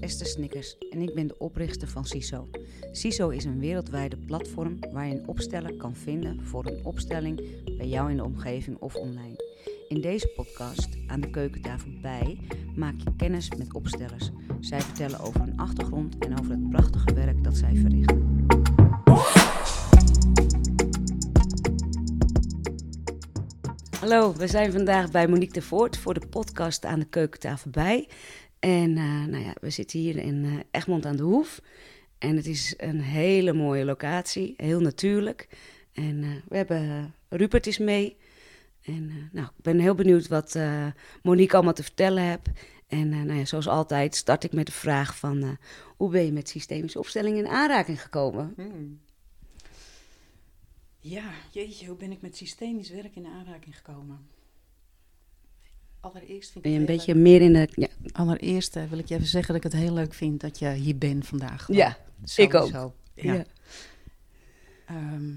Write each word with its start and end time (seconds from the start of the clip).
Esther 0.00 0.26
Snickers 0.26 0.76
en 0.90 1.00
ik 1.00 1.14
ben 1.14 1.26
de 1.26 1.38
oprichter 1.38 1.88
van 1.88 2.04
CISO. 2.04 2.48
CISO 2.92 3.28
is 3.28 3.44
een 3.44 3.58
wereldwijde 3.58 4.16
platform 4.16 4.78
waar 4.92 5.06
je 5.06 5.14
een 5.14 5.28
opsteller 5.28 5.76
kan 5.76 5.94
vinden 5.94 6.44
voor 6.44 6.66
een 6.66 6.84
opstelling 6.84 7.64
bij 7.76 7.86
jou 7.86 8.10
in 8.10 8.16
de 8.16 8.24
omgeving 8.24 8.76
of 8.78 8.94
online. 8.94 9.36
In 9.88 10.00
deze 10.00 10.28
podcast, 10.28 10.88
aan 11.06 11.20
de 11.20 11.30
keukentafel 11.30 11.90
bij, 12.02 12.38
maak 12.76 12.94
je 13.04 13.16
kennis 13.16 13.50
met 13.50 13.74
opstellers. 13.74 14.30
Zij 14.60 14.80
vertellen 14.80 15.20
over 15.20 15.40
hun 15.40 15.58
achtergrond 15.58 16.18
en 16.18 16.38
over 16.38 16.50
het 16.50 16.70
prachtige 16.70 17.14
werk 17.14 17.44
dat 17.44 17.56
zij 17.56 17.74
verrichten. 17.76 18.46
Hallo, 24.00 24.32
we 24.32 24.46
zijn 24.46 24.72
vandaag 24.72 25.10
bij 25.10 25.28
Monique 25.28 25.52
de 25.52 25.62
Voort 25.62 25.96
voor 25.96 26.14
de 26.14 26.26
podcast 26.26 26.84
aan 26.84 26.98
de 26.98 27.04
keukentafel 27.04 27.70
bij. 27.70 28.08
En 28.58 28.90
uh, 28.90 29.24
nou 29.24 29.44
ja, 29.44 29.54
we 29.60 29.70
zitten 29.70 29.98
hier 29.98 30.16
in 30.16 30.44
uh, 30.44 30.58
Egmond 30.70 31.06
aan 31.06 31.16
de 31.16 31.22
Hoef. 31.22 31.60
En 32.18 32.36
het 32.36 32.46
is 32.46 32.74
een 32.76 33.00
hele 33.00 33.52
mooie 33.52 33.84
locatie, 33.84 34.54
heel 34.56 34.80
natuurlijk. 34.80 35.48
En 35.92 36.22
uh, 36.22 36.30
we 36.48 36.56
hebben 36.56 37.14
Rupert 37.28 37.66
is 37.66 37.78
mee. 37.78 38.16
En 38.82 39.30
nou, 39.32 39.46
ik 39.46 39.62
ben 39.62 39.78
heel 39.78 39.94
benieuwd 39.94 40.28
wat 40.28 40.58
Monique 41.22 41.54
allemaal 41.54 41.74
te 41.74 41.82
vertellen 41.82 42.22
hebt. 42.22 42.48
En 42.86 43.08
nou 43.08 43.38
ja, 43.38 43.44
zoals 43.44 43.68
altijd 43.68 44.14
start 44.14 44.44
ik 44.44 44.52
met 44.52 44.66
de 44.66 44.72
vraag 44.72 45.16
van... 45.16 45.58
hoe 45.96 46.10
ben 46.10 46.24
je 46.24 46.32
met 46.32 46.48
systemische 46.48 46.98
opstellingen 46.98 47.38
in 47.38 47.50
aanraking 47.50 48.02
gekomen? 48.02 48.52
Hmm. 48.56 49.00
Ja, 50.98 51.30
jeetje, 51.50 51.86
hoe 51.86 51.96
ben 51.96 52.12
ik 52.12 52.20
met 52.20 52.36
systemisch 52.36 52.90
werk 52.90 53.16
in 53.16 53.26
aanraking 53.26 53.76
gekomen? 53.76 54.26
Allereerst 56.00 56.50
vind 56.50 56.64
ben 56.64 56.72
je 56.72 56.78
een 56.78 56.84
beetje 56.86 57.14
meer 57.14 57.40
in 57.40 57.52
de... 57.52 57.68
Ja, 57.74 57.88
Allereerst 58.12 58.76
eh, 58.76 58.84
wil 58.84 58.98
ik 58.98 59.08
je 59.08 59.14
even 59.14 59.26
zeggen 59.26 59.54
dat 59.54 59.64
ik 59.64 59.72
het 59.72 59.80
heel 59.82 59.92
leuk 59.94 60.14
vind 60.14 60.40
dat 60.40 60.58
je 60.58 60.70
hier 60.72 60.98
bent 60.98 61.26
vandaag. 61.26 61.64
Gewoon. 61.64 61.80
ja 61.80 61.96
ik 62.36 62.54
ook. 62.54 62.70
Ja. 63.14 63.32
Ja. 63.34 63.44
Ehm, 64.86 65.30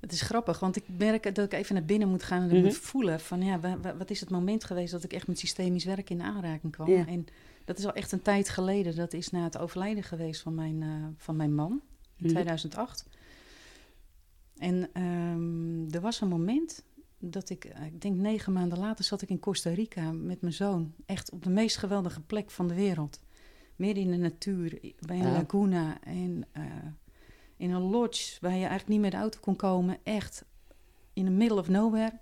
het 0.00 0.12
is 0.12 0.20
grappig, 0.20 0.58
want 0.60 0.76
ik 0.76 0.82
merk 0.98 1.34
dat 1.34 1.44
ik 1.44 1.52
even 1.52 1.74
naar 1.74 1.84
binnen 1.84 2.08
moet 2.08 2.22
gaan 2.22 2.36
en 2.42 2.48
dat 2.48 2.56
ik 2.56 2.62
Mhm. 2.62 2.72
moet 2.72 2.76
voelen 2.82 3.20
van 3.20 3.42
ja, 3.42 3.60
wa- 3.60 3.78
wa- 3.80 3.96
wat 3.96 4.10
is 4.10 4.20
het 4.20 4.30
moment 4.30 4.64
geweest 4.64 4.92
dat 4.92 5.04
ik 5.04 5.12
echt 5.12 5.26
met 5.26 5.38
systemisch 5.38 5.84
werk 5.84 6.10
in 6.10 6.22
aanraking 6.22 6.72
kwam. 6.72 6.88
Ja. 6.90 7.06
En 7.06 7.26
dat 7.64 7.78
is 7.78 7.84
al 7.84 7.92
echt 7.92 8.12
een 8.12 8.22
tijd 8.22 8.48
geleden. 8.48 8.96
Dat 8.96 9.12
is 9.12 9.30
na 9.30 9.44
het 9.44 9.58
overlijden 9.58 10.02
geweest 10.02 10.40
van 10.40 10.54
mijn, 10.54 10.82
eh, 10.82 10.88
van 11.16 11.36
mijn 11.36 11.54
man 11.54 11.70
in 12.16 12.24
Mhm. 12.24 12.28
2008. 12.32 13.06
En 14.62 14.88
ehm, 14.92 15.94
er 15.94 16.00
was 16.00 16.20
een 16.20 16.28
moment 16.28 16.84
dat 17.18 17.50
ik, 17.50 17.64
eh, 17.64 17.86
ik 17.86 18.00
denk 18.00 18.16
negen 18.16 18.52
maanden 18.52 18.78
later, 18.78 19.04
zat 19.04 19.22
ik 19.22 19.28
in 19.28 19.38
Costa 19.38 19.70
Rica 19.70 20.12
met 20.12 20.40
mijn 20.40 20.52
zoon. 20.52 20.94
Echt 21.06 21.30
op 21.30 21.42
de 21.42 21.50
meest 21.50 21.76
geweldige 21.76 22.20
plek 22.20 22.50
van 22.50 22.68
de 22.68 22.74
wereld. 22.74 23.20
Midden 23.76 24.04
in 24.04 24.10
de 24.10 24.16
natuur, 24.16 24.80
bij 24.98 25.20
een 25.20 25.32
laguna. 25.32 26.00
En 26.00 26.44
eh, 26.52 26.62
in 27.56 27.70
een 27.70 27.82
lodge 27.82 28.38
waar 28.40 28.50
je 28.50 28.56
eigenlijk 28.56 28.88
niet 28.88 29.00
met 29.00 29.10
de 29.10 29.16
auto 29.16 29.38
kon 29.40 29.56
komen. 29.56 29.98
Echt 30.02 30.44
in 31.12 31.24
the 31.24 31.30
middle 31.30 31.58
of 31.58 31.68
nowhere. 31.68 32.18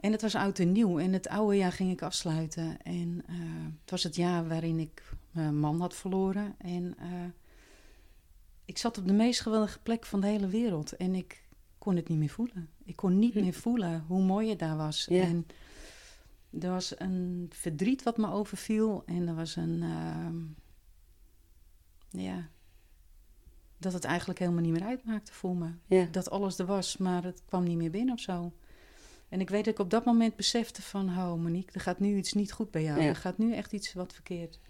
En 0.00 0.12
het 0.12 0.22
was 0.22 0.34
oud 0.34 0.58
en 0.58 0.72
nieuw. 0.72 0.98
En 0.98 1.12
het 1.12 1.28
oude 1.28 1.56
jaar 1.56 1.72
ging 1.72 1.90
ik 1.90 2.02
afsluiten. 2.02 2.82
En 2.82 3.22
eh, 3.26 3.34
het 3.80 3.90
was 3.90 4.02
het 4.02 4.16
jaar 4.16 4.48
waarin 4.48 4.78
ik 4.78 5.02
mijn 5.30 5.58
man 5.58 5.80
had 5.80 5.94
verloren. 5.94 6.54
En 6.58 6.96
ik 8.64 8.78
zat 8.78 8.98
op 8.98 9.06
de 9.06 9.12
meest 9.12 9.40
geweldige 9.40 9.78
plek 9.80 10.06
van 10.06 10.20
de 10.20 10.26
hele 10.26 10.48
wereld. 10.48 10.96
En 10.96 11.14
ik 11.14 11.42
kon 11.78 11.96
het 11.96 12.08
niet 12.08 12.18
meer 12.18 12.28
voelen. 12.28 12.68
Ik 12.84 12.96
kon 12.96 13.18
niet 13.18 13.34
Hm. 13.34 13.40
meer 13.40 13.52
voelen 13.54 14.04
hoe 14.08 14.22
mooi 14.22 14.48
het 14.48 14.58
daar 14.58 14.76
was. 14.76 15.06
Ja. 15.08 15.22
En 15.22 15.46
er 16.60 16.70
was 16.70 17.00
een 17.00 17.46
verdriet 17.54 18.02
wat 18.02 18.16
me 18.16 18.30
overviel. 18.30 19.02
En 19.06 19.28
er 19.28 19.34
was 19.34 19.56
een... 19.56 19.82
ehm, 19.82 20.36
ja... 22.22 22.48
Dat 23.78 23.92
het 23.92 24.04
eigenlijk 24.04 24.38
helemaal 24.38 24.62
niet 24.62 24.72
meer 24.72 24.84
uitmaakte 24.84 25.32
voor 25.32 25.56
me 25.56 25.70
Ja. 25.86 26.04
dat 26.10 26.30
alles 26.30 26.58
er 26.58 26.66
was, 26.66 26.96
maar 26.96 27.24
het 27.24 27.42
kwam 27.46 27.64
niet 27.64 27.76
meer 27.76 27.90
binnen 27.90 28.14
of 28.14 28.20
zo. 28.20 28.52
En 29.28 29.40
ik 29.40 29.50
weet 29.50 29.64
dat 29.64 29.74
ik 29.74 29.80
op 29.80 29.90
dat 29.90 30.04
moment 30.04 30.36
besefte 30.36 30.82
van, 30.82 31.08
oh 31.08 31.34
Monique, 31.34 31.72
er 31.72 31.80
gaat 31.80 31.98
nu 32.00 32.16
iets 32.16 32.32
niet 32.32 32.52
goed 32.52 32.70
bij 32.70 32.82
jou. 32.82 33.00
Ja. 33.00 33.06
Er 33.06 33.16
gaat 33.16 33.38
nu 33.38 33.54
echt 33.54 33.72
iets 33.72 33.92
wat 33.92 34.12
verkeerd. 34.12 34.60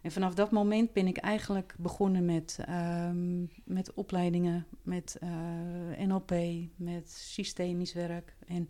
En 0.00 0.12
vanaf 0.12 0.34
dat 0.34 0.50
moment 0.50 0.92
ben 0.92 1.06
ik 1.06 1.16
eigenlijk 1.16 1.74
begonnen 1.78 2.24
met, 2.24 2.58
ehm, 2.66 3.40
met 3.64 3.94
opleidingen, 3.94 4.66
met 4.82 5.16
eh, 5.20 6.06
NLP, 6.06 6.34
met 6.76 7.10
systemisch 7.10 7.92
werk. 7.92 8.36
En 8.46 8.68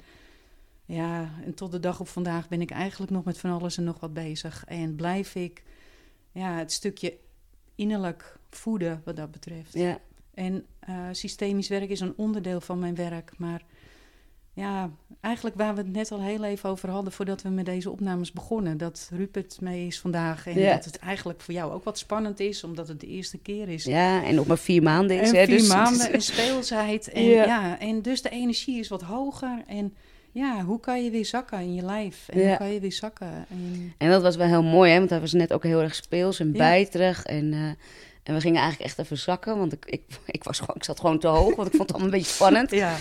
ja, 0.85 1.31
en 1.45 1.55
tot 1.55 1.73
de 1.73 1.81
dag 1.81 2.01
op 2.01 2.09
vandaag 2.09 2.49
ben 2.49 2.61
ik 2.61 2.71
eigenlijk 2.71 3.13
nog 3.13 3.25
met 3.25 3.39
van 3.39 3.51
alles 3.51 3.77
en 3.77 3.85
nog 3.85 4.01
wat 4.01 4.13
bezig. 4.13 4.65
En 4.65 4.97
blijf 4.97 5.35
ik 5.35 5.63
ja, 6.33 6.57
het 6.57 6.73
stukje 6.73 7.19
innerlijk 7.75 8.39
voeden 8.51 9.03
wat 9.05 9.17
dat 9.17 9.31
betreft. 9.31 9.73
Ja. 9.73 9.99
En 10.35 10.67
eh, 10.79 11.09
systemisch 11.13 11.69
werk 11.69 11.91
is 11.91 12.01
een 12.01 12.17
onderdeel 12.17 12.61
van 12.61 12.79
mijn 12.79 12.95
werk. 12.95 13.39
Maar 13.39 13.63
ja, 14.53 14.91
eigenlijk 15.21 15.57
waar 15.57 15.75
we 15.75 15.81
het 15.81 15.93
net 15.93 16.13
al 16.13 16.21
heel 16.23 16.45
even 16.45 16.69
over 16.71 16.91
hadden 16.91 17.13
voordat 17.13 17.43
we 17.43 17.49
met 17.49 17.65
deze 17.67 17.91
opnames 17.91 18.33
begonnen. 18.33 18.79
Dat 18.79 19.11
Rupert 19.13 19.61
mee 19.61 19.87
is 19.87 20.01
vandaag. 20.01 20.47
En 20.47 20.59
Ja. 20.59 20.75
dat 20.75 20.85
het 20.85 20.99
eigenlijk 20.99 21.41
voor 21.41 21.55
jou 21.55 21.73
ook 21.73 21.85
wat 21.85 21.99
spannend 21.99 22.41
is, 22.41 22.65
omdat 22.65 22.89
het 22.89 23.01
de 23.01 23.07
eerste 23.07 23.39
keer 23.39 23.69
is. 23.69 23.85
ja, 23.85 24.25
en 24.25 24.35
nog 24.35 24.47
maar 24.47 24.59
vier 24.59 24.83
maanden 24.83 25.21
is. 25.21 25.31
En 25.31 25.37
hè, 25.39 25.45
vier 25.45 25.59
dus- 25.59 25.69
maanden 25.69 26.13
en 26.13 26.21
speelsheid. 26.23 27.09
En, 27.09 27.25
Ja. 27.25 27.45
ja. 27.45 27.79
en 27.79 28.03
dus 28.03 28.23
de 28.23 28.29
energie 28.31 28.79
is 28.79 28.89
wat 28.89 29.03
hoger. 29.03 29.63
En 29.67 29.95
ja, 30.33 30.65
hoe 30.65 30.81
kan 30.81 31.05
je 31.05 31.11
weer 31.11 31.27
zakken 31.27 31.59
in 31.61 31.75
je 31.75 31.83
lijf? 31.83 32.29
En 32.29 32.41
Ja. 32.41 32.49
hoe 32.49 32.57
kan 32.57 32.73
je 32.73 32.81
weer 32.81 32.93
zakken? 32.93 33.47
En, 33.51 33.95
En 33.99 34.11
dat 34.11 34.23
was 34.23 34.37
wel 34.37 34.47
heel 34.47 34.63
mooi, 34.63 34.91
hè? 34.93 34.99
Want 34.99 35.11
hij 35.11 35.21
was 35.21 35.33
net 35.33 35.53
ook 35.53 35.63
heel 35.63 35.81
erg 35.83 35.95
speels 35.95 36.41
en 36.41 36.53
bijterig. 36.53 37.25
En, 37.25 37.53
eh, 37.53 37.59
en 38.23 38.35
we 38.35 38.41
gingen 38.41 38.61
eigenlijk 38.61 38.91
echt 38.91 38.99
even 38.99 39.19
zakken, 39.19 39.59
want 39.59 39.73
ik, 39.73 39.85
ik, 39.87 40.03
ik, 40.27 40.45
was 40.45 40.59
gewoon, 40.59 40.77
ik 40.77 40.85
zat 40.85 41.01
gewoon 41.01 41.19
te 41.19 41.27
hoog, 41.29 41.55
want 41.57 41.69
ik 41.69 41.75
vond 41.75 41.89
het 41.89 41.93
allemaal 41.93 42.13
een 42.13 42.19
beetje 42.19 42.33
spannend. 42.35 42.71
ja, 42.85 42.97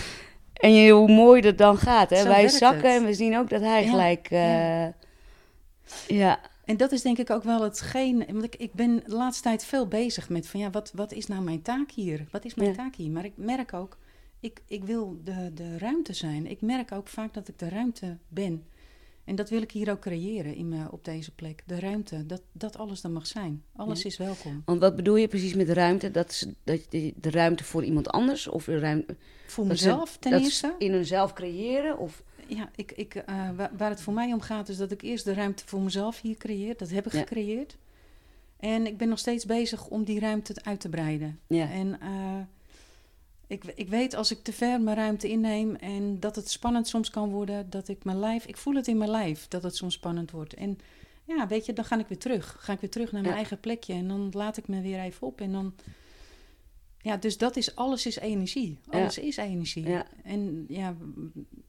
En 0.60 0.72
je, 0.74 0.92
hoe 0.92 1.08
mooi 1.12 1.40
dat 1.40 1.58
dan 1.58 1.76
gaat, 1.78 2.10
hè? 2.10 2.16
Zo 2.16 2.28
Wij 2.28 2.48
zakken 2.48 2.90
het. 2.92 3.00
en 3.00 3.06
we 3.06 3.14
zien 3.14 3.36
ook 3.38 3.48
dat 3.50 3.60
hij 3.60 3.84
Ja, 3.84 3.90
gelijk... 3.90 4.28
eh, 4.30 4.86
ja. 6.18 6.40
En 6.64 6.76
dat 6.76 6.92
is 6.92 7.02
denk 7.02 7.18
ik 7.18 7.30
ook 7.30 7.42
wel 7.42 7.62
hetgeen. 7.62 8.24
Want 8.28 8.44
ik, 8.44 8.56
ik 8.56 8.72
ben 8.72 9.02
de 9.06 9.14
laatste 9.14 9.42
tijd 9.42 9.64
veel 9.64 9.86
bezig 9.86 10.28
met 10.28 10.46
van 10.48 10.60
ja, 10.60 10.70
wat, 10.70 10.90
wat 10.94 11.12
is 11.12 11.26
nou 11.26 11.42
mijn 11.42 11.62
taak 11.62 11.90
hier? 11.90 12.26
Wat 12.30 12.44
is 12.44 12.54
mijn 12.54 12.68
Ja. 12.68 12.74
taak 12.76 12.94
hier? 12.94 13.10
Maar 13.10 13.24
ik 13.24 13.32
merk 13.36 13.72
ook, 13.72 13.96
ik, 14.40 14.60
ik 14.66 14.84
wil 14.84 15.20
de, 15.24 15.50
de 15.54 15.78
ruimte 15.78 16.12
zijn. 16.12 16.46
Ik 16.46 16.60
merk 16.60 16.92
ook 16.92 17.08
vaak 17.08 17.34
dat 17.34 17.48
ik 17.48 17.58
de 17.58 17.68
ruimte 17.68 18.16
ben. 18.28 18.64
En 19.30 19.36
dat 19.36 19.50
wil 19.50 19.62
ik 19.62 19.70
hier 19.70 19.90
ook 19.90 20.00
creëren 20.00 20.54
in 20.54 20.88
op 20.90 21.04
deze 21.04 21.30
plek. 21.30 21.62
De 21.66 21.80
ruimte, 21.80 22.26
dat, 22.26 22.42
dat 22.52 22.78
alles 22.78 23.02
er 23.02 23.10
mag 23.10 23.26
zijn. 23.26 23.62
Alles 23.76 24.02
Ja. 24.02 24.08
is 24.08 24.16
welkom. 24.16 24.62
Want 24.64 24.80
wat 24.80 24.96
bedoel 24.96 25.16
je 25.16 25.28
precies 25.28 25.54
met 25.54 25.68
ruimte? 25.68 26.10
Dat 26.10 26.30
is 26.30 26.46
dat 26.64 26.80
de 26.90 27.30
ruimte 27.30 27.64
voor 27.64 27.84
iemand 27.84 28.08
anders? 28.10 28.48
Of 28.48 28.64
de 28.64 28.78
ruimte 28.78 29.16
Voor 29.46 29.64
ze- 29.64 29.70
mezelf 29.70 30.16
ten 30.16 30.32
eerste. 30.40 30.74
in 30.78 30.92
hunzelf 30.92 31.32
creëren? 31.32 31.98
Of, 31.98 32.22
Ja, 32.46 32.70
ik, 32.74 32.92
ik, 32.92 33.14
eh, 33.14 33.50
waar, 33.56 33.70
waar 33.76 33.90
het 33.90 34.00
voor 34.00 34.12
mij 34.14 34.32
om 34.32 34.40
gaat, 34.40 34.68
is 34.68 34.76
dat 34.76 34.90
ik 34.90 35.02
eerst 35.02 35.24
de 35.24 35.34
ruimte 35.34 35.62
voor 35.66 35.80
mezelf 35.80 36.20
hier 36.20 36.36
creëer. 36.36 36.76
Dat 36.76 36.90
heb 36.90 37.06
ik 37.06 37.12
Ja. 37.12 37.18
gecreëerd. 37.18 37.76
En 38.60 38.86
ik 38.86 38.96
ben 38.96 39.08
nog 39.08 39.18
steeds 39.18 39.44
bezig 39.46 39.86
om 39.88 40.04
die 40.04 40.20
ruimte 40.20 40.54
uit 40.62 40.80
te 40.80 40.88
breiden. 40.88 41.38
ja. 41.46 41.70
En 41.70 42.00
eh, 42.00 42.08
ik, 43.50 43.64
ik 43.74 43.88
weet 43.88 44.14
als 44.14 44.30
ik 44.30 44.42
te 44.42 44.52
ver 44.52 44.80
mijn 44.80 44.96
ruimte 44.96 45.28
inneem 45.28 45.74
en 45.74 46.20
dat 46.20 46.36
het 46.36 46.50
spannend 46.50 46.88
soms 46.88 47.10
kan 47.10 47.30
worden, 47.30 47.70
dat 47.70 47.88
ik 47.88 48.04
mijn 48.04 48.18
lijf, 48.18 48.46
ik 48.46 48.56
voel 48.56 48.74
het 48.74 48.88
in 48.88 48.98
mijn 48.98 49.10
lijf 49.10 49.48
dat 49.48 49.62
het 49.62 49.76
soms 49.76 49.94
spannend 49.94 50.30
wordt. 50.30 50.54
En 50.54 50.78
ja, 51.24 51.46
weet 51.46 51.66
je, 51.66 51.72
dan 51.72 51.84
ga 51.84 51.98
ik 51.98 52.06
weer 52.06 52.18
terug. 52.18 52.56
Ga 52.58 52.72
ik 52.72 52.80
weer 52.80 52.90
terug 52.90 53.12
naar 53.12 53.20
mijn 53.20 53.32
Ja. 53.32 53.40
eigen 53.40 53.60
plekje 53.60 53.92
en 53.92 54.08
dan 54.08 54.28
laat 54.32 54.56
ik 54.56 54.68
me 54.68 54.80
weer 54.80 55.00
even 55.00 55.26
op. 55.26 55.40
En 55.40 55.52
dan, 55.52 55.74
ja, 56.98 57.16
dus 57.16 57.38
dat 57.38 57.56
is, 57.56 57.76
alles 57.76 58.06
is 58.06 58.16
energie. 58.16 58.78
Ja. 58.90 58.98
Alles 58.98 59.18
is 59.18 59.36
energie. 59.36 59.88
Ja. 59.88 60.06
En 60.22 60.64
ja, 60.68 60.96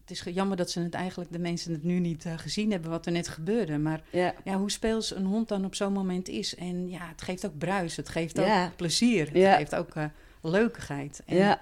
het 0.01 0.11
is 0.11 0.23
jammer 0.33 0.57
dat 0.57 0.71
ze 0.71 0.79
het 0.79 0.93
eigenlijk, 0.93 1.31
de 1.31 1.39
mensen 1.39 1.71
het 1.71 1.83
nu 1.83 1.99
niet 1.99 2.25
eh, 2.25 2.37
gezien 2.37 2.71
hebben 2.71 2.89
wat 2.89 3.05
er 3.05 3.11
net 3.11 3.27
gebeurde. 3.27 3.77
Maar 3.77 4.03
ja. 4.11 4.33
ja, 4.43 4.57
hoe 4.57 4.71
speels 4.71 5.15
een 5.15 5.25
hond 5.25 5.47
dan 5.47 5.65
op 5.65 5.75
zo'n 5.75 5.93
moment 5.93 6.27
is. 6.27 6.55
En 6.55 6.89
ja, 6.89 7.07
het 7.07 7.21
geeft 7.21 7.45
ook 7.45 7.57
bruis, 7.57 7.95
het 7.95 8.09
geeft 8.09 8.39
ook 8.39 8.75
plezier, 8.75 9.25
het 9.33 9.55
geeft 9.55 9.75
ook 9.75 9.95
eh, 9.95 10.05
leukigheid. 10.41 11.21
En 11.25 11.35
ja. 11.37 11.61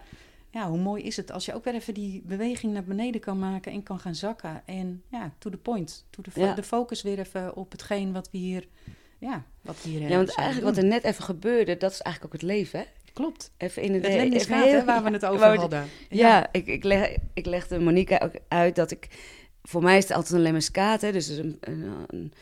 ja, 0.52 0.70
hoe 0.70 0.78
mooi 0.80 1.04
is 1.04 1.18
het 1.18 1.32
als 1.32 1.46
je 1.46 1.54
ook 1.54 1.64
weer 1.64 1.74
even 1.74 1.94
die 1.94 2.22
beweging 2.26 2.74
naar 2.74 2.84
beneden 2.84 3.22
kan 3.22 3.40
maken 3.40 3.72
en 3.72 3.84
kan 3.84 4.00
gaan 4.00 4.16
zakken. 4.16 4.62
En 4.66 5.04
ja, 5.08 5.32
to 5.38 5.50
the 5.50 5.58
point. 5.58 6.06
To 6.10 6.22
the 6.22 6.40
Ja. 6.40 6.54
De 6.54 6.64
focus 6.64 7.02
weer 7.02 7.20
even 7.20 7.56
op 7.56 7.72
hetgeen 7.72 8.12
wat 8.14 8.30
we 8.32 8.38
hier, 8.38 8.68
ja, 9.18 9.44
wat 9.62 9.76
we 9.84 9.90
hier 9.90 10.02
ja, 10.02 10.16
want 10.16 10.36
eigenlijk 10.36 10.76
wat 10.76 10.84
er 10.84 10.90
net 10.90 11.04
even 11.04 11.24
gebeurde, 11.24 11.78
dat 11.78 11.92
is 11.92 12.02
eigenlijk 12.02 12.34
ook 12.36 12.42
het 12.42 12.50
leven, 12.52 12.80
hè? 12.80 12.86
Klopt. 13.14 13.52
Even 13.58 13.82
in 13.82 13.94
het, 13.94 14.02
Het 14.04 14.12
even 14.12 14.24
lemniscaat, 14.24 14.64
heel- 14.66 14.80
hè, 14.80 14.86
waar 14.86 15.04
we 15.04 15.10
het 15.10 15.26
over 15.26 15.52
we- 15.52 15.58
hadden. 15.58 15.88
Ja, 16.10 16.48
ik, 16.52 16.68
ik, 16.68 16.84
leg, 16.84 17.16
ik 17.34 17.46
legde 17.46 17.80
Monique 17.80 18.22
ook 18.22 18.34
uit 18.48 18.76
dat 18.76 18.92
ik... 18.92 19.08
Voor 19.64 19.84
mij 19.84 19.98
is 19.98 20.04
het 20.04 20.14
altijd 20.14 20.34
een 20.34 20.42
lemniscaat, 20.42 21.02
hè, 21.02 21.12
dus 21.12 21.30
is 21.30 21.38
een, 21.38 21.58
een, 21.60 22.34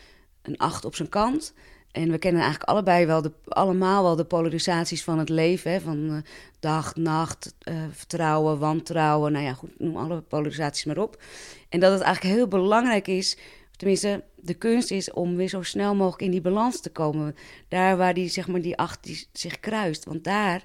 een 0.41 0.57
acht 0.57 0.85
op 0.85 0.95
zijn 0.95 1.09
kant. 1.09 1.53
En 1.97 2.11
we 2.11 2.17
kennen 2.17 2.41
eigenlijk 2.41 2.69
allebei 2.71 3.05
wel 3.05 3.21
de, 3.21 3.31
allemaal 3.47 4.03
wel 4.03 4.15
de 4.15 4.25
polarisaties 4.25 5.03
van 5.03 5.19
het 5.19 5.29
leven. 5.29 5.71
Hè, 5.71 5.79
van 5.81 6.09
eh, 6.09 6.17
dag, 6.59 6.95
nacht, 6.95 7.55
eh, 7.59 7.75
vertrouwen, 7.91 8.59
wantrouwen. 8.59 9.31
Nou 9.31 9.45
ja, 9.45 9.53
goed, 9.53 9.79
noem 9.79 9.97
alle 9.97 10.21
polarisaties 10.21 10.85
maar 10.85 10.97
op. 10.97 11.21
En 11.69 11.79
dat 11.79 11.91
het 11.91 12.01
eigenlijk 12.01 12.35
heel 12.35 12.47
belangrijk 12.47 13.07
is 13.07 13.37
tenminste, 13.75 14.23
de 14.35 14.53
kunst 14.53 14.91
is 14.91 15.11
om 15.11 15.35
weer 15.35 15.47
zo 15.49 15.61
snel 15.61 15.95
mogelijk 15.95 16.21
in 16.21 16.31
die 16.31 16.41
balans 16.41 16.81
te 16.81 16.89
komen. 16.89 17.35
Daar 17.67 17.97
waar 17.97 18.13
die, 18.13 18.29
zeg 18.29 18.47
maar, 18.47 18.61
die 18.61 18.77
acht 18.77 19.03
die 19.03 19.27
zich 19.33 19.59
kruist. 19.59 20.05
Want 20.05 20.23
daar, 20.23 20.63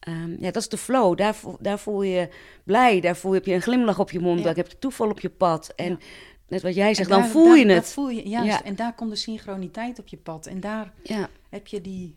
ehm, 0.00 0.30
ja, 0.30 0.50
dat 0.50 0.56
is 0.62 0.68
de 0.68 0.76
flow. 0.76 1.16
Daar, 1.16 1.34
voel- 1.34 1.56
daar 1.60 1.78
voel 1.78 2.02
je 2.02 2.12
je 2.14 2.28
blij, 2.64 3.00
daar 3.00 3.16
voel 3.16 3.30
je, 3.32 3.36
heb 3.38 3.46
je 3.46 3.54
een 3.54 3.62
glimlach 3.62 3.98
op 3.98 4.10
je 4.10 4.20
mond, 4.20 4.38
Ja. 4.38 4.44
daar 4.44 4.54
heb 4.54 4.68
je 4.70 4.78
toeval 4.78 5.10
op 5.10 5.20
je 5.20 5.30
pad. 5.30 5.72
En 5.76 5.90
Ja. 5.90 5.96
Net 6.54 6.62
wat 6.62 6.74
jij 6.74 6.94
zegt, 6.94 7.08
dan 7.08 7.26
voel 7.26 7.44
daar- 7.44 7.58
je 7.58 7.66
daar 7.66 7.76
het. 7.76 7.86
voel 7.92 8.10
je, 8.10 8.28
juist. 8.28 8.46
Ja. 8.48 8.62
En 8.64 8.76
daar 8.76 8.94
komt 8.94 9.10
de 9.10 9.16
synchroniteit 9.16 9.98
op 9.98 10.08
je 10.08 10.16
pad. 10.16 10.46
En 10.46 10.60
daar 10.60 10.92
Ja, 11.02 11.28
heb 11.48 11.66
je 11.66 11.80
die, 11.80 12.14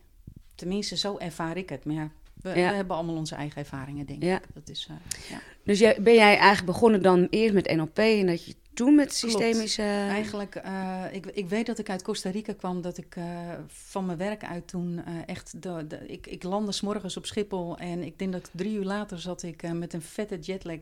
tenminste 0.56 0.98
zo 0.98 1.18
ervaar 1.18 1.58
ik 1.58 1.70
het. 1.70 1.86
Maar 1.86 1.96
ja, 1.96 2.10
we, 2.42 2.50
hebben 2.50 2.96
allemaal 2.96 3.16
onze 3.16 3.36
eigen 3.36 3.58
ervaringen, 3.62 4.06
denk 4.06 4.24
Ja. 4.24 4.36
ik. 4.36 4.44
Dat 4.54 4.70
is, 4.70 4.88
eh, 4.90 4.96
ja. 5.30 5.40
dus 5.64 5.80
jij, 5.80 5.98
ben 6.02 6.14
jij 6.14 6.36
eigenlijk 6.38 6.66
begonnen 6.66 7.02
dan 7.02 7.28
eerst 7.30 7.54
met 7.54 7.76
NLP 7.76 7.98
en 7.98 8.26
dat 8.26 8.46
je 8.46 8.54
toen 8.74 8.96
met 8.96 9.20
Klopt. 9.20 9.34
systemische... 9.36 9.82
Eigenlijk, 9.82 10.56
eh, 10.56 11.04
ik, 11.12 11.26
ik 11.26 11.50
weet 11.50 11.66
dat 11.66 11.80
ik 11.80 11.90
uit 11.90 12.02
Costa 12.02 12.30
Rica 12.30 12.54
kwam, 12.54 12.82
dat 12.82 12.98
ik 12.98 13.16
eh, 13.16 13.24
van 13.68 14.06
mijn 14.06 14.18
werk 14.18 14.44
uit 14.44 14.68
toen 14.68 15.02
echt... 15.26 15.62
De, 15.62 15.88
de, 15.88 16.08
ik, 16.08 16.28
ik 16.28 16.44
landde 16.44 16.72
's 16.72 16.82
morgens 16.82 17.18
op 17.18 17.26
Schiphol 17.26 17.78
en 17.78 18.04
ik 18.04 18.20
denk 18.20 18.32
dat 18.32 18.50
drie 18.54 18.74
uur 18.76 18.84
later 18.84 19.20
zat 19.20 19.44
ik 19.44 19.74
met 19.74 19.94
een 19.94 20.02
vette 20.02 20.38
jetlag 20.40 20.78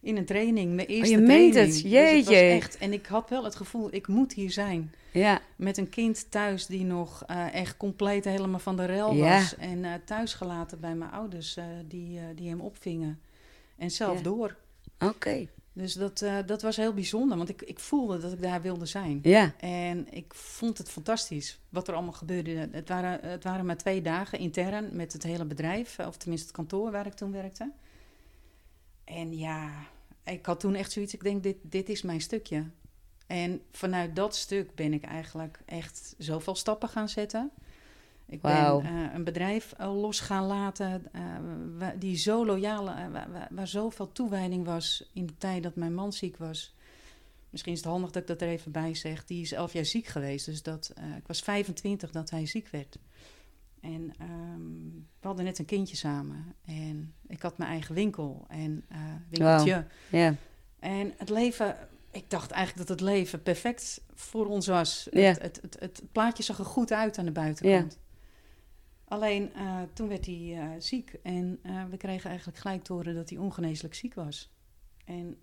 in 0.00 0.16
een 0.16 0.24
training. 0.24 0.74
Mijn 0.74 0.86
eerste 0.88 1.14
Oh, 1.14 1.20
je 1.20 1.26
meent 1.26 1.52
training. 1.52 1.74
het? 1.74 1.82
Dus 1.82 1.92
het 1.92 2.24
was 2.24 2.34
Jeetje. 2.34 2.36
echt, 2.56 2.78
en 2.78 2.92
ik 2.92 3.06
had 3.06 3.30
wel 3.30 3.44
het 3.44 3.56
gevoel, 3.56 3.88
ik 3.94 4.06
moet 4.08 4.32
hier 4.32 4.50
zijn. 4.50 4.92
Ja, 5.12 5.40
Met 5.56 5.76
een 5.76 5.88
kind 5.88 6.30
thuis 6.30 6.66
die 6.66 6.84
nog 6.84 7.24
eh, 7.26 7.54
echt 7.54 7.76
compleet 7.76 8.24
helemaal 8.24 8.58
van 8.58 8.76
de 8.76 8.84
rel 8.84 9.14
Ja. 9.14 9.34
was. 9.38 9.56
En 9.56 9.84
eh 9.84 9.92
thuis 10.04 10.34
gelaten 10.34 10.80
bij 10.80 10.94
mijn 10.94 11.10
ouders 11.10 11.56
eh, 11.56 11.64
die, 11.88 12.20
die 12.34 12.48
hem 12.48 12.60
opvingen. 12.60 13.20
En 13.76 13.90
zelf 13.90 14.16
Ja. 14.16 14.22
door. 14.22 14.56
oké. 14.98 15.46
Dus 15.72 15.92
dat, 15.92 16.24
dat 16.46 16.62
was 16.62 16.76
heel 16.76 16.94
bijzonder, 16.94 17.36
want 17.36 17.48
ik, 17.48 17.62
ik 17.62 17.78
voelde 17.78 18.18
dat 18.18 18.32
ik 18.32 18.42
daar 18.42 18.62
wilde 18.62 18.86
zijn. 18.86 19.18
Ja, 19.22 19.52
En 19.58 20.06
ik 20.10 20.34
vond 20.34 20.78
het 20.78 20.90
fantastisch 20.90 21.58
wat 21.68 21.88
er 21.88 21.94
allemaal 21.94 22.12
gebeurde. 22.12 22.68
Het 22.72 22.88
waren, 22.88 23.18
het 23.30 23.44
waren 23.44 23.66
maar 23.66 23.76
twee 23.76 24.02
dagen 24.02 24.38
intern 24.38 24.88
met 24.92 25.12
het 25.12 25.22
hele 25.22 25.44
bedrijf, 25.44 25.98
of 25.98 26.16
tenminste 26.16 26.46
het 26.46 26.56
kantoor 26.56 26.90
waar 26.90 27.06
ik 27.06 27.12
toen 27.14 27.32
werkte. 27.32 27.70
En 29.08 29.36
ja, 29.38 29.70
ik 30.24 30.46
had 30.46 30.60
toen 30.60 30.74
echt 30.74 30.92
zoiets, 30.92 31.14
ik 31.14 31.22
denk, 31.22 31.42
dit, 31.42 31.56
dit 31.62 31.88
is 31.88 32.02
mijn 32.02 32.20
stukje. 32.20 32.64
En 33.26 33.60
vanuit 33.72 34.16
dat 34.16 34.36
stuk 34.36 34.74
ben 34.74 34.92
ik 34.92 35.04
eigenlijk 35.04 35.60
echt 35.66 36.14
zoveel 36.18 36.54
stappen 36.54 36.88
gaan 36.88 37.08
zetten. 37.08 37.50
Ik 38.26 38.40
ben 38.40 38.50
eh, 38.84 39.14
een 39.14 39.24
bedrijf 39.24 39.72
eh, 39.72 40.00
los 40.00 40.20
gaan 40.20 40.44
laten 40.46 41.12
eh, 41.12 41.88
die 41.98 42.16
zo 42.16 42.46
loyaal, 42.46 42.88
eh, 42.88 43.06
wa- 43.12 43.28
wa- 43.30 43.48
waar 43.50 43.68
zoveel 43.68 44.12
toewijding 44.12 44.64
was 44.64 45.10
in 45.12 45.26
de 45.26 45.36
tijd 45.38 45.62
dat 45.62 45.74
mijn 45.76 45.94
man 45.94 46.12
ziek 46.12 46.36
was. 46.36 46.74
Misschien 47.50 47.72
is 47.72 47.78
het 47.78 47.88
handig 47.88 48.10
dat 48.10 48.22
ik 48.22 48.28
dat 48.28 48.40
er 48.42 48.48
even 48.48 48.72
bij 48.72 48.94
zeg. 48.94 49.24
Die 49.24 49.42
is 49.42 49.52
elf 49.52 49.72
jaar 49.72 49.84
ziek 49.84 50.06
geweest. 50.06 50.46
Dus 50.46 50.62
dat, 50.62 50.92
ik 51.16 51.26
was 51.26 51.40
25 51.40 52.10
dat 52.10 52.30
hij 52.30 52.46
ziek 52.46 52.68
werd. 52.68 52.98
En 53.80 54.12
ehm, 54.18 54.88
we 55.20 55.26
hadden 55.26 55.44
net 55.44 55.58
een 55.58 55.64
kindje 55.64 55.96
samen. 55.96 56.54
En 56.64 57.14
ik 57.26 57.42
had 57.42 57.58
mijn 57.58 57.70
eigen 57.70 57.94
winkel. 57.94 58.44
En 58.48 58.84
eh 58.88 58.98
winkeltje. 59.28 59.86
ja, 60.10 60.34
En 60.78 61.12
het 61.16 61.30
leven... 61.30 61.76
Ik 62.10 62.30
dacht 62.30 62.50
eigenlijk 62.50 62.88
dat 62.88 62.98
het 62.98 63.08
leven 63.08 63.42
perfect 63.42 64.04
voor 64.14 64.46
ons 64.46 64.66
was. 64.66 65.08
Het, 65.10 65.42
het, 65.42 65.58
het, 65.62 65.76
het 65.80 66.02
plaatje 66.12 66.42
zag 66.42 66.58
er 66.58 66.64
goed 66.64 66.92
uit 66.92 67.18
aan 67.18 67.24
de 67.24 67.32
buitenkant. 67.32 67.98
Alleen 69.04 69.54
eh, 69.54 69.80
toen 69.92 70.08
werd 70.08 70.26
hij 70.26 70.56
eh, 70.58 70.68
ziek. 70.78 71.12
En 71.22 71.60
we 71.90 71.96
kregen 71.96 72.28
eigenlijk 72.28 72.58
gelijk 72.58 72.84
te 72.84 72.92
horen 72.92 73.14
dat 73.14 73.30
hij 73.30 73.38
ongeneeslijk 73.38 73.94
ziek 73.94 74.14
was. 74.14 74.52
En 75.04 75.36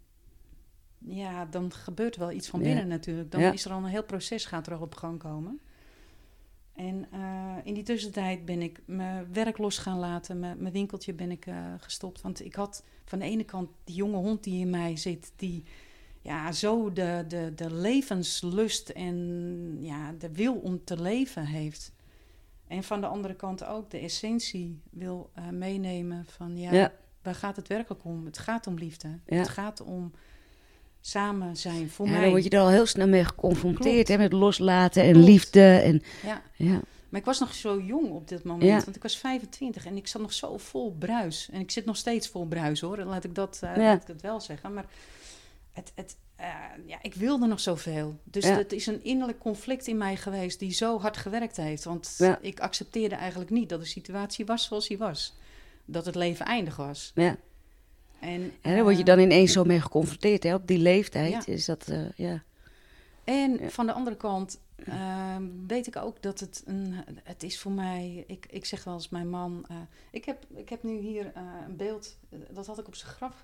ja, 1.07 1.45
dan 1.45 1.73
gebeurt 1.73 2.15
wel 2.15 2.31
iets 2.31 2.49
van 2.49 2.61
binnen 2.61 2.87
natuurlijk. 2.87 3.31
Dan 3.31 3.41
is 3.41 3.65
er 3.65 3.71
al 3.71 3.77
een 3.77 3.85
heel 3.85 4.03
proces 4.03 4.45
gaat 4.45 4.67
er 4.67 4.73
al 4.73 4.81
op 4.81 4.95
gang 4.95 5.19
komen. 5.19 5.61
En 6.75 7.07
eh, 7.11 7.55
in 7.63 7.73
die 7.73 7.83
tussentijd 7.83 8.45
ben 8.45 8.61
ik 8.61 8.79
mijn 8.85 9.33
werk 9.33 9.57
los 9.57 9.77
gaan 9.77 9.99
laten. 9.99 10.39
Mijn, 10.39 10.61
mijn 10.61 10.73
winkeltje 10.73 11.13
ben 11.13 11.31
ik 11.31 11.45
eh, 11.45 11.73
gestopt. 11.77 12.21
Want 12.21 12.45
ik 12.45 12.55
had 12.55 12.83
van 13.05 13.19
de 13.19 13.25
ene 13.25 13.43
kant 13.43 13.69
die 13.83 13.95
jonge 13.95 14.17
hond 14.17 14.43
die 14.43 14.59
in 14.59 14.69
mij 14.69 14.97
zit... 14.97 15.31
die 15.35 15.63
ja, 16.21 16.51
zo 16.51 16.93
de, 16.93 17.25
de, 17.27 17.51
de 17.55 17.73
levenslust 17.73 18.89
en 18.89 19.77
ja, 19.79 20.11
de 20.11 20.31
wil 20.31 20.53
om 20.53 20.83
te 20.83 21.01
leven 21.01 21.45
heeft. 21.45 21.91
En 22.67 22.83
van 22.83 23.01
de 23.01 23.07
andere 23.07 23.35
kant 23.35 23.65
ook 23.65 23.89
de 23.89 23.99
essentie 23.99 24.81
wil 24.89 25.29
eh, 25.33 25.49
meenemen 25.49 26.25
van... 26.25 26.57
ja, 26.57 26.73
ja, 26.73 26.93
waar 27.21 27.35
gaat 27.35 27.55
het 27.55 27.67
werkelijk 27.67 28.03
om? 28.03 28.25
Het 28.25 28.37
gaat 28.37 28.67
om 28.67 28.75
liefde. 28.75 29.19
Ja. 29.25 29.37
Het 29.37 29.49
gaat 29.49 29.81
om 29.81 30.11
samen 31.09 31.57
zijn 31.57 31.89
voor 31.89 32.05
Ja, 32.05 32.11
mij. 32.11 32.21
dan 32.21 32.29
word 32.29 32.43
je 32.43 32.49
er 32.49 32.59
al 32.59 32.69
heel 32.69 32.85
snel 32.85 33.07
mee 33.07 33.23
geconfronteerd, 33.25 34.07
hè, 34.07 34.17
met 34.17 34.31
loslaten 34.33 35.03
en 35.03 35.11
Klopt. 35.11 35.27
liefde. 35.27 35.61
En, 35.61 36.01
Ja. 36.23 36.41
ja, 36.55 36.79
Maar 37.09 37.19
ik 37.19 37.25
was 37.25 37.39
nog 37.39 37.53
zo 37.53 37.81
jong 37.81 38.09
op 38.11 38.27
dit 38.27 38.43
moment, 38.43 38.69
Ja. 38.69 38.79
want 38.83 38.95
ik 38.95 39.01
was 39.03 39.17
25 39.17 39.85
en 39.85 39.97
ik 39.97 40.07
zat 40.07 40.21
nog 40.21 40.33
zo 40.33 40.57
vol 40.57 40.95
bruis. 40.99 41.49
En 41.51 41.59
ik 41.59 41.71
zit 41.71 41.85
nog 41.85 41.97
steeds 41.97 42.27
vol 42.27 42.45
bruis 42.45 42.79
hoor, 42.81 42.97
laat 43.03 43.23
ik 43.23 43.35
dat, 43.35 43.57
Ja. 43.61 43.77
laat 43.77 44.01
ik 44.01 44.07
dat 44.07 44.21
wel 44.21 44.39
zeggen. 44.41 44.73
Maar 44.73 44.85
het, 45.73 45.91
het, 45.95 46.15
eh, 46.35 46.47
ja, 46.85 46.97
ik 47.01 47.13
wilde 47.13 47.47
nog 47.47 47.59
zoveel. 47.59 48.19
Dus 48.23 48.45
Ja. 48.45 48.57
het 48.57 48.71
is 48.71 48.87
een 48.87 49.03
innerlijk 49.03 49.39
conflict 49.39 49.87
in 49.87 49.97
mij 49.97 50.15
geweest 50.15 50.59
die 50.59 50.71
zo 50.73 50.99
hard 50.99 51.17
gewerkt 51.17 51.57
heeft. 51.57 51.83
Want 51.83 52.15
Ja. 52.17 52.37
ik 52.41 52.59
accepteerde 52.59 53.15
eigenlijk 53.15 53.49
niet 53.49 53.69
dat 53.69 53.79
de 53.79 53.85
situatie 53.85 54.45
was 54.45 54.63
zoals 54.63 54.87
die 54.87 54.97
was. 54.97 55.37
Dat 55.85 56.05
het 56.05 56.15
leven 56.15 56.45
eindig 56.45 56.75
was. 56.75 57.11
ja. 57.15 57.35
En, 58.19 58.53
En 58.61 58.73
daar 58.73 58.83
word 58.83 58.93
je 58.95 58.99
eh, 59.01 59.05
dan 59.07 59.19
ineens 59.19 59.51
zo 59.51 59.63
mee 59.63 59.81
geconfronteerd, 59.81 60.43
hè, 60.43 60.53
op 60.53 60.67
die 60.67 60.77
leeftijd. 60.79 61.45
Ja. 61.45 61.53
Is 61.53 61.65
dat, 61.65 61.87
eh, 61.87 62.09
ja. 62.15 62.43
En 63.23 63.57
Ja. 63.59 63.69
van 63.69 63.85
de 63.85 63.91
andere 63.93 64.15
kant 64.17 64.59
ehm, 64.85 65.43
weet 65.67 65.87
ik 65.87 65.95
ook 65.95 66.21
dat 66.21 66.39
het 66.39 66.63
een. 66.65 66.93
Het 67.23 67.43
is 67.43 67.59
voor 67.59 67.71
mij. 67.71 68.23
Ik, 68.27 68.45
ik 68.49 68.65
zeg 68.65 68.83
wel 68.83 68.93
eens 68.93 69.09
mijn 69.09 69.29
man. 69.29 69.65
eh, 69.69 69.75
ik, 70.11 70.25
heb, 70.25 70.45
ik 70.55 70.69
heb 70.69 70.83
nu 70.83 70.97
hier 70.97 71.31
een 71.67 71.75
beeld. 71.75 72.17
dat 72.49 72.65
had 72.67 72.79
ik 72.79 72.87
op 72.87 72.95
zijn 72.95 73.11
graf. 73.11 73.35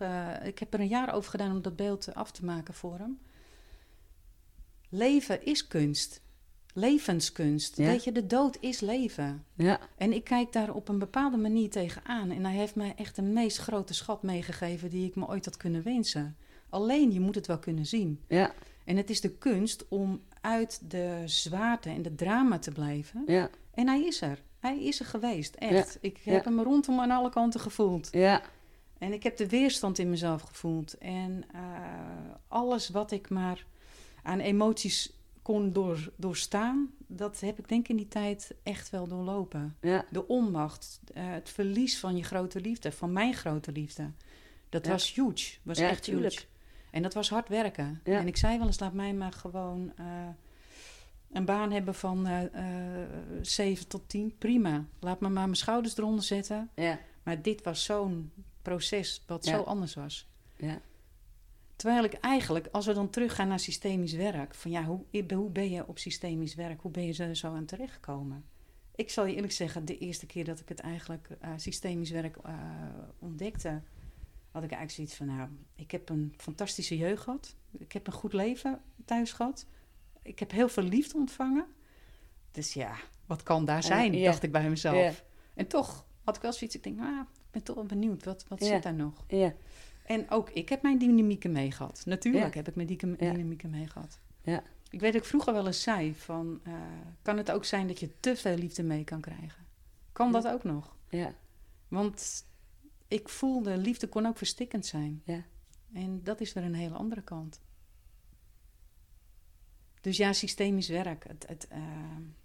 ik 0.44 0.60
heb 0.60 0.74
er 0.74 0.80
een 0.80 0.88
jaar 0.88 1.14
over 1.14 1.30
gedaan 1.32 1.52
om 1.52 1.62
dat 1.62 1.76
beeld 1.76 2.14
af 2.14 2.32
te 2.32 2.46
maken 2.46 2.74
voor 2.74 2.98
hem. 2.98 3.20
Leven 4.90 5.46
is 5.46 5.68
kunst. 5.68 6.22
Levenskunst. 6.74 7.78
Ja. 7.78 7.86
Weet 7.86 8.04
je, 8.04 8.12
de 8.12 8.28
dood 8.28 8.58
is 8.60 8.80
leven. 8.80 9.46
Ja, 9.56 9.80
En 9.98 10.14
ik 10.14 10.24
kijk 10.24 10.52
daar 10.54 10.74
op 10.74 10.88
een 10.88 11.00
bepaalde 11.00 11.38
manier 11.38 11.70
tegenaan. 11.70 12.32
En 12.32 12.46
hij 12.46 12.56
heeft 12.56 12.76
mij 12.76 12.94
echt 12.96 13.16
de 13.16 13.22
meest 13.22 13.58
grote 13.58 13.94
schat 13.94 14.24
meegegeven 14.24 14.90
die 14.90 15.08
ik 15.08 15.16
me 15.16 15.28
ooit 15.28 15.46
had 15.46 15.58
kunnen 15.58 15.84
wensen. 15.84 16.36
Alleen 16.70 17.12
je 17.12 17.20
moet 17.20 17.36
het 17.36 17.48
wel 17.48 17.60
kunnen 17.60 17.86
zien. 17.86 18.20
ja, 18.28 18.52
En 18.86 18.98
het 18.98 19.10
is 19.10 19.22
de 19.22 19.30
kunst 19.38 19.86
om 19.88 20.22
uit 20.42 20.82
de 20.92 21.22
zwaarte 21.26 21.90
en 21.90 22.02
de 22.02 22.16
drama 22.16 22.60
te 22.60 22.72
blijven. 22.72 23.24
ja, 23.28 23.50
En 23.74 23.88
hij 23.88 24.02
is 24.06 24.22
er. 24.22 24.42
Hij 24.60 24.84
is 24.84 25.00
er 25.00 25.06
geweest, 25.06 25.56
echt. 25.56 25.98
Ik 26.02 26.18
heb 26.24 26.46
hem 26.46 26.60
rondom 26.62 27.00
aan 27.00 27.12
alle 27.12 27.30
kanten 27.30 27.60
gevoeld. 27.60 28.10
ja, 28.12 28.42
En 28.98 29.14
ik 29.14 29.24
heb 29.24 29.38
de 29.38 29.48
weerstand 29.50 30.00
in 30.00 30.10
mezelf 30.10 30.42
gevoeld. 30.42 30.98
En 30.98 31.44
eh, 31.54 31.62
alles 32.48 32.90
wat 32.90 33.12
ik 33.12 33.30
maar 33.30 33.66
aan 34.24 34.40
emoties 34.40 35.14
kon 35.42 35.74
door, 35.74 36.12
doorstaan, 36.16 36.92
dat 37.08 37.40
heb 37.40 37.60
ik 37.60 37.68
denk 37.70 37.88
in 37.88 37.96
die 37.96 38.08
tijd 38.08 38.56
echt 38.64 38.90
wel 38.90 39.08
doorlopen. 39.08 39.78
ja, 39.82 40.06
De 40.10 40.28
onmacht, 40.28 41.00
eh, 41.14 41.24
het 41.32 41.50
verlies 41.50 42.00
van 42.00 42.18
je 42.18 42.24
grote 42.24 42.62
liefde, 42.62 42.92
van 42.92 43.12
mijn 43.12 43.34
grote 43.34 43.72
liefde. 43.72 44.12
Dat 44.70 44.86
Ja. 44.86 44.92
was 44.92 45.14
huge, 45.14 45.58
was 45.64 45.78
Ja, 45.78 45.90
echt 45.90 46.04
tuurlijk. 46.04 46.34
huge. 46.34 46.46
En 46.92 47.02
dat 47.02 47.14
was 47.14 47.30
hard 47.30 47.50
werken. 47.50 48.00
En 48.04 48.28
ik 48.28 48.38
zei 48.38 48.58
wel 48.58 48.68
eens, 48.68 48.80
laat 48.80 48.94
mij 48.94 49.14
maar 49.14 49.32
gewoon 49.34 49.92
eh, 49.96 50.06
een 51.32 51.46
baan 51.46 51.72
hebben 51.72 51.96
van 51.96 52.28
eh 52.28 52.44
eh, 53.02 53.08
7 53.42 53.88
tot 53.88 54.10
10. 54.10 54.36
Prima. 54.38 54.86
Laat 55.00 55.20
me 55.20 55.30
maar 55.30 55.44
mijn 55.44 55.56
schouders 55.56 55.98
eronder 55.98 56.24
zetten. 56.24 56.70
ja, 56.76 57.00
Maar 57.24 57.42
dit 57.42 57.64
was 57.64 57.84
zo'n 57.84 58.32
proces 58.62 59.24
wat 59.28 59.46
zo 59.46 59.62
anders 59.62 59.94
was. 59.94 60.28
ja, 60.58 60.82
Terwijl 61.82 62.04
ik 62.04 62.14
eigenlijk, 62.14 62.68
als 62.72 62.86
we 62.86 62.94
dan 62.94 63.10
teruggaan 63.10 63.48
naar 63.48 63.60
systemisch 63.60 64.14
werk, 64.14 64.56
van 64.56 64.72
ja, 64.72 64.84
hoe, 64.84 65.26
hoe 65.34 65.50
ben 65.50 65.70
je 65.70 65.88
op 65.88 66.00
systemisch 66.00 66.56
werk, 66.56 66.82
hoe 66.82 66.92
ben 66.92 67.06
je 67.06 67.24
er 67.24 67.36
zo 67.36 67.48
aan 67.48 67.66
terechtgekomen? 67.66 68.46
Ik 68.96 69.10
zal 69.10 69.26
je 69.26 69.36
eerlijk 69.36 69.54
zeggen, 69.54 69.86
de 69.86 69.98
eerste 69.98 70.26
keer 70.26 70.46
dat 70.46 70.60
ik 70.60 70.70
het 70.70 70.80
eigenlijk 70.80 71.28
eh, 71.40 71.50
systemisch 71.56 72.10
werk 72.10 72.38
eh, 72.38 72.54
ontdekte, 73.20 73.82
had 74.52 74.64
ik 74.64 74.72
eigenlijk 74.72 74.92
zoiets 74.92 75.16
van, 75.16 75.26
nou, 75.26 75.50
ik 75.76 75.92
heb 75.92 76.10
een 76.10 76.34
fantastische 76.38 76.98
jeugd 76.98 77.22
gehad, 77.22 77.56
ik 77.78 77.92
heb 77.92 78.08
een 78.08 78.14
goed 78.14 78.34
leven 78.34 78.82
thuis 79.06 79.32
gehad, 79.32 79.66
ik 80.22 80.40
heb 80.40 80.52
heel 80.52 80.70
veel 80.70 80.84
liefde 80.84 81.18
ontvangen. 81.18 81.66
Dus 82.52 82.74
ja, 82.74 82.96
wat 83.26 83.44
kan 83.44 83.66
daar 83.66 83.84
zijn, 83.84 84.14
ja. 84.14 84.26
dacht 84.26 84.44
ik 84.44 84.52
bij 84.52 84.70
mezelf. 84.70 85.24
En 85.54 85.68
toch 85.68 86.06
had 86.24 86.36
ik 86.36 86.42
wel 86.42 86.54
zoiets, 86.54 86.76
ik 86.76 86.84
denk, 86.84 87.00
ah, 87.00 87.20
ik 87.20 87.52
ben 87.52 87.64
toch 87.64 87.76
wel 87.76 87.86
benieuwd, 87.86 88.24
wat, 88.24 88.46
wat 88.48 88.64
zit 88.64 88.84
daar 88.84 88.94
nog? 88.94 89.26
ja, 89.28 89.54
En 90.12 90.30
ook 90.30 90.50
ik 90.50 90.70
heb 90.70 90.82
mijn 90.82 90.98
dynamieken 90.98 91.52
meegehad. 91.52 92.02
Natuurlijk 92.06 92.54
Ja. 92.54 92.58
heb 92.60 92.68
ik 92.68 92.76
mijn 92.76 92.88
dieke- 92.88 93.16
Ja. 93.20 93.32
dynamieken 93.34 93.70
meegehad. 93.70 94.20
Ja. 94.44 94.64
Ik 94.90 95.00
weet 95.00 95.14
dat 95.14 95.22
ik 95.22 95.28
vroeger 95.28 95.54
wel 95.54 95.68
eens 95.68 95.82
zei 95.82 96.16
van... 96.16 96.60
eh, 96.64 96.74
kan 97.22 97.38
het 97.38 97.52
ook 97.52 97.66
zijn 97.66 97.88
dat 97.88 98.00
je 98.00 98.10
te 98.20 98.36
veel 98.36 98.56
liefde 98.58 98.84
mee 98.84 99.04
kan 99.04 99.22
krijgen? 99.22 99.66
Kan 100.12 100.32
dat 100.32 100.48
ook 100.48 100.64
nog? 100.64 100.96
ja, 101.10 101.34
Want 101.88 102.46
ik 103.08 103.30
voelde, 103.30 103.78
liefde 103.78 104.08
kon 104.08 104.26
ook 104.26 104.38
verstikkend 104.38 104.86
zijn. 104.86 105.22
Ja. 105.26 105.44
En 105.94 106.24
dat 106.24 106.42
is 106.42 106.54
weer 106.54 106.64
een 106.64 106.74
hele 106.74 106.96
andere 106.96 107.22
kant. 107.22 107.62
Dus 110.02 110.18
ja, 110.18 110.34
systemisch 110.34 110.88
werk. 110.88 111.28
Het, 111.28 111.46
het, 111.48 111.68
uh... 111.72 111.78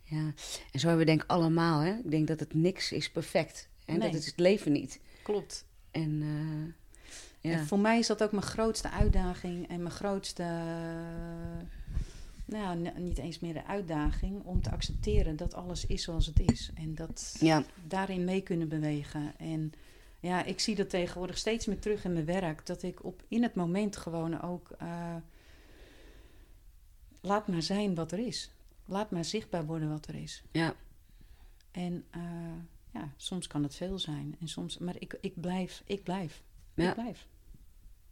Ja, 0.02 0.32
en 0.72 0.80
zo 0.80 0.86
hebben 0.88 0.98
we 0.98 1.10
denk 1.10 1.22
ik 1.22 1.30
allemaal. 1.30 1.80
Hè? 1.80 1.94
Ik 1.98 2.10
denk 2.10 2.26
dat 2.26 2.40
het 2.40 2.54
niks 2.54 2.92
is 2.92 3.10
perfect. 3.10 3.68
En 3.84 3.98
Nee. 3.98 4.10
dat 4.10 4.20
is 4.20 4.26
het 4.26 4.38
leven 4.38 4.72
niet. 4.72 5.00
Klopt. 5.22 5.66
En 5.90 6.22
eh, 6.22 6.74
ja. 7.46 7.52
En 7.52 7.66
voor 7.66 7.78
mij 7.78 7.98
is 7.98 8.06
dat 8.06 8.22
ook 8.22 8.30
mijn 8.32 8.42
grootste 8.42 8.90
uitdaging 8.90 9.68
en 9.68 9.82
mijn 9.82 9.94
grootste, 9.94 10.42
nou 12.44 12.82
ja, 12.82 12.90
niet 12.98 13.18
eens 13.18 13.38
meer 13.38 13.52
de 13.52 13.66
uitdaging, 13.66 14.44
om 14.44 14.62
te 14.62 14.70
accepteren 14.70 15.36
dat 15.36 15.54
alles 15.54 15.86
is 15.86 16.02
zoals 16.02 16.26
het 16.26 16.40
is. 16.40 16.70
En 16.74 16.94
dat 16.94 17.36
ja, 17.40 17.64
daarin 17.84 18.24
mee 18.24 18.40
kunnen 18.40 18.68
bewegen. 18.68 19.32
En 19.38 19.72
ja, 20.20 20.44
ik 20.44 20.60
zie 20.60 20.74
dat 20.74 20.90
tegenwoordig 20.90 21.38
steeds 21.38 21.66
meer 21.66 21.78
terug 21.78 22.04
in 22.04 22.12
mijn 22.12 22.24
werk, 22.24 22.66
dat 22.66 22.82
ik 22.82 23.04
op, 23.04 23.22
in 23.28 23.42
het 23.42 23.54
moment 23.54 23.96
gewoon 23.96 24.40
ook, 24.42 24.70
eh, 24.78 25.16
laat 27.20 27.48
maar 27.48 27.62
zijn 27.62 27.94
wat 27.94 28.12
er 28.12 28.18
is. 28.26 28.50
Laat 28.84 29.10
maar 29.10 29.24
zichtbaar 29.24 29.66
worden 29.66 29.88
wat 29.88 30.06
er 30.06 30.14
is. 30.14 30.42
ja, 30.52 30.74
En 31.70 32.04
eh, 32.10 32.20
ja, 32.92 33.12
soms 33.16 33.46
kan 33.46 33.62
het 33.62 33.74
veel 33.74 33.98
zijn. 33.98 34.36
En 34.40 34.48
soms, 34.48 34.78
maar 34.78 34.94
ik, 34.98 35.18
ik 35.20 35.40
blijf, 35.40 35.82
ik 35.86 36.02
blijf. 36.02 36.42
Ja. 36.74 36.88
Ik 36.88 36.94
blijf. 36.94 37.26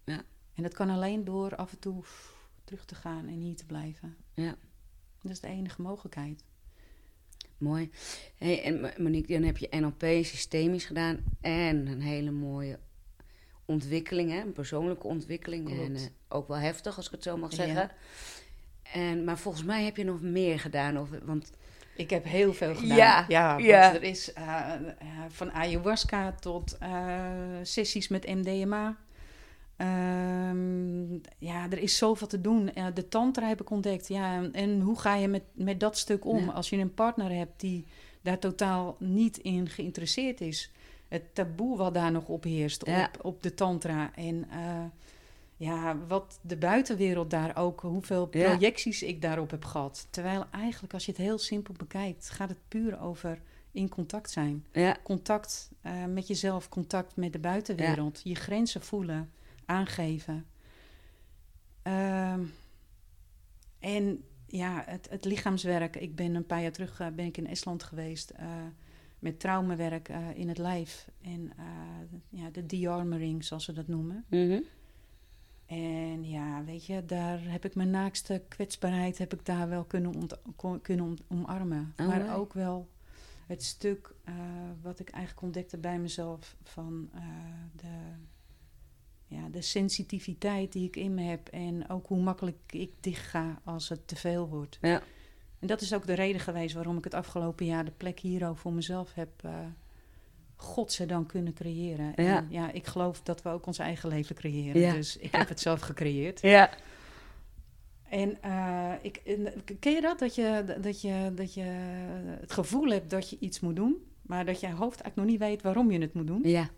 Ja. 0.04 0.23
En 0.54 0.62
dat 0.62 0.75
kan 0.75 0.90
alleen 0.90 1.25
door 1.25 1.56
af 1.56 1.73
en 1.73 1.78
toe 1.78 2.00
pff, 2.00 2.34
terug 2.64 2.84
te 2.84 2.94
gaan 2.94 3.26
en 3.28 3.38
hier 3.38 3.56
te 3.56 3.66
blijven. 3.66 4.16
ja. 4.34 4.54
Dat 5.23 5.32
is 5.32 5.40
de 5.40 5.49
enige 5.49 5.82
mogelijkheid. 5.82 6.44
Mooi. 7.58 7.90
Hey, 8.38 8.62
en 8.62 8.92
Monique, 9.02 9.32
dan 9.34 9.42
heb 9.42 9.56
je 9.56 9.68
NLP 9.70 10.25
systemisch 10.25 10.84
gedaan 10.84 11.18
en 11.40 11.87
een 11.87 12.00
hele 12.00 12.30
mooie 12.30 12.78
ontwikkeling, 13.64 14.30
hè? 14.30 14.40
een 14.40 14.52
persoonlijke 14.52 15.06
ontwikkeling. 15.06 15.64
Klopt. 15.66 15.80
En 15.82 15.94
eh, 15.96 16.02
ook 16.28 16.49
wel 16.49 16.56
heftig, 16.56 16.96
als 16.96 17.06
ik 17.06 17.12
het 17.12 17.23
zo 17.23 17.37
mag 17.37 17.50
Ja. 17.50 17.56
zeggen. 17.56 17.90
En, 18.92 19.25
maar 19.25 19.38
volgens 19.38 19.64
mij 19.64 19.84
heb 19.84 19.96
je 19.96 20.04
nog 20.04 20.20
meer 20.20 20.61
gedaan. 20.61 20.99
Of, 20.99 21.08
want 21.23 21.52
Ik 21.96 22.11
heb 22.11 22.25
heel 22.25 22.52
veel 22.54 22.75
gedaan. 22.75 22.96
Ja, 22.96 23.25
ja, 23.28 23.52
want 23.54 23.64
ja. 23.66 23.94
er 23.94 24.02
is 24.02 24.32
eh, 24.32 24.75
eh, 24.75 24.80
van 25.28 25.52
ayahuasca 25.52 26.32
tot 26.32 26.78
sessies 27.62 28.08
met 28.08 28.26
MDMA. 28.26 28.96
Ehm, 29.76 31.12
ja, 31.38 31.70
er 31.70 31.78
is 31.78 31.96
zoveel 31.96 32.26
te 32.26 32.40
doen. 32.40 32.72
Eh, 32.74 32.86
de 32.94 33.08
tantra 33.08 33.48
heb 33.48 33.60
ik 33.60 33.70
ontdekt. 33.70 34.08
Ja, 34.08 34.34
en- 34.36 34.52
en 34.52 34.80
hoe 34.80 34.98
ga 34.98 35.14
je 35.14 35.28
met, 35.28 35.42
met 35.52 35.80
dat 35.80 35.98
stuk 35.98 36.24
om 36.26 36.38
Ja. 36.44 36.50
als 36.50 36.70
je 36.70 36.76
een 36.76 36.94
partner 36.94 37.30
hebt 37.32 37.60
die 37.60 37.86
daar 38.22 38.38
totaal 38.38 38.96
niet 38.98 39.36
in 39.38 39.68
geïnteresseerd 39.68 40.40
is? 40.40 40.70
Het 41.08 41.34
taboe 41.34 41.76
wat 41.76 41.94
daar 41.94 42.12
nog 42.12 42.28
op 42.28 42.44
heerst 42.44 42.86
Ja. 42.86 43.04
op, 43.18 43.24
op 43.24 43.42
de 43.42 43.54
tantra. 43.54 44.14
En 44.14 44.46
eh, 44.50 44.84
ja, 45.56 45.96
wat 46.08 46.38
de 46.42 46.56
buitenwereld 46.56 47.30
daar 47.30 47.56
ook, 47.56 47.80
hoeveel 47.80 48.28
Ja. 48.30 48.44
projecties 48.48 49.02
ik 49.02 49.22
daarop 49.22 49.50
heb 49.50 49.64
gehad. 49.64 50.06
Terwijl 50.10 50.44
eigenlijk, 50.50 50.92
als 50.94 51.04
je 51.06 51.10
het 51.12 51.20
heel 51.20 51.38
simpel 51.38 51.74
bekijkt, 51.76 52.30
gaat 52.30 52.48
het 52.48 52.68
puur 52.68 53.00
over 53.00 53.38
in 53.70 53.88
contact 53.88 54.30
zijn. 54.30 54.64
Contact 55.02 55.70
eh, 55.80 56.04
met 56.04 56.26
jezelf, 56.26 56.68
contact 56.68 57.16
met 57.16 57.32
de 57.32 57.38
buitenwereld. 57.38 58.20
Je 58.24 58.34
grenzen 58.34 58.82
voelen, 58.82 59.30
aangeven. 59.66 60.47
Ehm, 61.83 62.40
en 63.78 64.25
ja, 64.47 64.83
het, 64.87 65.11
het 65.11 65.25
lichaamswerk. 65.25 65.97
Ik 65.97 66.16
ben 66.16 66.35
een 66.35 66.47
paar 66.47 66.62
jaar 66.62 66.73
terug 66.73 67.00
eh, 67.00 67.09
ben 67.09 67.25
ik 67.26 67.37
in 67.37 67.47
Estland 67.47 67.83
geweest 67.83 68.30
eh, 68.30 68.47
met 69.18 69.40
traumawerk 69.40 70.09
eh, 70.09 70.18
in 70.35 70.49
het 70.49 70.59
lijf. 70.59 71.09
En 71.23 71.52
ja, 72.28 72.50
de 72.50 72.66
de-armoring, 72.66 73.44
zoals 73.44 73.64
ze 73.64 73.73
dat 73.73 73.88
noemen. 73.88 74.25
mhm. 74.28 74.61
En 75.66 76.25
ja, 76.28 76.64
weet 76.64 76.87
je, 76.87 77.04
daar 77.04 77.40
heb 77.42 77.64
ik 77.64 77.75
mijn 77.75 77.90
naakste 77.90 78.42
kwetsbaarheid 78.49 79.18
heb 79.18 79.33
ik 79.35 79.44
daar 79.47 79.68
wel 79.68 79.85
kunnen, 79.85 80.28
kon- 80.56 80.80
kunnen 80.80 81.04
om- 81.06 81.16
omarmen. 81.28 81.94
Oh, 82.00 82.06
maar 82.06 82.37
ook 82.37 82.52
wel 82.52 82.88
het 83.47 83.62
stuk 83.62 84.14
wat 84.83 84.99
ik 85.00 85.09
eigenlijk 85.09 85.42
ontdekte 85.44 85.78
bij 85.78 85.99
mezelf 85.99 86.56
van 86.62 87.11
de, 87.76 87.87
ja, 89.34 89.48
de 89.50 89.62
sensitiviteit 89.62 90.72
die 90.72 90.86
ik 90.86 90.96
in 90.96 91.14
me 91.14 91.22
heb. 91.22 91.48
En 91.48 91.88
ook 91.88 92.06
hoe 92.06 92.22
makkelijk 92.22 92.56
ik 92.70 92.90
dicht 93.00 93.26
ga 93.26 93.60
als 93.64 93.88
het 93.88 94.08
te 94.08 94.16
veel 94.16 94.48
wordt. 94.48 94.78
ja, 94.80 95.02
En 95.58 95.66
dat 95.66 95.80
is 95.80 95.94
ook 95.94 96.06
de 96.06 96.14
reden 96.14 96.40
geweest 96.40 96.74
waarom 96.74 96.96
ik 96.98 97.04
het 97.04 97.14
afgelopen 97.14 97.66
jaar 97.66 97.84
de 97.84 97.92
plek 97.96 98.18
hier 98.20 98.48
ook 98.48 98.58
voor 98.58 98.72
mezelf 98.72 99.14
heb, 99.14 99.30
eh 99.42 99.52
godzijdank 100.56 101.28
kunnen 101.28 101.54
creëren. 101.54 102.12
Ja. 102.16 102.36
En 102.36 102.46
ja, 102.50 102.72
ik 102.72 102.86
geloof 102.86 103.22
dat 103.22 103.42
we 103.42 103.48
ook 103.48 103.66
ons 103.66 103.78
eigen 103.78 104.08
leven 104.08 104.34
creëren. 104.34 104.80
Ja. 104.80 104.92
Dus 104.92 105.16
ik 105.16 105.32
heb 105.32 105.48
het 105.48 105.60
zelf 105.60 105.80
gecreëerd. 105.80 106.40
ja, 106.40 106.70
En 108.08 108.42
eh, 108.42 108.92
ik, 109.02 109.16
en, 109.16 109.52
ken 109.78 109.92
je 109.92 110.00
dat? 110.00 110.18
Dat 110.18 110.34
je, 110.34 110.76
dat, 110.80 111.00
je, 111.00 111.32
dat 111.34 111.54
je 111.54 111.62
het 112.40 112.52
gevoel 112.52 112.88
hebt 112.88 113.10
dat 113.10 113.30
je 113.30 113.36
iets 113.40 113.60
moet 113.60 113.76
doen, 113.76 113.96
maar 114.22 114.44
dat 114.44 114.60
je 114.60 114.66
hoofd 114.66 115.00
eigenlijk 115.00 115.16
nog 115.16 115.26
niet 115.26 115.38
weet 115.38 115.62
waarom 115.62 115.90
je 115.90 116.00
het 116.00 116.14
moet 116.14 116.26
doen. 116.26 116.40
ja. 116.42 116.70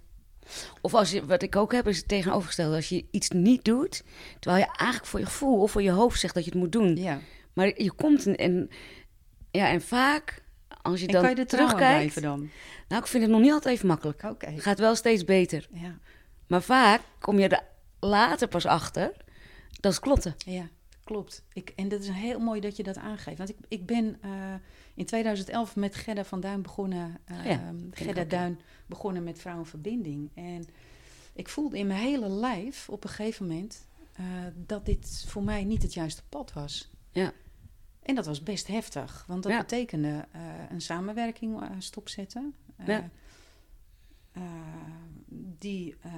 Of 0.80 0.94
als 0.94 1.10
je, 1.10 1.26
wat 1.26 1.42
ik 1.42 1.56
ook 1.56 1.72
heb, 1.72 1.88
is 1.88 1.96
het 1.96 2.08
tegenovergestelde. 2.08 2.76
Als 2.76 2.88
je 2.88 3.06
iets 3.10 3.30
niet 3.30 3.64
doet, 3.64 4.04
terwijl 4.40 4.64
je 4.64 4.76
eigenlijk 4.76 5.06
voor 5.06 5.20
je 5.20 5.26
gevoel 5.26 5.60
of 5.60 5.70
voor 5.70 5.82
je 5.82 5.90
hoofd 5.90 6.20
zegt 6.20 6.34
dat 6.34 6.44
je 6.44 6.50
het 6.50 6.58
moet 6.58 6.72
doen. 6.72 6.96
Ja. 6.96 7.20
Maar 7.52 7.82
je 7.82 7.92
komt 7.92 8.26
en, 8.26 8.36
en, 8.36 8.70
ja, 9.50 9.68
en 9.68 9.80
vaak, 9.80 10.42
als 10.82 11.00
je 11.00 11.06
En 11.06 11.12
dan 11.12 11.22
kan 11.22 11.30
je 11.30 11.36
er 11.36 11.46
terugkijkt... 11.46 12.22
dan? 12.22 12.50
Nou, 12.88 13.02
ik 13.02 13.08
vind 13.08 13.22
het 13.22 13.32
nog 13.32 13.40
niet 13.40 13.52
altijd 13.52 13.74
even 13.74 13.86
makkelijk. 13.86 14.22
Het 14.38 14.62
gaat 14.62 14.78
wel 14.78 14.94
steeds 14.94 15.24
beter. 15.24 15.68
Ja. 15.72 15.98
Maar 16.46 16.62
vaak 16.62 17.00
kom 17.18 17.38
je 17.38 17.48
er 17.48 17.62
later 18.00 18.48
pas 18.48 18.66
achter 18.66 19.12
dat 19.80 19.92
het 19.92 20.02
klopte. 20.02 20.34
Ja, 20.38 20.68
klopt. 21.06 21.44
Ik, 21.52 21.72
en 21.76 21.88
dat 21.88 22.00
is 22.02 22.08
heel 22.08 22.38
mooi 22.38 22.60
dat 22.60 22.76
je 22.76 22.82
dat 22.82 22.96
aangeeft. 22.96 23.38
Want 23.38 23.50
ik, 23.50 23.56
ik 23.68 23.86
ben 23.86 24.18
eh, 24.22 24.54
in 24.94 25.04
2011 25.06 25.76
met 25.76 25.94
Gerda 25.94 26.24
van 26.24 26.40
Duin 26.40 26.62
begonnen. 26.62 27.18
eh, 27.24 27.44
Ja, 27.44 27.72
ik 27.90 27.98
Gerda. 27.98 28.24
Duin 28.24 28.60
begonnen 28.86 29.22
met 29.24 29.38
Vrouwenverbinding. 29.38 30.30
En 30.34 30.64
ik 31.34 31.48
voelde 31.48 31.78
in 31.78 31.86
mijn 31.86 32.00
hele 32.00 32.28
lijf 32.28 32.88
op 32.88 33.04
een 33.04 33.10
gegeven 33.10 33.46
moment 33.46 33.86
eh, 34.12 34.24
dat 34.66 34.86
dit 34.86 35.24
voor 35.28 35.42
mij 35.42 35.64
niet 35.64 35.82
het 35.82 35.94
juiste 35.94 36.22
pad 36.28 36.52
was. 36.52 36.90
Ja. 37.10 37.32
En 38.02 38.14
dat 38.14 38.26
was 38.26 38.42
best 38.42 38.66
heftig, 38.66 39.24
want 39.26 39.42
dat 39.42 39.52
Ja. 39.52 39.58
betekende 39.58 40.24
een 40.70 40.80
samenwerking 40.80 41.60
stopzetten. 41.78 42.54
Ja. 42.86 43.10
Eh, 44.36 44.42
die 45.58 45.94
eh, 46.00 46.12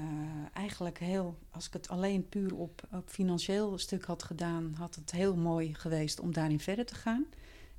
eigenlijk 0.52 0.98
heel, 0.98 1.38
als 1.50 1.66
ik 1.66 1.72
het 1.72 1.88
alleen 1.88 2.28
puur 2.28 2.54
op, 2.56 2.82
op 2.92 3.08
financieel 3.08 3.78
stuk 3.78 4.04
had 4.04 4.22
gedaan, 4.22 4.74
had 4.78 4.94
het 4.94 5.10
heel 5.10 5.36
mooi 5.36 5.74
geweest 5.74 6.20
om 6.20 6.32
daarin 6.32 6.60
verder 6.60 6.86
te 6.86 6.94
gaan. 6.94 7.26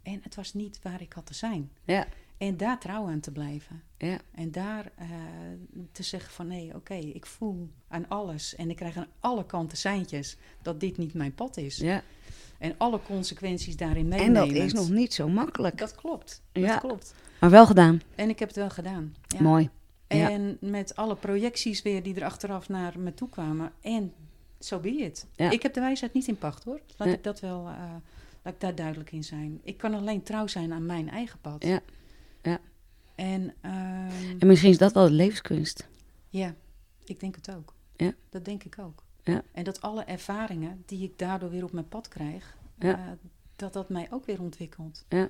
En 0.03 0.19
het 0.23 0.35
was 0.35 0.53
niet 0.53 0.79
waar 0.81 1.01
ik 1.01 1.13
had 1.13 1.25
te 1.25 1.33
zijn. 1.33 1.71
Ja, 1.83 2.07
En 2.37 2.57
daar 2.57 2.79
trouw 2.79 3.07
aan 3.07 3.19
te 3.19 3.31
blijven. 3.31 3.81
ja, 3.97 4.17
En 4.31 4.51
daar 4.51 4.91
eh, 4.95 5.07
te 5.91 6.03
zeggen 6.03 6.31
van 6.31 6.47
nee, 6.47 6.75
oké, 6.75 6.93
ik 6.93 7.25
voel 7.25 7.69
aan 7.87 8.07
alles 8.07 8.55
en 8.55 8.69
ik 8.69 8.75
krijg 8.75 8.97
aan 8.97 9.07
alle 9.19 9.45
kanten 9.45 9.77
seintjes 9.77 10.37
dat 10.61 10.79
dit 10.79 10.97
niet 10.97 11.13
mijn 11.13 11.33
pad 11.35 11.57
is. 11.57 11.77
ja. 11.77 12.01
En 12.57 12.75
alle 12.77 13.01
consequenties 13.01 13.75
daarin 13.77 14.01
En 14.03 14.07
meenemen. 14.31 14.33
dat 14.55 14.63
is 14.65 14.73
nog 14.73 14.89
niet 14.89 15.13
zo 15.13 15.27
makkelijk. 15.27 15.77
Dat 15.77 15.95
klopt. 15.95 16.41
Ja. 16.51 16.67
Dat 16.67 16.79
klopt. 16.79 17.13
Maar 17.39 17.49
wel 17.49 17.65
gedaan. 17.65 18.01
En 18.15 18.29
ik 18.29 18.39
heb 18.39 18.47
het 18.47 18.57
wel 18.57 18.69
gedaan. 18.69 19.15
Ja. 19.27 19.41
Mooi. 19.41 19.69
Ja. 20.17 20.29
En 20.29 20.57
met 20.61 20.95
alle 20.95 21.15
projecties 21.15 21.81
weer 21.81 22.03
die 22.03 22.15
er 22.15 22.23
achteraf 22.23 22.69
naar 22.69 22.99
me 22.99 23.13
toe 23.13 23.29
kwamen. 23.29 23.71
En 23.81 24.13
zo 24.59 24.75
so 24.75 24.81
be 24.81 24.89
it. 24.89 25.27
Ja. 25.35 25.51
Ik 25.51 25.61
heb 25.61 25.73
de 25.73 25.79
wijsheid 25.79 26.13
niet 26.13 26.27
in 26.27 26.37
pacht 26.37 26.63
hoor. 26.63 26.79
Laat 26.97 27.07
Nee. 27.07 27.17
ik 27.17 27.23
dat 27.23 27.39
wel, 27.39 27.67
eh, 27.67 27.73
laat 28.43 28.53
ik 28.53 28.59
daar 28.59 28.75
duidelijk 28.75 29.11
in 29.11 29.23
zijn. 29.23 29.59
Ik 29.63 29.77
kan 29.77 29.93
alleen 29.93 30.23
trouw 30.23 30.47
zijn 30.47 30.71
aan 30.73 30.85
mijn 30.85 31.09
eigen 31.09 31.39
pad. 31.41 31.63
Ja. 31.63 31.79
Ja. 32.41 32.59
En, 33.15 33.53
ehm, 33.61 34.35
En 34.39 34.47
misschien 34.47 34.69
is 34.71 34.77
dat 34.77 34.93
wel 34.93 35.05
de 35.05 35.11
levenskunst. 35.11 35.87
ja, 36.29 36.55
ik 37.05 37.19
denk 37.19 37.35
het 37.35 37.51
ook. 37.55 37.73
Ja. 37.95 38.13
Dat 38.29 38.45
denk 38.45 38.63
ik 38.63 38.75
ook. 38.79 39.03
Ja. 39.23 39.41
En 39.51 39.63
dat 39.63 39.81
alle 39.81 40.03
ervaringen 40.03 40.83
die 40.85 41.03
ik 41.03 41.19
daardoor 41.19 41.49
weer 41.49 41.63
op 41.63 41.71
mijn 41.71 41.87
pad 41.87 42.07
krijg, 42.07 42.57
Ja. 42.79 42.97
eh, 42.97 43.11
dat 43.55 43.73
dat 43.73 43.89
mij 43.89 44.07
ook 44.11 44.25
weer 44.25 44.41
ontwikkelt. 44.41 45.05
Ja. 45.09 45.29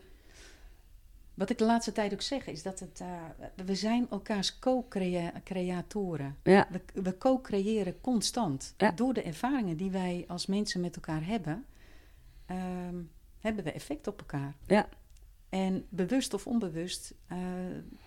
Wat 1.40 1.50
ik 1.50 1.58
de 1.58 1.66
laatste 1.66 1.92
tijd 1.92 2.14
ook 2.14 2.22
zeg, 2.22 2.48
is 2.48 2.64
dat 2.64 2.80
het, 2.80 3.00
eh, 3.02 3.24
we 3.66 3.76
zijn 3.76 4.08
elkaars 4.10 4.60
co-creatoren. 4.60 6.38
Ja, 6.44 6.68
We, 6.72 6.82
we 7.02 7.18
co-creëren 7.18 8.02
constant. 8.02 8.74
Ja. 8.78 8.92
Door 8.92 9.14
de 9.14 9.22
ervaringen 9.22 9.78
die 9.78 9.92
wij 9.92 10.26
als 10.28 10.46
mensen 10.46 10.82
met 10.82 10.96
elkaar 10.96 11.26
hebben, 11.26 11.66
ehm, 12.46 12.96
hebben 13.40 13.64
we 13.64 13.72
effect 13.72 14.08
op 14.08 14.20
elkaar. 14.20 14.56
Ja. 14.68 14.90
En 15.50 15.86
bewust 15.90 16.34
of 16.34 16.48
onbewust 16.48 17.14
eh, 17.28 17.38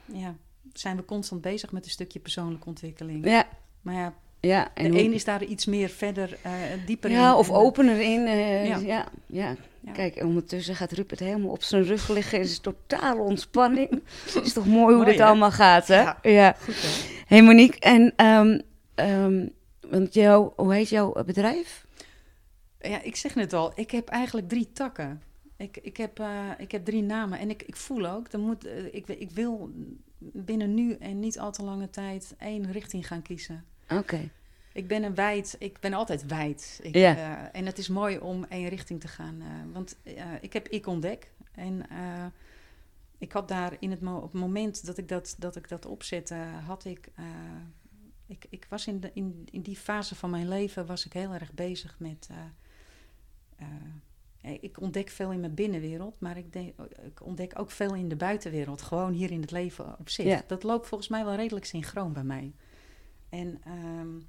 ja, 0.04 0.36
zijn 0.72 0.96
we 0.96 1.04
constant 1.04 1.40
bezig 1.40 1.72
met 1.72 1.84
een 1.84 1.90
stukje 1.90 2.20
persoonlijke 2.20 2.68
ontwikkeling. 2.68 3.24
ja, 3.24 3.48
Maar 3.80 3.94
ja, 3.94 4.14
ja. 4.48 4.64
de 4.64 4.70
En 4.74 4.90
hoe- 4.90 5.00
een 5.00 5.12
is 5.12 5.24
daar 5.24 5.44
iets 5.44 5.66
meer 5.66 5.88
verder, 5.88 6.38
eh, 6.42 6.52
dieper 6.86 7.10
in. 7.10 7.16
ja, 7.16 7.36
of 7.36 7.48
En, 7.48 7.54
opener 7.54 8.00
in. 8.00 8.26
eh, 8.26 8.66
Ja. 8.86 9.06
ja. 9.26 9.56
Kijk, 9.92 10.16
en 10.16 10.26
ondertussen 10.26 10.74
gaat 10.76 10.92
Rupert 10.92 11.20
helemaal 11.20 11.50
op 11.50 11.62
zijn 11.62 11.82
rug 11.84 12.08
liggen. 12.08 12.38
Het 12.40 12.48
is 12.48 12.58
totale 12.58 13.20
ontspanning. 13.20 13.90
Het 14.34 14.44
is 14.44 14.52
toch 14.52 14.66
mooi 14.66 14.84
hoe 14.84 14.92
Mooi, 14.94 15.06
dit 15.10 15.18
hè? 15.18 15.24
allemaal 15.24 15.50
gaat, 15.50 15.86
hè? 15.86 16.00
Ja. 16.00 16.18
ja. 16.22 16.56
Goed 16.60 16.82
hè? 16.82 16.88
hey 17.26 17.42
Monique, 17.42 17.78
en 17.80 18.12
ehm, 18.16 18.60
ehm, 18.94 19.46
want 19.90 20.14
jou, 20.14 20.52
hoe 20.56 20.74
heet 20.74 20.88
jouw 20.88 21.12
bedrijf? 21.26 21.86
Ja, 22.80 23.02
ik 23.02 23.16
zeg 23.16 23.34
net 23.34 23.52
al, 23.52 23.72
ik 23.74 23.90
heb 23.90 24.08
eigenlijk 24.08 24.48
drie 24.48 24.72
takken. 24.72 25.22
Ik, 25.56 25.78
ik, 25.82 25.96
heb, 25.96 26.20
uh, 26.20 26.28
ik 26.58 26.72
heb 26.72 26.84
drie 26.84 27.02
namen 27.02 27.38
en 27.38 27.50
ik, 27.50 27.62
ik 27.62 27.76
voel 27.76 28.06
ook, 28.06 28.30
dan 28.30 28.40
moet, 28.40 28.66
ik, 28.92 29.08
ik 29.08 29.30
wil 29.30 29.70
binnen 30.18 30.74
nu 30.74 30.92
en 30.92 31.20
niet 31.20 31.38
al 31.38 31.52
te 31.52 31.62
lange 31.62 31.90
tijd 31.90 32.34
één 32.38 32.72
richting 32.72 33.06
gaan 33.06 33.22
kiezen. 33.22 33.64
Oké. 33.98 34.14
Okay. 34.14 34.30
Ik 34.72 34.88
ben 34.88 35.02
een 35.02 35.14
wijd, 35.14 35.56
ik 35.58 35.80
ben 35.80 35.92
altijd 35.92 36.26
wijd. 36.26 36.80
Ik, 36.82 36.94
ja. 36.94 37.16
Uh, 37.16 37.48
en 37.52 37.66
het 37.66 37.78
is 37.78 37.88
mooi 37.88 38.18
om 38.18 38.44
één 38.44 38.68
richting 38.68 39.00
te 39.00 39.08
gaan. 39.08 39.42
want 39.72 39.96
ik 40.40 40.52
heb 40.52 40.68
Ik 40.68 40.86
Ontdek. 40.86 41.30
En 41.54 41.86
ik 43.18 43.32
had 43.32 43.48
daar 43.48 43.76
in 43.78 43.90
het, 43.90 44.00
mo 44.00 44.16
op 44.16 44.32
het 44.32 44.40
moment 44.40 44.86
dat 44.86 44.98
ik 44.98 45.08
dat, 45.08 45.34
dat, 45.38 45.56
ik 45.56 45.68
dat 45.68 45.86
opzette, 45.86 46.34
had 46.66 46.84
ik 46.84 47.10
ik, 48.32 48.46
ik 48.50 48.66
was 48.68 48.86
in, 48.86 49.00
de, 49.00 49.10
in, 49.14 49.48
in 49.50 49.60
die 49.60 49.76
fase 49.76 50.14
van 50.14 50.30
mijn 50.30 50.48
leven 50.48 50.86
was 50.86 51.06
ik 51.06 51.12
heel 51.12 51.32
erg 51.32 51.52
bezig 51.52 51.94
met. 51.98 52.28
Ik 54.40 54.80
ontdek 54.80 55.08
veel 55.08 55.32
in 55.32 55.40
mijn 55.40 55.54
binnenwereld, 55.54 56.20
maar 56.20 56.36
ik, 56.36 56.52
denk, 56.52 56.72
ik, 57.04 57.22
ontdek 57.22 57.58
ook 57.58 57.70
veel 57.70 57.94
in 57.94 58.08
de 58.08 58.16
buitenwereld. 58.16 58.82
Gewoon 58.82 59.12
hier 59.12 59.30
in 59.30 59.40
het 59.40 59.50
leven 59.50 59.98
op 59.98 60.08
zich. 60.08 60.46
Dat 60.46 60.62
loopt 60.62 60.86
volgens 60.86 61.08
mij 61.08 61.24
wel 61.24 61.34
redelijk 61.34 61.66
synchroon 61.66 62.12
bij 62.12 62.24
mij. 62.24 62.52
En 63.32 63.60
um, 63.98 64.28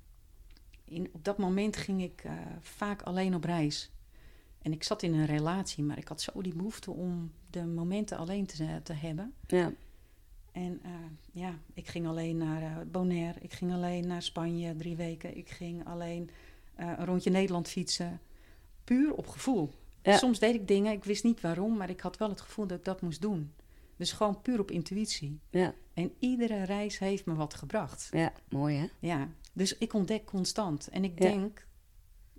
in, 0.85 1.09
op 1.13 1.23
dat 1.23 1.37
moment 1.37 1.77
ging 1.77 2.01
ik 2.01 2.23
uh, 2.25 2.31
vaak 2.59 3.01
alleen 3.01 3.35
op 3.35 3.43
reis. 3.43 3.91
En 4.61 4.71
ik 4.71 4.83
zat 4.83 5.03
in 5.03 5.13
een 5.13 5.25
relatie, 5.25 5.83
maar 5.83 5.97
ik 5.97 6.07
had 6.07 6.21
zo 6.21 6.41
die 6.41 6.55
behoefte 6.55 6.91
om 6.91 7.31
de 7.49 7.65
momenten 7.65 8.17
alleen 8.17 8.45
te, 8.45 8.79
te 8.83 8.93
hebben. 8.93 9.33
Ja. 9.47 9.73
En 10.51 10.81
uh, 10.85 10.91
ja, 11.31 11.59
ik 11.73 11.87
ging 11.87 12.07
alleen 12.07 12.37
naar 12.37 12.61
uh, 12.61 12.77
Bonaire, 12.91 13.39
ik 13.39 13.53
ging 13.53 13.73
alleen 13.73 14.07
naar 14.07 14.21
Spanje 14.21 14.75
drie 14.75 14.95
weken, 14.95 15.37
ik 15.37 15.49
ging 15.49 15.85
alleen 15.85 16.29
een 16.75 17.05
rondje 17.05 17.29
Nederland 17.29 17.67
fietsen. 17.67 18.21
Puur 18.83 19.13
op 19.13 19.27
gevoel. 19.27 19.71
Ja. 20.01 20.17
Soms 20.17 20.39
deed 20.39 20.55
ik 20.55 20.67
dingen, 20.67 20.91
ik 20.91 21.03
wist 21.03 21.23
niet 21.23 21.41
waarom, 21.41 21.77
maar 21.77 21.89
ik 21.89 21.99
had 21.99 22.17
wel 22.17 22.29
het 22.29 22.41
gevoel 22.41 22.67
dat 22.67 22.77
ik 22.77 22.85
dat 22.85 23.01
moest 23.01 23.21
doen. 23.21 23.53
Dus 23.95 24.11
gewoon 24.11 24.41
puur 24.41 24.59
op 24.59 24.71
intuïtie. 24.71 25.39
Ja. 25.49 25.73
En 25.93 26.15
iedere 26.19 26.63
reis 26.63 26.99
heeft 26.99 27.25
me 27.25 27.33
wat 27.33 27.53
gebracht. 27.53 28.07
Ja, 28.11 28.33
mooi 28.49 28.77
hè? 28.77 28.87
Ja, 28.99 29.29
dus 29.53 29.77
ik 29.77 29.93
ontdek 29.93 30.25
constant. 30.25 30.87
En 30.87 31.03
ik 31.03 31.17
denk, 31.17 31.67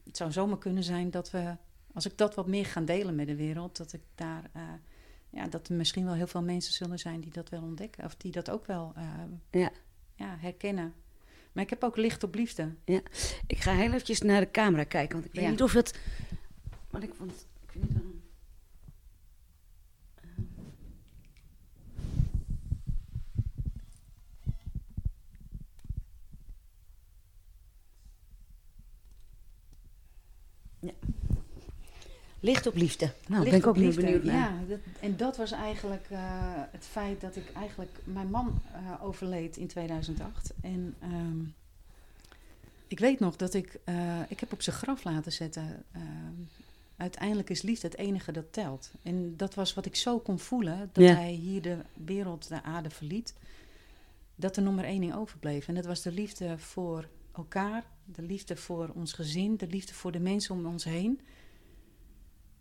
het 0.05 0.17
zou 0.17 0.33
zomaar 0.33 0.59
kunnen 0.59 0.83
zijn 0.83 1.11
dat 1.11 1.31
we, 1.31 1.57
als 1.93 2.07
ik 2.07 2.19
dat 2.19 2.35
wat 2.35 2.47
meer 2.47 2.67
ga 2.67 2.81
delen 2.81 3.15
met 3.15 3.27
de 3.27 3.37
wereld, 3.37 3.77
dat 3.77 3.93
ik 3.93 4.03
daar 4.15 4.51
ja, 5.35 5.47
dat 5.49 5.69
er 5.69 5.75
misschien 5.75 6.05
wel 6.05 6.15
heel 6.15 6.27
veel 6.27 6.43
mensen 6.43 6.73
zullen 6.73 6.99
zijn 6.99 7.21
die 7.21 7.33
dat 7.33 7.49
wel 7.49 7.63
ontdekken. 7.63 8.05
Of 8.05 8.17
die 8.17 8.33
dat 8.33 8.51
ook 8.51 8.67
wel 8.67 8.93
uh, 8.97 9.11
ja. 9.51 9.71
Ja, 10.15 10.37
herkennen. 10.39 10.95
Maar 11.53 11.65
ik 11.65 11.71
heb 11.71 11.85
ook 11.85 11.97
licht 11.97 12.23
op 12.23 12.35
liefde. 12.35 12.75
Ja, 12.85 13.01
ik 13.47 13.59
ga 13.59 13.73
heel 13.73 13.93
eventjes 13.93 14.21
naar 14.21 14.41
de 14.41 14.51
camera 14.51 14.85
kijken. 14.85 15.13
Want 15.13 15.25
ik 15.25 15.33
weet 15.35 15.45
ja. 15.45 15.51
niet 15.51 15.63
of 15.63 15.73
het... 15.73 15.99
Want 16.91 17.05
ik 17.05 17.15
vond... 17.15 17.47
Ik 17.63 17.71
vind 17.71 17.85
het 17.85 17.93
wel... 17.93 18.15
Licht 32.45 32.67
op 32.67 32.75
liefde. 32.75 33.13
Nou, 33.27 33.43
Licht 33.43 33.51
ben 33.51 33.61
ik 33.61 33.67
ook 33.67 33.77
niet 33.77 33.97
benieuwd 33.97 34.25
naar. 34.25 34.35
Ja, 34.35 34.59
dat, 34.69 34.79
en 35.01 35.17
dat 35.17 35.37
was 35.37 35.51
eigenlijk 35.53 36.07
uh, 36.13 36.19
het 36.71 36.85
feit 36.85 37.21
dat 37.21 37.37
ik 37.37 37.53
eigenlijk... 37.53 37.91
Mijn 38.05 38.31
man 38.31 38.61
uh, 38.73 39.05
overleed 39.05 39.57
in 39.57 39.67
2008. 39.67 40.53
En 40.61 40.95
um, 41.03 41.55
ik 42.89 42.99
weet 42.99 43.21
nog 43.21 43.37
dat 43.37 43.55
ik... 43.55 43.79
Uh, 43.85 44.21
ik 44.29 44.41
heb 44.41 44.53
op 44.53 44.63
zijn 44.63 44.77
graf 44.77 45.05
laten 45.05 45.33
zetten... 45.33 45.85
uiteindelijk 46.97 47.51
is 47.51 47.63
liefde 47.63 47.87
het 47.87 47.97
enige 47.97 48.33
dat 48.33 48.53
telt. 48.53 48.91
En 49.03 49.37
dat 49.37 49.55
was 49.55 49.75
wat 49.75 49.87
ik 49.87 49.97
zo 49.97 50.19
kon 50.19 50.39
voelen... 50.39 50.91
dat 50.93 51.05
ja. 51.05 51.15
hij 51.15 51.33
hier 51.33 51.63
de 51.63 51.77
wereld, 52.05 52.49
de 52.49 52.63
aarde 52.63 52.91
verliet. 52.91 53.35
Dat 54.37 54.57
er 54.57 54.63
nog 54.63 54.75
maar 54.75 54.85
één 54.85 55.01
ding 55.01 55.15
overbleef. 55.15 55.69
En 55.69 55.75
dat 55.75 55.87
was 55.87 56.03
de 56.03 56.13
liefde 56.13 56.59
voor 56.59 57.09
elkaar. 57.33 57.85
De 58.05 58.23
liefde 58.23 58.57
voor 58.57 58.91
ons 58.95 59.13
gezin. 59.13 59.57
De 59.57 59.67
liefde 59.67 59.95
voor 59.95 60.13
de 60.13 60.21
mensen 60.21 60.55
om 60.55 60.67
ons 60.67 60.85
heen... 60.85 61.21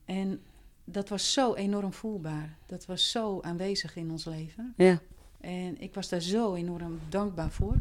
En 0.06 0.42
dat 0.84 1.10
was 1.10 1.34
zo 1.34 1.54
enorm 1.54 1.94
voelbaar. 1.94 2.58
Dat 2.66 2.86
was 2.86 3.12
zo 3.12 3.42
aanwezig 3.42 3.96
in 3.96 4.12
ons 4.12 4.26
leven. 4.26 4.74
Ja. 4.78 5.02
En 5.39 5.82
ik 5.82 5.94
was 5.94 6.10
daar 6.10 6.22
zo 6.22 6.54
enorm 6.54 7.00
dankbaar 7.10 7.52
voor. 7.52 7.76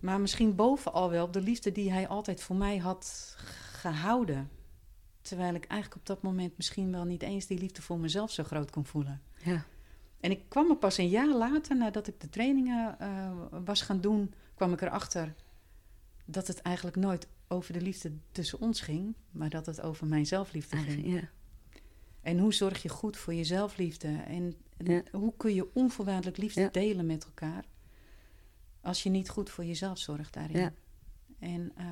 Maar 0.00 0.20
misschien 0.20 0.54
bovenal 0.54 1.10
wel 1.10 1.30
de 1.30 1.40
liefde 1.40 1.72
die 1.72 1.92
hij 1.92 2.08
altijd 2.08 2.42
voor 2.42 2.56
mij 2.56 2.76
had 2.76 3.34
gehouden. 3.72 4.50
Terwijl 5.22 5.54
ik 5.54 5.64
eigenlijk 5.64 6.00
op 6.00 6.06
dat 6.06 6.22
moment 6.22 6.56
misschien 6.56 6.92
wel 6.92 7.04
niet 7.04 7.22
eens 7.22 7.46
die 7.46 7.58
liefde 7.58 7.82
voor 7.82 7.98
mezelf 7.98 8.30
zo 8.30 8.44
groot 8.44 8.70
kon 8.70 8.84
voelen. 8.84 9.22
Ja. 9.44 9.64
En 10.20 10.30
ik 10.30 10.40
kwam 10.48 10.70
er 10.70 10.76
pas 10.76 10.98
een 10.98 11.08
jaar 11.08 11.34
later, 11.34 11.76
nadat 11.76 12.06
ik 12.06 12.20
de 12.20 12.28
trainingen 12.28 12.96
uh, 13.00 13.30
was 13.64 13.82
gaan 13.82 14.00
doen, 14.00 14.34
kwam 14.54 14.72
ik 14.72 14.80
erachter 14.80 15.34
dat 16.24 16.46
het 16.46 16.62
eigenlijk 16.62 16.96
nooit 16.96 17.26
over 17.48 17.72
de 17.72 17.80
liefde 17.80 18.12
tussen 18.32 18.60
ons 18.60 18.80
ging, 18.80 19.14
maar 19.30 19.50
dat 19.50 19.66
het 19.66 19.80
over 19.80 20.06
mijn 20.06 20.26
zelfliefde 20.26 20.76
ging. 20.76 21.14
Ja. 21.14 21.28
En 22.20 22.38
hoe 22.38 22.54
zorg 22.54 22.82
je 22.82 22.88
goed 22.88 23.16
voor 23.16 23.34
je 23.34 23.44
zelfliefde? 23.44 24.08
En 24.26 24.54
ja. 24.78 25.02
hoe 25.12 25.32
kun 25.36 25.54
je 25.54 25.74
onvoorwaardelijk 25.74 26.36
liefde 26.36 26.60
ja. 26.60 26.68
delen 26.68 27.06
met 27.06 27.24
elkaar 27.24 27.64
als 28.80 29.02
je 29.02 29.10
niet 29.10 29.28
goed 29.28 29.50
voor 29.50 29.64
jezelf 29.64 29.98
zorgt 29.98 30.34
daarin? 30.34 30.70
En 31.38 31.72
uh, 31.78 31.84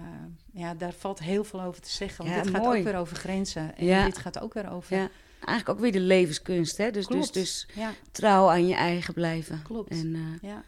ja, 0.63 0.75
daar 0.75 0.93
valt 0.93 1.19
heel 1.19 1.45
veel 1.45 1.63
over 1.63 1.81
te 1.81 1.91
zeggen. 1.91 2.25
Want 2.25 2.45
dit 2.45 2.53
mooi. 2.53 2.65
gaat 2.65 2.77
ook 2.77 2.85
weer 2.85 2.97
over 2.97 3.17
grenzen. 3.17 3.77
En 3.77 4.05
dit 4.05 4.19
gaat 4.19 4.41
ook 4.41 4.55
weer 4.55 4.71
over. 4.71 4.97
Ja. 4.97 5.11
Eigenlijk 5.45 5.69
ook 5.69 5.79
weer 5.79 5.93
de 5.93 6.07
levenskunst. 6.07 6.77
Hè? 6.77 6.91
Dus, 6.91 7.07
dus, 7.07 7.33
dus 7.33 7.69
trouw 8.11 8.49
aan 8.49 8.67
je 8.67 8.75
eigen 8.75 9.15
blijven. 9.15 9.63
Klopt. 9.63 9.91
En, 9.91 10.15
uh, 10.15 10.51
ja. 10.51 10.65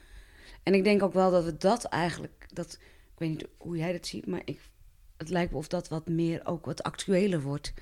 en 0.63 0.75
ik 0.75 0.85
denk 0.85 1.03
ook 1.03 1.13
wel 1.13 1.31
dat 1.31 1.45
we 1.45 1.57
dat 1.57 1.85
eigenlijk. 1.85 2.47
Dat, 2.53 2.79
ik 3.15 3.21
weet 3.21 3.29
niet 3.29 3.47
hoe 3.57 3.77
jij 3.77 3.93
dat 3.93 4.07
ziet, 4.07 4.27
maar 4.27 4.43
ik 4.45 4.61
het 5.17 5.31
lijkt 5.31 5.53
me 5.53 5.59
of 5.59 5.69
dat 5.69 5.89
wat 5.89 6.09
meer 6.09 6.41
ook 6.45 6.67
wat 6.67 6.83
actueler 6.83 7.43
wordt. 7.43 7.73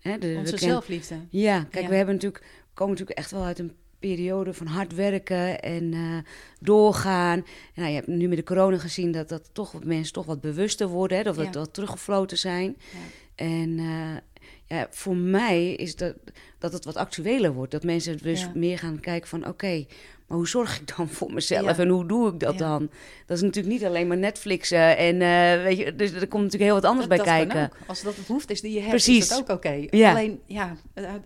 Hè, 0.00 0.18
de, 0.18 0.34
Onze 0.38 0.58
zelfliefde. 0.58 1.20
Ja, 1.30 1.66
kijk, 1.70 1.84
ja. 1.84 1.90
we 1.90 1.96
hebben 1.96 2.14
natuurlijk, 2.14 2.44
we 2.44 2.74
komen 2.74 2.92
natuurlijk 2.92 3.18
echt 3.18 3.30
wel 3.30 3.44
uit 3.44 3.58
een 3.58 3.72
periode 3.98 4.54
van 4.54 4.66
hard 4.66 4.94
werken 4.94 5.62
en 5.62 5.92
uh, 5.92 6.18
doorgaan. 6.60 7.44
Nou, 7.74 7.88
je 7.88 7.94
hebt 7.94 8.06
nu 8.06 8.28
met 8.28 8.36
de 8.36 8.44
corona 8.44 8.78
gezien 8.78 9.12
dat, 9.12 9.28
dat 9.28 9.50
toch 9.52 9.72
wat 9.72 9.84
mensen 9.84 10.12
toch 10.12 10.26
wat 10.26 10.40
bewuster 10.40 10.88
worden, 10.88 11.16
hè, 11.16 11.22
dat 11.22 11.36
we 11.36 11.42
ja. 11.42 11.50
wat 11.50 11.74
teruggefloten 11.74 12.38
zijn. 12.38 12.76
Ja. 12.92 12.98
En 13.34 13.78
uh, 13.78 14.16
ja, 14.64 14.86
voor 14.90 15.16
mij 15.16 15.72
is 15.72 15.96
dat, 15.96 16.14
dat 16.58 16.72
het 16.72 16.84
wat 16.84 16.96
actueler 16.96 17.52
wordt. 17.52 17.72
Dat 17.72 17.84
mensen 17.84 18.18
dus 18.18 18.48
meer 18.54 18.78
gaan 18.78 19.00
kijken 19.00 19.28
van... 19.28 19.46
oké, 19.46 19.86
maar 20.26 20.36
hoe 20.36 20.48
zorg 20.48 20.80
ik 20.80 20.96
dan 20.96 21.08
voor 21.08 21.32
mezelf 21.32 21.78
en 21.78 21.88
hoe 21.88 22.06
doe 22.06 22.32
ik 22.32 22.40
dat 22.40 22.58
dan? 22.58 22.90
Dat 23.26 23.36
is 23.36 23.42
natuurlijk 23.42 23.74
niet 23.74 23.84
alleen 23.84 24.06
maar 24.06 24.16
Netflixen 24.16 24.96
en 24.96 25.14
uh, 25.14 25.62
weet 25.62 25.78
je, 25.78 25.96
dus 25.96 26.12
er 26.12 26.28
komt 26.28 26.42
natuurlijk 26.42 26.70
heel 26.70 26.80
wat 26.80 26.84
anders 26.84 27.08
dat, 27.08 27.16
bij 27.16 27.26
dat 27.26 27.26
kijken. 27.26 27.64
Ook. 27.64 27.88
Als 27.88 28.02
dat 28.02 28.16
het 28.16 28.26
hoeft 28.26 28.50
is 28.50 28.60
die 28.60 28.72
je 28.72 28.78
hebt, 28.78 28.90
Precies. 28.90 29.18
is 29.18 29.28
dat 29.28 29.38
ook 29.38 29.48
oké. 29.48 29.52
Okay. 29.52 29.88
Ja. 29.90 30.10
Alleen, 30.10 30.40
ja, 30.46 30.76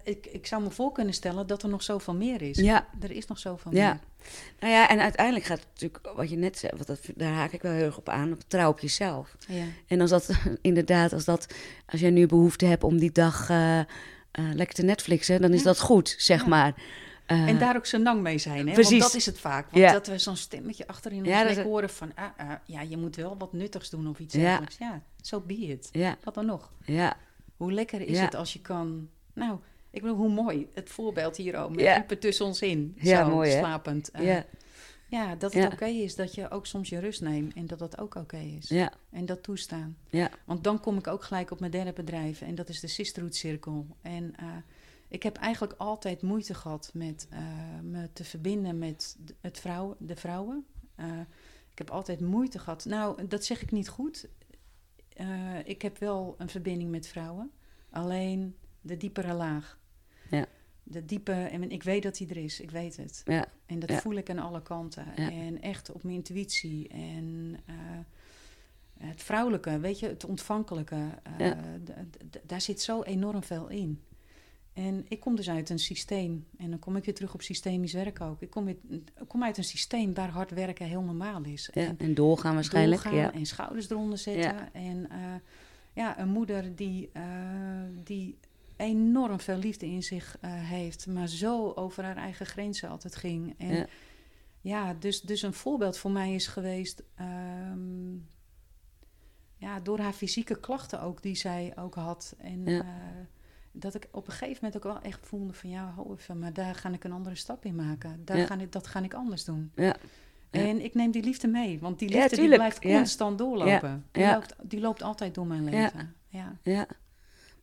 ik, 0.03 0.27
ik 0.27 0.47
zou 0.47 0.63
me 0.63 0.71
voor 0.71 0.93
kunnen 0.93 1.15
stellen 1.15 1.47
dat 1.47 1.63
er 1.63 1.69
nog 1.69 1.83
zoveel 1.83 2.15
meer 2.15 2.43
is. 2.43 2.59
Ja. 2.59 2.87
Er 3.01 3.11
is 3.11 3.27
nog 3.27 3.39
zoveel 3.39 3.75
ja. 3.75 3.89
meer. 3.89 4.01
Nou 4.61 4.73
ja, 4.73 4.89
en 4.89 5.01
uiteindelijk 5.01 5.47
gaat 5.47 5.59
het 5.59 5.67
natuurlijk, 5.73 6.17
wat 6.17 6.31
je 6.31 6.37
net 6.37 6.59
zei, 6.59 6.73
wat 6.77 6.87
dat, 6.87 7.01
daar 7.15 7.33
haak 7.33 7.53
ik 7.53 7.63
wel 7.63 7.73
heel 7.73 7.85
erg 7.85 7.99
op 7.99 8.09
aan, 8.09 8.33
op 8.33 8.41
trouw 8.47 8.71
op 8.71 8.81
jezelf. 8.81 9.37
Ja. 9.49 9.65
En 9.87 10.01
als 10.01 10.11
dat 10.11 10.31
inderdaad, 10.61 11.13
als 11.13 11.25
dat, 11.25 11.55
als 11.87 12.01
jij 12.01 12.11
nu 12.11 12.27
behoefte 12.27 12.67
hebt 12.67 12.85
om 12.85 12.99
die 12.99 13.13
dag 13.13 13.51
uh, 13.51 13.79
uh, 13.79 13.85
lekker 14.55 14.75
te 14.75 14.83
Netflixen, 14.83 15.41
dan 15.41 15.53
is 15.53 15.63
dat 15.63 15.81
goed, 15.81 16.15
zeg 16.19 16.47
maar. 16.47 16.75
Uh, 17.33 17.49
en 17.49 17.59
daar 17.59 17.77
ook 17.77 17.87
zo 17.87 17.99
lang 17.99 18.23
mee 18.23 18.38
zijn, 18.38 18.66
hè? 18.69 18.73
Precies. 18.73 18.90
Want 18.90 19.03
dat 19.03 19.14
is 19.14 19.27
het 19.27 19.38
vaak. 19.40 19.71
Want 19.71 19.85
ja. 19.85 19.93
dat 19.93 20.07
we 20.07 20.19
zo'n 20.19 20.37
stemmetje 20.37 20.87
achterin 20.87 21.19
ons 21.19 21.29
ja, 21.29 21.43
nek 21.43 21.64
horen 21.64 21.90
van... 21.90 22.12
Ah, 22.14 22.25
ah, 22.37 22.53
ja, 22.64 22.81
je 22.81 22.97
moet 22.97 23.16
wel 23.16 23.37
wat 23.38 23.53
nuttigs 23.53 23.90
doen 23.90 24.09
of 24.09 24.19
iets 24.19 24.35
dergelijks. 24.35 24.79
Ja, 24.79 25.03
zo 25.23 25.38
so 25.38 25.47
be 25.47 25.55
it. 25.55 25.88
Ja. 25.93 26.16
Wat 26.25 26.35
dan 26.35 26.47
nog? 26.47 26.73
Ja. 26.85 27.16
Hoe 27.57 27.73
lekker 27.73 28.01
is 28.01 28.21
het 28.21 28.35
als 28.35 28.53
je 28.53 28.61
kan... 28.61 29.09
Nou, 29.33 29.59
ik 29.90 30.03
bedoel, 30.03 30.16
hoe 30.16 30.29
mooi. 30.29 30.69
Het 30.75 30.90
voorbeeld 30.90 31.37
hier 31.37 31.57
ook. 31.57 31.71
Met 31.71 31.85
ja. 31.85 32.05
tussen 32.19 32.47
ons 32.47 32.62
in. 32.62 32.95
Ja, 32.97 33.25
zo, 33.25 33.31
mooi, 33.31 33.51
slapend. 33.51 34.11
Uh, 34.16 34.27
ja. 34.27 34.45
ja, 35.09 35.35
dat 35.35 35.53
het 35.53 35.64
oké 35.64 35.75
okay 35.75 35.95
is 35.95 36.14
dat 36.14 36.35
je 36.35 36.51
ook 36.51 36.66
soms 36.66 36.88
je 36.88 36.99
rust 36.99 37.21
neemt. 37.21 37.55
En 37.55 37.66
dat 37.66 37.79
dat 37.79 37.99
ook 37.99 38.14
oké 38.14 38.19
okay 38.19 38.57
is. 38.59 38.69
Ja. 38.69 38.93
En 39.11 39.27
dat 39.27 39.43
toestaan. 39.43 39.97
Ja. 40.09 40.31
Want 40.45 40.64
dan 40.64 40.81
kom 40.81 40.99
ik 40.99 41.07
ook 41.07 41.25
gelijk 41.25 41.51
op 41.51 41.61
mijn 41.61 41.73
derde 41.73 41.93
bedrijf. 41.93 42.40
En 42.40 42.55
dat 42.55 42.69
is 42.69 42.81
de 42.81 42.88
Sisterhood 42.88 43.35
Cirkel. 43.35 43.87
En... 44.03 44.35
Uh, 44.40 44.47
ik 45.11 45.23
heb 45.23 45.37
eigenlijk 45.37 45.75
altijd 45.79 46.23
moeite 46.23 46.55
gehad 46.55 46.90
met 46.94 47.29
uh, 47.33 47.38
me 47.83 48.12
te 48.12 48.25
verbinden 48.25 48.79
met 48.79 49.16
het 49.40 49.59
vrouwen, 49.61 49.96
de 49.99 50.16
vrouwen. 50.16 50.66
Uh, 50.96 51.18
ik 51.70 51.79
heb 51.79 51.90
altijd 51.90 52.20
moeite 52.20 52.59
gehad. 52.59 52.85
Nou, 52.85 53.27
dat 53.27 53.44
zeg 53.44 53.62
ik 53.62 53.70
niet 53.70 53.88
goed. 53.88 54.29
Uh, 55.20 55.59
ik 55.64 55.83
heb 55.83 55.99
wel 55.99 56.35
een 56.38 56.49
verbinding 56.49 56.90
met 56.90 57.09
vrouwen. 57.09 57.51
Alleen 57.90 58.57
de 58.81 58.96
diepere 58.96 59.33
laag. 59.35 59.79
Ja. 60.31 60.46
De 60.83 61.05
diepe, 61.05 61.33
en 61.33 61.70
ik 61.70 61.83
weet 61.83 62.03
dat 62.03 62.16
die 62.16 62.29
er 62.29 62.37
is, 62.37 62.61
ik 62.61 62.70
weet 62.70 62.96
het. 62.96 63.23
Ja. 63.25 63.46
En 63.66 63.79
dat 63.79 63.90
ja. 63.90 63.99
voel 64.01 64.14
ik 64.14 64.31
aan 64.31 64.38
alle 64.38 64.62
kanten. 64.62 65.07
Ja. 65.16 65.31
En 65.31 65.61
echt 65.61 65.92
op 65.92 66.03
mijn 66.03 66.16
intuïtie. 66.16 66.88
En 66.88 67.57
het 67.64 68.07
het 69.09 69.23
vrouwelijke, 69.23 69.79
weet 69.79 69.99
je, 69.99 70.07
het 70.07 70.25
ontvankelijke. 70.25 71.09
eh, 71.23 71.38
Ja. 71.38 71.57
daar 72.42 72.61
zit 72.61 72.81
zo 72.81 73.03
enorm 73.03 73.42
veel 73.42 73.68
in. 73.68 74.03
En 74.81 75.05
ik 75.09 75.21
kom 75.21 75.37
dus 75.37 75.51
uit 75.51 75.71
een 75.71 75.79
systeem, 75.79 76.47
en 76.59 76.71
dan 76.71 76.79
kom 76.79 76.97
ik 76.97 77.05
weer 77.05 77.14
terug 77.14 77.35
op 77.35 77.43
systemisch 77.43 77.93
werk 77.93 78.21
ook. 78.21 78.40
Ik 78.43 78.51
kom, 78.51 78.64
weer, 78.64 78.77
kom 79.27 79.43
uit 79.45 79.57
een 79.59 79.64
systeem 79.64 80.14
waar 80.14 80.29
hard 80.29 80.51
werken 80.51 80.87
heel 80.87 81.03
normaal 81.03 81.43
is. 81.45 81.71
Ja, 81.73 81.83
En 81.83 81.99
en 81.99 82.14
doorgaan 82.14 82.55
waarschijnlijk. 82.55 83.03
doorgaan 83.03 83.21
Ja. 83.21 83.33
en 83.33 83.47
schouders 83.47 83.90
eronder 83.90 84.19
zetten. 84.19 84.43
Ja. 84.55 84.73
En 84.73 85.11
eh, 85.11 85.19
ja, 85.93 86.19
een 86.21 86.29
moeder 86.29 86.77
die, 86.77 87.11
eh, 87.12 87.23
die 88.05 88.38
enorm 88.77 89.40
veel 89.40 89.57
liefde 89.59 89.87
in 89.87 90.03
zich 90.03 90.37
eh, 90.40 90.51
heeft, 90.53 91.07
maar 91.07 91.29
zo 91.29 91.73
over 91.73 92.05
haar 92.05 92.16
eigen 92.16 92.47
grenzen 92.47 92.88
altijd 92.88 93.16
ging. 93.16 93.55
En 93.59 93.75
Ja. 93.77 93.87
ja, 94.61 94.95
dus, 94.95 95.21
dus 95.21 95.43
een 95.43 95.53
voorbeeld 95.55 95.99
voor 95.99 96.11
mij 96.11 96.35
is 96.35 96.47
geweest. 96.47 97.03
ehm, 97.14 98.14
ja, 99.57 99.81
door 99.81 99.99
haar 99.99 100.12
fysieke 100.12 100.61
klachten 100.61 101.01
ook, 101.03 101.23
die 101.23 101.35
zij 101.35 101.73
ook 101.77 101.95
had. 101.95 102.35
En 102.38 102.64
Ja. 102.64 102.85
Dat 103.81 103.95
ik 103.95 104.09
op 104.11 104.27
een 104.27 104.33
gegeven 104.33 104.59
moment 104.62 104.77
ook 104.77 104.93
wel 104.93 105.03
echt 105.03 105.27
voelde 105.27 105.53
van 105.53 105.71
ja, 105.71 105.93
hou 105.95 106.12
even, 106.19 106.38
maar 106.38 106.53
daar 106.53 106.75
ga 106.75 106.88
ik 106.93 107.05
een 107.05 107.12
andere 107.12 107.35
stap 107.35 107.64
in 107.64 107.75
maken. 107.75 108.23
Daar 108.25 108.37
Ja. 108.38 108.47
ga 108.47 108.59
ik, 108.59 108.73
dat 108.73 108.87
ga 108.87 109.03
ik 109.03 109.14
anders 109.14 109.45
doen. 109.45 109.73
Ja. 109.75 109.97
En 110.51 110.85
ik 110.85 110.95
neem 110.95 111.11
die 111.11 111.23
liefde 111.23 111.49
mee, 111.49 111.79
want 111.81 111.99
die 111.99 112.09
liefde 112.09 112.37
die 112.37 112.49
blijft 112.49 112.81
constant 112.81 113.38
doorlopen. 113.38 114.05
Die. 114.12 114.27
Loopt, 114.27 114.55
die 114.62 114.81
loopt 114.81 115.03
altijd 115.03 115.35
door 115.35 115.47
mijn 115.47 115.64
leven. 115.64 116.14
Ja. 116.29 116.57
ja, 116.62 116.87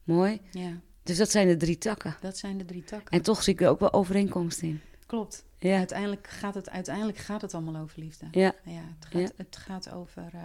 mooi. 0.03 0.41
Ja. 0.51 0.71
Dus 1.03 1.17
dat 1.17 1.30
zijn 1.32 1.47
de 1.47 1.58
drie 1.58 1.77
takken. 1.77 2.15
dat 2.21 2.38
zijn 2.38 2.58
de 2.58 2.65
drie 2.65 2.84
takken. 2.84 3.12
En 3.12 3.21
toch 3.21 3.43
zie 3.43 3.53
ik 3.53 3.62
er 3.62 3.69
ook 3.69 3.80
wel 3.80 3.93
overeenkomst 3.93 4.62
in. 4.62 4.82
Klopt. 5.06 5.45
Ja, 5.60 5.77
Uiteindelijk, 5.77 6.27
gaat 6.27 6.53
het, 6.56 6.69
uiteindelijk 6.69 7.17
gaat 7.17 7.41
het 7.41 7.53
allemaal 7.53 7.82
over 7.82 7.99
liefde. 7.99 8.27
ja, 8.32 8.53
Ja, 8.63 8.82
het 8.99 9.06
gaat, 9.10 9.21
Ja. 9.21 9.27
Het 9.38 9.58
gaat 9.58 9.91
over 9.91 10.30
eh, 10.34 10.41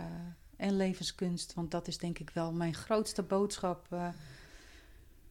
en 0.56 0.76
levenskunst, 0.76 1.54
want 1.54 1.70
dat 1.70 1.88
is 1.88 1.98
denk 1.98 2.18
ik 2.18 2.30
wel 2.34 2.52
mijn 2.52 2.74
grootste 2.74 3.22
boodschap. 3.22 3.86
eh, 3.90 4.08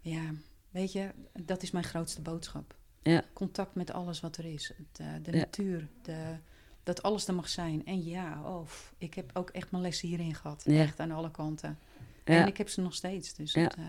ja, 0.01 0.21
weet 0.69 0.91
je, 0.91 1.09
dat 1.43 1.63
is 1.63 1.71
mijn 1.71 1.83
grootste 1.85 2.21
boodschap. 2.21 2.75
Ja. 3.03 3.23
Contact 3.33 3.75
met 3.75 3.91
alles 3.91 4.19
wat 4.19 4.37
er 4.37 4.45
is. 4.45 4.71
Eh, 4.97 5.05
de 5.23 5.31
Ja. 5.31 5.37
natuur, 5.37 5.87
de, 6.01 6.35
dat 6.83 7.03
alles 7.03 7.27
er 7.27 7.33
mag 7.33 7.49
zijn. 7.49 7.85
En 7.85 8.03
ja, 8.05 8.41
oh, 8.45 8.67
ik 8.97 9.13
heb 9.13 9.29
ook 9.33 9.49
echt 9.49 9.71
mijn 9.71 9.83
lessen 9.83 10.07
hierin 10.07 10.35
gehad. 10.35 10.63
Ja. 10.65 10.81
Echt 10.81 10.99
aan 10.99 11.11
alle 11.11 11.31
kanten. 11.31 11.77
En 12.23 12.47
ik 12.47 12.57
heb 12.57 12.69
ze 12.69 12.81
nog 12.81 12.93
steeds. 12.93 13.33
Dus 13.33 13.53
Ja. 13.53 13.61
het, 13.61 13.75
eh, 13.75 13.83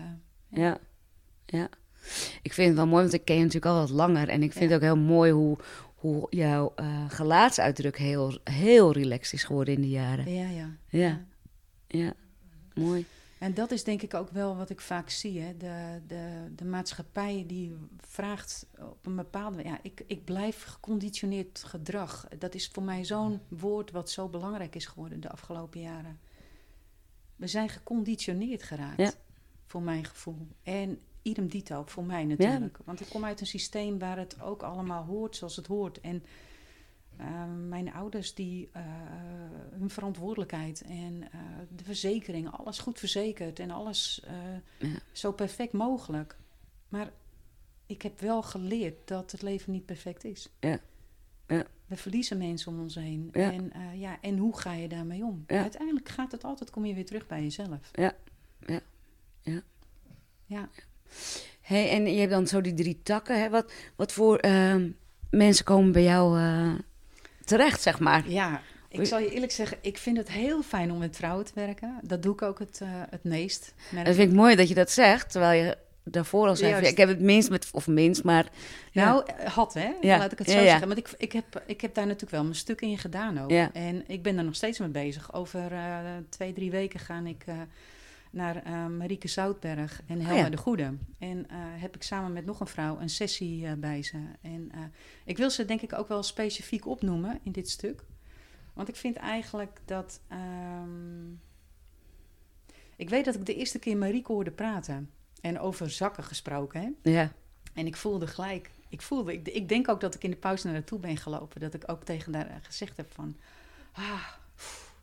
ja, 0.61 0.77
ja. 1.45 1.69
Ik 2.41 2.53
vind 2.53 2.67
het 2.67 2.77
wel 2.77 2.87
mooi, 2.87 3.01
want 3.01 3.13
ik 3.13 3.25
ken 3.25 3.35
je 3.35 3.41
natuurlijk 3.43 3.73
al 3.73 3.79
wat 3.79 3.89
langer. 3.89 4.29
En 4.29 4.43
ik 4.43 4.51
vind 4.51 4.65
het 4.71 4.73
ook 4.79 4.85
heel 4.85 4.97
mooi 4.97 5.31
hoe, 5.31 5.57
hoe 5.95 6.27
jouw 6.29 6.73
eh, 6.75 7.05
gelaatsuitdruk 7.09 7.97
heel, 7.97 8.37
heel 8.43 8.91
relaxed 8.91 9.33
is 9.33 9.43
geworden 9.43 9.73
in 9.73 9.81
de 9.81 9.89
jaren. 9.89 10.33
ja, 10.33 10.49
ja. 10.49 10.69
Ja, 10.89 11.25
ja, 11.87 12.13
mooi. 12.73 13.05
En 13.43 13.53
dat 13.53 13.71
is 13.71 13.83
denk 13.83 14.01
ik 14.01 14.13
ook 14.13 14.29
wel 14.29 14.55
wat 14.55 14.69
ik 14.69 14.81
vaak 14.81 15.09
zie. 15.09 15.39
Hè? 15.41 15.57
De, 15.57 16.01
de, 16.07 16.51
de 16.55 16.65
maatschappij 16.65 17.43
die 17.47 17.75
vraagt 17.99 18.65
op 18.79 19.05
een 19.05 19.15
bepaalde... 19.15 19.63
Ja, 19.63 19.79
ik, 19.81 20.03
ik 20.07 20.23
blijf 20.23 20.63
geconditioneerd 20.63 21.63
gedrag. 21.65 22.27
Dat 22.39 22.55
is 22.55 22.67
voor 22.67 22.83
mij 22.83 23.05
zo'n 23.05 23.39
woord 23.47 23.91
wat 23.91 24.09
zo 24.09 24.27
belangrijk 24.27 24.75
is 24.75 24.85
geworden 24.85 25.19
de 25.19 25.29
afgelopen 25.29 25.81
jaren. 25.81 26.19
We 27.35 27.47
zijn 27.47 27.69
geconditioneerd 27.69 28.63
geraakt, 28.63 28.97
Ja. 28.97 29.11
voor 29.65 29.81
mijn 29.81 30.05
gevoel. 30.05 30.47
En 30.63 30.99
idem 31.21 31.47
dito, 31.47 31.83
voor 31.85 32.03
mij 32.03 32.25
natuurlijk. 32.25 32.77
Want 32.85 32.99
ik 33.01 33.09
kom 33.09 33.25
uit 33.25 33.39
een 33.39 33.47
systeem 33.47 33.99
waar 33.99 34.17
het 34.17 34.41
ook 34.41 34.63
allemaal 34.63 35.03
hoort 35.03 35.35
zoals 35.35 35.55
het 35.55 35.67
hoort. 35.67 36.01
En 36.01 36.23
eh, 37.17 37.45
mijn 37.67 37.93
ouders, 37.93 38.33
die, 38.33 38.69
eh, 38.71 38.81
hun 39.71 39.89
verantwoordelijkheid 39.89 40.81
en 40.81 41.21
eh, 41.31 41.39
de 41.75 41.83
verzekering, 41.83 42.51
alles 42.51 42.79
goed 42.79 42.99
verzekerd 42.99 43.59
en 43.59 43.71
alles 43.71 44.23
eh, 44.27 44.89
Ja. 44.89 44.97
zo 45.11 45.31
perfect 45.31 45.73
mogelijk. 45.73 46.37
Maar 46.89 47.09
ik 47.85 48.01
heb 48.01 48.19
wel 48.19 48.41
geleerd 48.41 49.07
dat 49.07 49.31
het 49.31 49.41
leven 49.41 49.71
niet 49.71 49.85
perfect 49.85 50.23
is. 50.23 50.49
Ja. 50.59 50.79
Ja. 51.47 51.63
We 51.85 51.95
verliezen 51.95 52.37
mensen 52.37 52.71
om 52.71 52.79
ons 52.79 52.95
heen. 52.95 53.29
Ja. 53.31 53.51
En, 53.51 53.71
ja, 53.99 54.17
en 54.21 54.37
hoe 54.37 54.57
ga 54.57 54.73
je 54.73 54.87
daarmee 54.87 55.23
om? 55.23 55.43
Uiteindelijk 55.47 56.09
gaat 56.09 56.31
het 56.31 56.43
altijd, 56.43 56.69
kom 56.69 56.85
je 56.85 56.93
weer 56.93 57.05
terug 57.05 57.27
bij 57.27 57.41
jezelf. 57.41 57.89
Ja. 57.91 58.13
Ja. 58.65 58.79
Ja. 59.41 59.61
Ja. 60.45 60.69
Hey, 61.61 61.89
en 61.89 62.05
je 62.13 62.19
hebt 62.19 62.31
dan 62.31 62.47
zo 62.47 62.61
die 62.61 62.73
drie 62.73 63.01
takken. 63.03 63.39
Hè? 63.41 63.49
Wat, 63.49 63.73
wat 63.95 64.11
voor 64.11 64.37
ehm, 64.37 64.89
mensen 65.29 65.65
komen 65.65 65.91
bij 65.91 66.03
jou 66.03 66.39
terecht, 67.45 67.81
zeg 67.81 67.99
maar? 67.99 68.29
Ja, 68.29 68.61
ik 68.89 69.05
zal 69.05 69.19
je 69.19 69.29
eerlijk 69.29 69.51
zeggen, 69.51 69.77
ik 69.81 69.97
vind 69.97 70.17
het 70.17 70.31
heel 70.31 70.61
fijn 70.61 70.91
om 70.91 70.97
met 70.97 71.15
vrouwen 71.15 71.45
te 71.45 71.51
werken. 71.55 71.99
Dat 72.01 72.23
doe 72.23 72.33
ik 72.33 72.41
ook 72.41 72.59
het, 72.59 72.79
eh, 72.81 72.89
het 73.09 73.23
meest. 73.23 73.73
Dat 74.03 74.15
vind 74.15 74.29
ik 74.29 74.35
mooi 74.35 74.55
dat 74.55 74.67
je 74.67 74.73
dat 74.73 74.91
zegt, 74.91 75.31
terwijl 75.31 75.63
je 75.63 75.77
daarvoor 76.03 76.47
al 76.47 76.55
zei... 76.55 76.71
Juist. 76.71 76.91
Ik 76.91 76.97
heb 76.97 77.07
het 77.07 77.19
minst 77.19 77.49
met... 77.49 77.69
Of 77.71 77.87
minst, 77.87 78.23
maar... 78.23 78.47
ja. 78.91 79.05
Nou, 79.05 79.23
eh, 79.37 79.47
had 79.47 79.73
hè, 79.73 79.91
Ja, 80.01 80.17
laat 80.17 80.31
ik 80.31 80.37
het 80.37 80.49
zo 80.49 80.57
ja. 80.57 80.63
zeggen. 80.63 80.87
Want 80.87 80.99
ik, 80.99 81.09
ik, 81.17 81.31
heb, 81.31 81.63
ik 81.65 81.81
heb 81.81 81.93
daar 81.93 82.05
natuurlijk 82.05 82.31
wel 82.31 82.43
mijn 82.43 82.55
stuk 82.55 82.81
in 82.81 82.97
gedaan 82.97 83.39
ook. 83.39 83.51
En 83.73 84.03
ik 84.07 84.23
ben 84.23 84.35
daar 84.35 84.45
nog 84.45 84.55
steeds 84.55 84.79
mee 84.79 84.89
bezig. 84.89 85.33
Over 85.33 85.71
eh, 85.71 85.97
twee, 86.29 86.53
drie 86.53 86.71
weken 86.71 86.99
ga 86.99 87.21
ik 87.25 87.45
naar 88.33 88.55
eh, 88.63 88.87
Marieke 88.87 89.27
Zoutberg 89.27 90.01
en 90.07 90.19
Helma 90.19 90.33
Oh 90.33 90.43
ja. 90.43 90.49
de 90.49 90.57
Goede. 90.57 90.97
En 91.19 91.49
eh, 91.49 91.57
heb 91.57 91.95
ik 91.95 92.03
samen 92.03 92.33
met 92.33 92.45
nog 92.45 92.59
een 92.59 92.67
vrouw 92.67 92.99
een 92.99 93.09
sessie 93.09 93.67
eh, 93.67 93.73
bij 93.73 94.03
ze. 94.03 94.17
En 94.41 94.71
ik 95.25 95.37
wil 95.37 95.49
ze 95.49 95.65
denk 95.65 95.81
ik 95.81 95.93
ook 95.93 96.07
wel 96.07 96.23
specifiek 96.23 96.85
opnoemen 96.87 97.39
in 97.43 97.51
dit 97.51 97.69
stuk. 97.69 98.03
Want 98.73 98.87
ik 98.87 98.95
vind 98.95 99.15
eigenlijk 99.15 99.79
dat... 99.85 100.21
ehm, 100.27 101.31
ik 102.95 103.09
weet 103.09 103.25
dat 103.25 103.35
ik 103.35 103.45
de 103.45 103.55
eerste 103.55 103.79
keer 103.79 103.97
Marieke 103.97 104.31
hoorde 104.31 104.51
praten. 104.51 105.09
En 105.41 105.59
over 105.59 105.89
zakken 105.89 106.23
gesproken, 106.23 106.81
hè. 106.81 107.11
Ja, 107.11 107.31
En 107.73 107.85
ik 107.85 107.95
voelde 107.95 108.27
gelijk, 108.27 108.69
ik 108.89 109.01
voelde, 109.01 109.33
ik, 109.33 109.47
ik 109.47 109.69
denk 109.69 109.89
ook 109.89 110.01
dat 110.01 110.15
ik 110.15 110.23
in 110.23 110.29
de 110.29 110.37
pauze 110.37 110.65
naar 110.65 110.75
naartoe 110.75 110.99
ben 110.99 111.17
gelopen. 111.17 111.59
Dat 111.59 111.73
ik 111.73 111.83
ook 111.91 112.03
tegen 112.03 112.35
haar 112.35 112.59
gezegd 112.61 112.97
heb 112.97 113.11
van, 113.11 113.35
ah, 113.91 114.27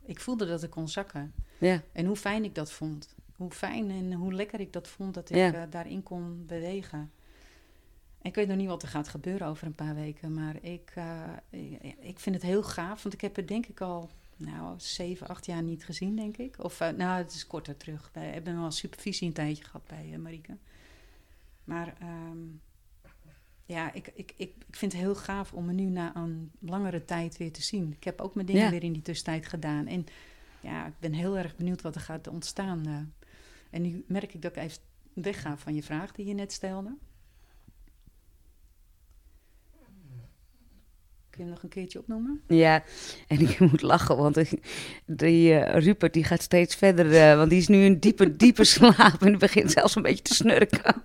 ik 0.05 0.19
voelde 0.19 0.45
dat 0.45 0.63
ik 0.63 0.69
kon 0.69 0.89
zakken. 0.89 1.33
ja, 1.57 1.81
En 1.91 2.05
hoe 2.05 2.15
fijn 2.15 2.43
ik 2.43 2.55
dat 2.55 2.71
vond. 2.71 3.15
Hoe 3.41 3.51
fijn 3.51 3.91
en 3.91 4.13
hoe 4.13 4.33
lekker 4.33 4.59
ik 4.59 4.73
dat 4.73 4.87
vond 4.87 5.13
dat 5.13 5.29
ik 5.29 5.35
Ja. 5.35 5.53
eh, 5.53 5.61
daarin 5.69 6.03
kon 6.03 6.43
bewegen. 6.47 6.99
En 8.21 8.29
ik 8.29 8.35
weet 8.35 8.47
nog 8.47 8.57
niet 8.57 8.67
wat 8.67 8.81
er 8.81 8.87
gaat 8.87 9.07
gebeuren 9.07 9.47
over 9.47 9.67
een 9.67 9.75
paar 9.75 9.95
weken. 9.95 10.33
Maar 10.33 10.55
ik, 10.63 10.91
eh, 10.95 11.29
ik- 11.49 11.95
ik 11.99 12.19
vind 12.19 12.35
het 12.35 12.43
heel 12.43 12.63
gaaf. 12.63 13.03
Want 13.03 13.13
ik 13.15 13.21
heb 13.21 13.35
het 13.35 13.47
denk 13.47 13.65
ik 13.65 13.81
al 13.81 14.09
nou, 14.37 14.73
zeven, 14.79 15.27
acht 15.27 15.45
jaar 15.45 15.63
niet 15.63 15.85
gezien, 15.85 16.15
denk 16.15 16.37
ik. 16.37 16.63
Of 16.63 16.79
eh, 16.79 16.89
nou, 16.89 17.17
het 17.17 17.33
is 17.33 17.47
korter 17.47 17.77
terug. 17.77 18.09
Wij 18.13 18.25
hebben 18.29 18.59
wel 18.59 18.71
supervisie 18.71 19.27
een 19.27 19.33
tijdje 19.33 19.63
gehad 19.63 19.87
bij 19.87 20.17
Marieke. 20.17 20.57
Maar 21.63 21.93
ehm, 21.99 22.37
ja, 23.65 23.93
ik, 23.93 24.07
ik, 24.13 24.33
ik, 24.37 24.53
ik 24.67 24.75
vind 24.75 24.91
het 24.91 25.01
heel 25.01 25.15
gaaf 25.15 25.53
om 25.53 25.65
me 25.65 25.73
nu 25.73 25.83
na 25.85 26.15
een 26.15 26.51
langere 26.59 27.05
tijd 27.05 27.37
weer 27.37 27.51
te 27.51 27.61
zien. 27.61 27.91
Ik 27.97 28.03
heb 28.03 28.21
ook 28.21 28.35
mijn 28.35 28.47
dingen 28.47 28.63
Ja. 28.63 28.69
weer 28.69 28.83
in 28.83 28.93
die 28.93 29.01
tussentijd 29.01 29.47
gedaan. 29.47 29.87
En 29.87 30.05
ja, 30.59 30.85
ik 30.85 30.93
ben 30.99 31.13
heel 31.13 31.37
erg 31.37 31.55
benieuwd 31.55 31.81
wat 31.81 31.95
er 31.95 32.01
gaat 32.01 32.27
ontstaan. 32.27 33.13
En 33.71 33.81
nu 33.81 34.03
merk 34.07 34.33
ik 34.33 34.41
dat 34.41 34.55
ik 34.55 34.63
even 34.63 34.81
wegga 35.13 35.57
van 35.57 35.75
je 35.75 35.83
vraag 35.83 36.11
die 36.11 36.25
je 36.25 36.33
net 36.33 36.51
stelde. 36.51 36.97
Je 41.41 41.47
hem 41.47 41.53
nog 41.53 41.63
een 41.63 41.69
keertje 41.69 41.99
opnoemen? 41.99 42.41
ja. 42.47 42.83
En 43.27 43.39
ik 43.39 43.59
moet 43.71 43.81
lachen, 43.81 44.17
want 44.17 44.37
die, 45.05 45.53
eh, 45.53 45.83
Rupert 45.83 46.13
die 46.13 46.23
gaat 46.23 46.41
steeds 46.41 46.75
verder... 46.75 47.15
eh, 47.15 47.35
want 47.37 47.49
die 47.49 47.59
is 47.59 47.67
nu 47.67 47.83
in 47.83 47.99
diepe, 47.99 48.35
diepe 48.43 48.63
slaap 48.63 49.21
en 49.21 49.37
begint 49.39 49.71
zelfs 49.71 49.95
een 49.95 50.01
beetje 50.01 50.23
te 50.23 50.33
snurken. 50.33 50.95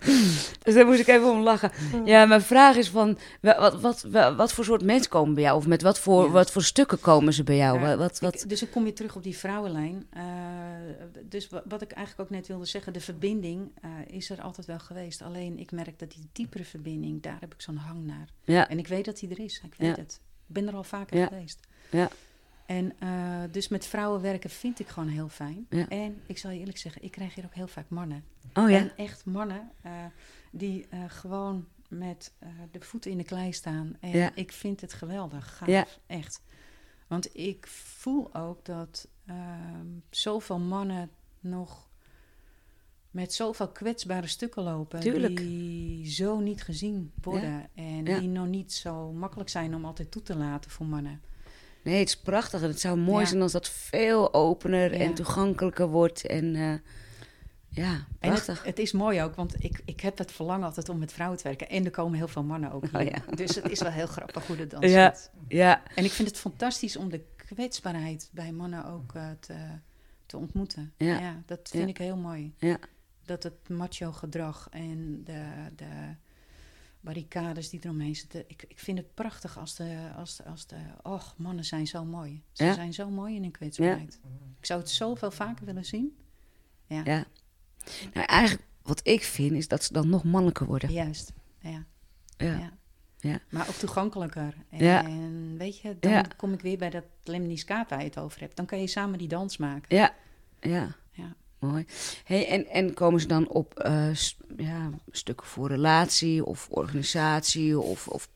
dus 0.64 0.74
daar 0.74 0.86
moest 0.86 1.00
ik 1.00 1.06
even 1.06 1.30
om 1.30 1.40
lachen. 1.42 1.70
Ja, 2.04 2.26
mijn 2.26 2.42
vraag 2.42 2.76
is 2.76 2.88
van... 2.88 3.18
wa- 3.40 3.58
Wat, 3.60 3.80
wat, 3.80 4.02
wa- 4.10 4.34
wat, 4.34 4.52
voor 4.52 4.64
soort 4.64 4.84
mensen 4.84 5.10
komen 5.10 5.34
bij 5.34 5.42
jou? 5.42 5.56
Of 5.56 5.66
met 5.66 5.82
wat 5.82 5.98
voor, 5.98 6.24
Ja. 6.24 6.30
wat 6.30 6.50
voor 6.50 6.62
stukken 6.62 7.00
komen 7.00 7.32
ze 7.32 7.42
bij 7.44 7.56
jou? 7.56 7.80
Ja, 7.80 7.96
Wat, 7.96 8.20
wat, 8.20 8.42
Ik- 8.42 8.48
dus 8.48 8.62
ik 8.62 8.70
kom 8.70 8.82
weer 8.82 8.94
terug 8.94 9.16
op 9.16 9.22
die 9.22 9.36
vrouwenlijn. 9.36 10.06
Eh, 10.10 10.22
dus 11.28 11.48
wa- 11.48 11.62
wat 11.68 11.82
ik 11.82 11.90
eigenlijk 11.92 12.28
ook 12.30 12.36
net 12.36 12.46
wilde 12.48 12.64
zeggen, 12.64 12.92
de 12.92 13.00
verbinding 13.00 13.70
is 14.06 14.30
er 14.30 14.40
altijd 14.40 14.66
wel 14.66 14.78
geweest. 14.78 15.22
Alleen 15.22 15.58
ik 15.58 15.72
merk 15.72 15.98
dat 15.98 16.10
die 16.10 16.28
diepere 16.32 16.64
verbinding, 16.64 17.22
daar 17.22 17.36
heb 17.40 17.54
ik 17.54 17.60
zo'n 17.60 17.76
hang 17.76 18.04
naar. 18.06 18.28
ja, 18.44 18.68
En 18.68 18.78
ik 18.78 18.86
weet 18.88 19.04
dat 19.04 19.18
die 19.18 19.28
er 19.30 19.40
is. 19.40 19.60
Ik 19.64 19.74
weet 19.80 19.96
het. 19.96 20.20
Ik 20.46 20.54
ben 20.54 20.68
er 20.68 20.74
al 20.74 20.84
vaker 20.84 21.26
geweest. 21.26 21.60
Ja. 21.90 22.10
En 22.66 22.92
eh, 22.98 23.42
dus 23.50 23.68
met 23.68 23.86
vrouwen 23.86 24.20
werken 24.20 24.50
vind 24.50 24.80
ik 24.80 24.88
gewoon 24.88 25.08
heel 25.08 25.28
fijn. 25.28 25.66
Ja. 25.70 25.88
En 25.88 26.20
ik 26.26 26.38
zal 26.38 26.50
je 26.50 26.58
eerlijk 26.58 26.78
zeggen, 26.78 27.02
ik 27.02 27.10
krijg 27.10 27.34
hier 27.34 27.44
ook 27.44 27.54
heel 27.54 27.66
vaak 27.68 27.88
mannen. 27.88 28.24
oh 28.54 28.70
ja? 28.70 28.76
En 28.78 28.96
echt 28.96 29.24
mannen 29.24 29.70
eh, 29.82 29.92
die 30.50 30.86
eh, 30.90 31.04
gewoon 31.08 31.66
met 31.88 32.32
de 32.70 32.80
voeten 32.80 33.10
in 33.10 33.18
de 33.18 33.24
klei 33.24 33.52
staan. 33.52 33.96
En 34.00 34.10
Ja. 34.10 34.30
ik 34.34 34.52
vind 34.52 34.80
het 34.80 34.92
geweldig, 34.92 35.56
gaaf, 35.56 35.68
Ja. 35.68 35.86
echt. 36.06 36.42
Want 37.06 37.36
ik 37.36 37.66
voel 37.66 38.34
ook 38.34 38.64
dat 38.64 39.08
ehm, 39.26 39.86
zoveel 40.10 40.58
mannen 40.58 41.10
nog 41.40 41.88
met 43.10 43.34
zoveel 43.34 43.68
kwetsbare 43.68 44.26
stukken 44.26 44.62
lopen. 44.62 45.00
Tuurlijk. 45.00 45.36
Die 45.36 46.10
zo 46.10 46.38
niet 46.40 46.62
gezien 46.62 47.12
worden. 47.22 47.68
En 47.74 48.04
Ja. 48.04 48.18
die 48.18 48.28
nog 48.28 48.46
niet 48.46 48.72
zo 48.72 49.12
makkelijk 49.12 49.48
zijn 49.50 49.74
om 49.74 49.84
altijd 49.84 50.10
toe 50.10 50.22
te 50.22 50.36
laten 50.36 50.70
voor 50.70 50.86
mannen. 50.86 51.20
Nee, 51.84 51.98
het 51.98 52.08
is 52.08 52.16
prachtig. 52.18 52.62
En 52.62 52.68
het 52.68 52.80
zou 52.80 52.98
mooi 52.98 53.20
Ja. 53.22 53.28
zijn 53.28 53.42
als 53.42 53.52
dat 53.52 53.68
veel 53.68 54.34
opener 54.34 54.92
en 54.92 55.14
toegankelijker 55.14 55.88
wordt. 55.88 56.26
En 56.26 56.54
eh, 56.54 56.74
ja, 57.68 57.92
En 57.92 57.98
het, 57.98 58.44
prachtig. 58.44 58.64
het 58.64 58.78
is 58.78 58.92
mooi 58.92 59.22
ook, 59.22 59.34
want 59.34 59.64
ik, 59.64 59.82
ik 59.84 60.00
heb 60.00 60.18
het 60.18 60.32
verlangen 60.32 60.64
altijd 60.66 60.88
om 60.88 60.98
met 60.98 61.12
vrouwen 61.12 61.38
te 61.38 61.44
werken. 61.44 61.68
En 61.68 61.84
er 61.84 61.90
komen 61.90 62.18
heel 62.18 62.28
veel 62.28 62.42
mannen 62.44 62.72
ook 62.72 62.84
hier. 62.90 63.00
Oh 63.00 63.06
ja. 63.06 63.34
Dus 63.34 63.54
het 63.54 63.70
is 63.70 63.80
wel 63.80 63.90
heel 63.90 64.06
grappig 64.06 64.46
hoe 64.46 64.56
dat 64.56 64.70
dan 64.70 64.88
Ja. 64.88 65.14
zit. 65.14 65.30
Ja, 65.48 65.82
En 65.94 66.04
ik 66.04 66.10
vind 66.10 66.28
het 66.28 66.38
fantastisch 66.38 66.96
om 66.96 67.08
de 67.10 67.20
kwetsbaarheid 67.36 68.28
bij 68.32 68.52
mannen 68.52 68.84
ook 68.84 69.14
eh, 69.14 69.28
te, 69.40 69.54
te 70.26 70.36
ontmoeten. 70.36 70.92
Ja. 70.96 71.42
dat 71.46 71.68
vind 71.72 71.88
ik 71.88 71.98
heel 71.98 72.16
mooi. 72.16 72.54
ja, 72.58 72.76
Dat 73.30 73.42
het 73.42 73.68
macho 73.68 74.12
gedrag 74.12 74.68
en 74.70 75.24
de, 75.24 75.42
de 75.76 76.14
barricades 77.00 77.70
die 77.70 77.80
eromheen 77.82 78.16
zitten. 78.16 78.44
Ik, 78.46 78.64
ik 78.68 78.78
vind 78.78 78.98
het 78.98 79.14
prachtig 79.14 79.58
als 79.58 79.74
de, 79.74 80.10
als 80.16 80.36
de, 80.36 80.44
als 80.44 80.66
de... 80.66 80.76
Och, 81.02 81.34
mannen 81.36 81.64
zijn 81.64 81.86
zo 81.86 82.04
mooi. 82.04 82.42
Ze 82.52 82.64
Ja. 82.64 82.72
zijn 82.74 82.92
zo 82.94 83.10
mooi 83.10 83.34
in 83.34 83.42
hun 83.42 83.50
kwetsbaarheid. 83.50 84.20
Ik 84.58 84.66
zou 84.66 84.80
het 84.80 84.90
zoveel 84.90 85.30
vaker 85.30 85.64
willen 85.66 85.84
zien. 85.84 86.16
Ja, 86.86 87.02
ja. 87.04 87.24
Nou, 88.14 88.26
eigenlijk 88.26 88.68
wat 88.82 89.00
ik 89.06 89.22
vind 89.22 89.52
is 89.52 89.68
dat 89.68 89.84
ze 89.84 89.92
dan 89.92 90.08
nog 90.08 90.24
mannelijker 90.24 90.66
worden. 90.66 90.92
juist. 90.92 91.32
Ja. 91.58 91.84
Ja, 92.36 92.72
Ja. 93.18 93.38
Maar 93.50 93.68
ook 93.68 93.74
toegankelijker. 93.74 94.54
En 94.70 94.78
Ja. 94.84 95.04
weet 95.56 95.78
je, 95.80 95.96
dan 96.00 96.12
Ja. 96.12 96.24
kom 96.36 96.52
ik 96.52 96.60
weer 96.60 96.78
bij 96.78 96.90
dat 96.90 97.04
lemniscaat 97.24 97.90
waar 97.90 97.98
je 97.98 98.04
het 98.04 98.18
over 98.18 98.40
hebt. 98.40 98.56
Dan 98.56 98.66
kan 98.66 98.80
je 98.80 98.86
samen 98.86 99.18
die 99.18 99.28
dans 99.28 99.56
maken. 99.56 99.96
ja, 99.96 100.14
ja. 100.60 100.96
Mooi. 101.60 101.84
Hey, 102.24 102.48
en, 102.48 102.66
en 102.66 102.94
komen 102.94 103.20
ze 103.20 103.26
dan 103.26 103.48
op 103.48 103.78
eh, 103.78 104.14
ja, 104.56 104.90
stukken 105.10 105.46
voor 105.46 105.68
relatie 105.68 106.44
of 106.44 106.68
organisatie 106.70 107.78
of, 107.80 108.08
of 108.08 108.28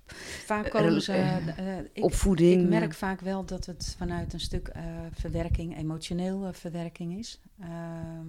Vaak 0.45 0.65
Eh, 0.65 0.71
komen 0.71 1.03
ze... 1.03 1.13
eh, 1.13 1.79
ik, 1.93 2.05
opvoeding? 2.05 2.63
ik 2.63 2.69
merk 2.69 2.95
vaak 2.95 3.21
wel 3.21 3.45
dat 3.45 3.67
het 3.67 3.95
vanuit 3.99 4.33
een 4.33 4.41
stuk 4.41 4.69
eh, 4.69 4.83
verwerking, 5.13 5.77
emotioneel 5.79 6.53
verwerking 6.53 7.19
is. 7.19 7.41
Ehm, 7.61 8.27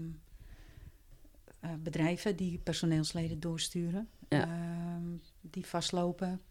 eh, 1.59 1.69
bedrijven 1.79 2.35
die 2.35 2.57
personeelsleden 2.63 3.39
doorsturen, 3.39 4.07
Ja. 4.29 4.41
ehm, 4.47 5.03
die 5.41 5.65
vastlopen 5.65 6.41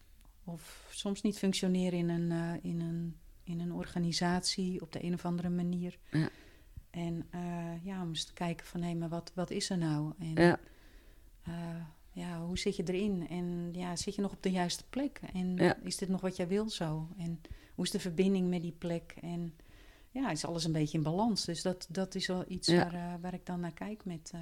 of 0.44 0.86
soms 0.90 1.22
niet 1.22 1.38
functioneren 1.38 1.98
in 1.98 2.08
een, 2.08 2.58
in 2.62 2.80
een, 2.80 3.16
in 3.44 3.60
een 3.60 3.72
organisatie 3.72 4.80
op 4.82 4.92
de 4.92 5.04
een 5.04 5.14
of 5.14 5.24
andere 5.24 5.48
manier. 5.50 5.98
Ja. 6.10 6.28
En 6.94 7.26
eh, 7.30 7.84
ja, 7.84 8.02
om 8.02 8.08
eens 8.08 8.24
te 8.24 8.32
kijken 8.32 8.66
van 8.66 8.82
hé, 8.82 8.94
maar 8.94 9.08
wat, 9.08 9.32
wat 9.34 9.50
is 9.50 9.70
er 9.70 9.78
nou? 9.78 10.12
En, 10.18 10.34
Ja, 10.34 10.58
eh, 11.42 11.82
ja, 12.12 12.40
hoe 12.40 12.58
zit 12.58 12.76
je 12.76 12.82
erin? 12.86 13.28
En 13.28 13.68
ja, 13.72 13.96
zit 13.96 14.14
je 14.14 14.20
nog 14.20 14.32
op 14.32 14.42
de 14.42 14.50
juiste 14.50 14.84
plek? 14.90 15.20
En 15.32 15.56
Ja. 15.56 15.76
is 15.82 15.96
dit 15.96 16.08
nog 16.08 16.20
wat 16.20 16.36
jij 16.36 16.48
wil 16.48 16.70
zo? 16.70 17.08
En 17.18 17.40
hoe 17.74 17.84
is 17.84 17.90
de 17.90 18.00
verbinding 18.00 18.48
met 18.48 18.62
die 18.62 18.72
plek? 18.78 19.14
En 19.20 19.54
ja, 20.10 20.30
is 20.30 20.44
alles 20.44 20.64
een 20.64 20.72
beetje 20.72 20.98
in 20.98 21.04
balans? 21.04 21.44
Dus 21.44 21.62
dat, 21.62 21.86
dat 21.90 22.14
is 22.14 22.26
wel 22.26 22.44
iets 22.48 22.68
Ja. 22.68 22.76
waar, 22.90 22.94
eh, 23.14 23.20
waar 23.20 23.34
ik 23.34 23.46
dan 23.46 23.60
naar 23.60 23.72
kijk. 23.74 24.04
Met, 24.04 24.32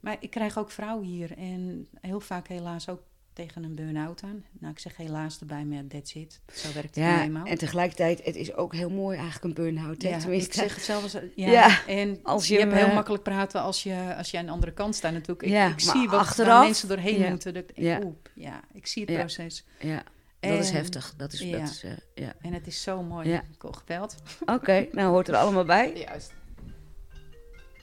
Maar 0.00 0.16
ik 0.20 0.30
krijg 0.30 0.58
ook 0.58 0.70
vrouwen 0.70 1.06
hier 1.06 1.36
en 1.38 1.88
heel 2.00 2.20
vaak 2.20 2.48
helaas 2.48 2.88
ook 2.88 3.02
tegen 3.36 3.64
een 3.64 3.74
burn-out 3.74 4.22
aan. 4.22 4.44
Nou, 4.60 4.72
ik 4.72 4.78
zeg 4.78 4.96
helaas 4.96 5.40
erbij, 5.40 5.64
maar 5.64 5.86
that's 5.86 6.14
it. 6.14 6.40
Zo 6.54 6.72
werkt 6.72 6.94
het 6.94 7.04
ja 7.04 7.22
eenmaal. 7.22 7.44
en 7.46 7.58
tegelijkertijd, 7.58 8.24
het 8.24 8.36
is 8.36 8.54
ook 8.54 8.72
heel 8.74 8.90
mooi 8.90 9.18
eigenlijk 9.18 9.44
een 9.44 9.64
burn-out. 9.64 10.02
hè? 10.02 10.08
Ja, 10.08 10.18
Tenminste, 10.18 10.48
ik 10.50 10.54
zeg 10.54 10.74
het 10.74 10.84
zelf 10.84 11.02
als... 11.02 11.12
Ja, 11.34 11.50
Ja, 11.60 11.86
en 11.86 12.20
als 12.22 12.48
je, 12.48 12.54
je 12.54 12.60
hebt 12.60 12.72
heel 12.72 12.86
eh, 12.86 12.94
makkelijk 12.94 13.22
praten 13.22 13.60
als 13.60 13.82
je, 13.82 14.14
als 14.16 14.30
je 14.30 14.38
aan 14.38 14.44
de 14.46 14.50
andere 14.52 14.72
kant 14.72 14.94
staat 14.94 15.12
natuurlijk. 15.12 15.42
Ik, 15.42 15.48
Ja, 15.48 15.66
ik 15.68 15.80
zie 15.80 16.08
wat 16.08 16.20
achteraf- 16.20 16.64
mensen 16.64 16.88
doorheen 16.88 17.18
ja. 17.18 17.28
moeten. 17.28 17.54
Dat 17.54 17.64
ik, 17.66 17.76
Ja. 17.78 18.00
ja, 18.34 18.60
ik 18.72 18.86
zie 18.86 19.04
het 19.04 19.14
proces. 19.18 19.64
ja, 19.80 20.02
dat 20.40 20.58
is 20.58 20.68
En- 20.70 20.74
heftig. 20.76 21.14
Dat 21.16 21.32
is, 21.32 21.40
ja. 21.40 21.58
dat 21.58 21.68
is, 21.70 21.82
eh, 21.84 21.90
ja. 22.14 22.32
En 22.40 22.52
het 22.52 22.66
is 22.66 22.82
zo 22.82 23.02
mooi. 23.02 23.28
Ja. 23.28 23.40
Ik 23.40 23.74
gebeld. 23.76 24.16
Oké, 24.46 24.86
nou 24.92 25.10
hoort 25.12 25.28
er 25.28 25.36
allemaal 25.36 25.64
bij. 25.64 25.92
Juist. 25.96 26.32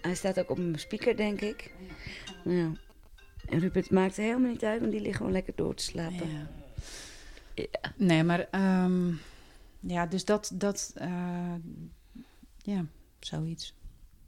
Hij 0.01 0.15
staat 0.15 0.39
ook 0.39 0.49
op 0.49 0.57
mijn 0.57 0.79
speaker, 0.79 1.17
denk 1.17 1.41
ik. 1.41 1.71
En 3.49 3.59
Rupert 3.59 3.89
maakt 3.89 4.15
helemaal 4.15 4.51
niet 4.51 4.63
uit, 4.63 4.79
want 4.79 4.91
die 4.91 5.01
ligt 5.01 5.17
gewoon 5.17 5.31
lekker 5.31 5.53
door 5.55 5.75
te 5.75 5.83
slapen. 5.83 6.29
Ja. 6.29 6.47
Ja. 7.55 7.93
Nee, 7.95 8.23
maar 8.23 8.47
ehm, 8.51 9.07
ja, 9.79 10.05
dus 10.05 10.25
dat, 10.25 10.51
dat 10.53 10.91
eh, 10.95 11.53
ja, 12.57 12.85
zoiets. 13.19 13.73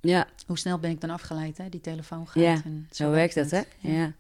Ja, 0.01 0.28
Hoe 0.47 0.58
snel 0.58 0.80
ben 0.80 0.91
ik 0.91 1.01
dan 1.01 1.10
afgeleid, 1.10 1.58
hè? 1.58 1.69
Die 1.69 1.82
telefoon 1.82 2.28
gaat. 2.28 2.43
Ja, 2.43 2.62
en 2.63 2.88
zo 2.91 3.10
werkt 3.12 3.36
dat, 3.36 3.51
hè? 3.51 3.58
het. 3.58 3.67
Ja. 3.80 4.13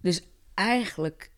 Dus 0.00 0.22
eigenlijk, 0.54 1.30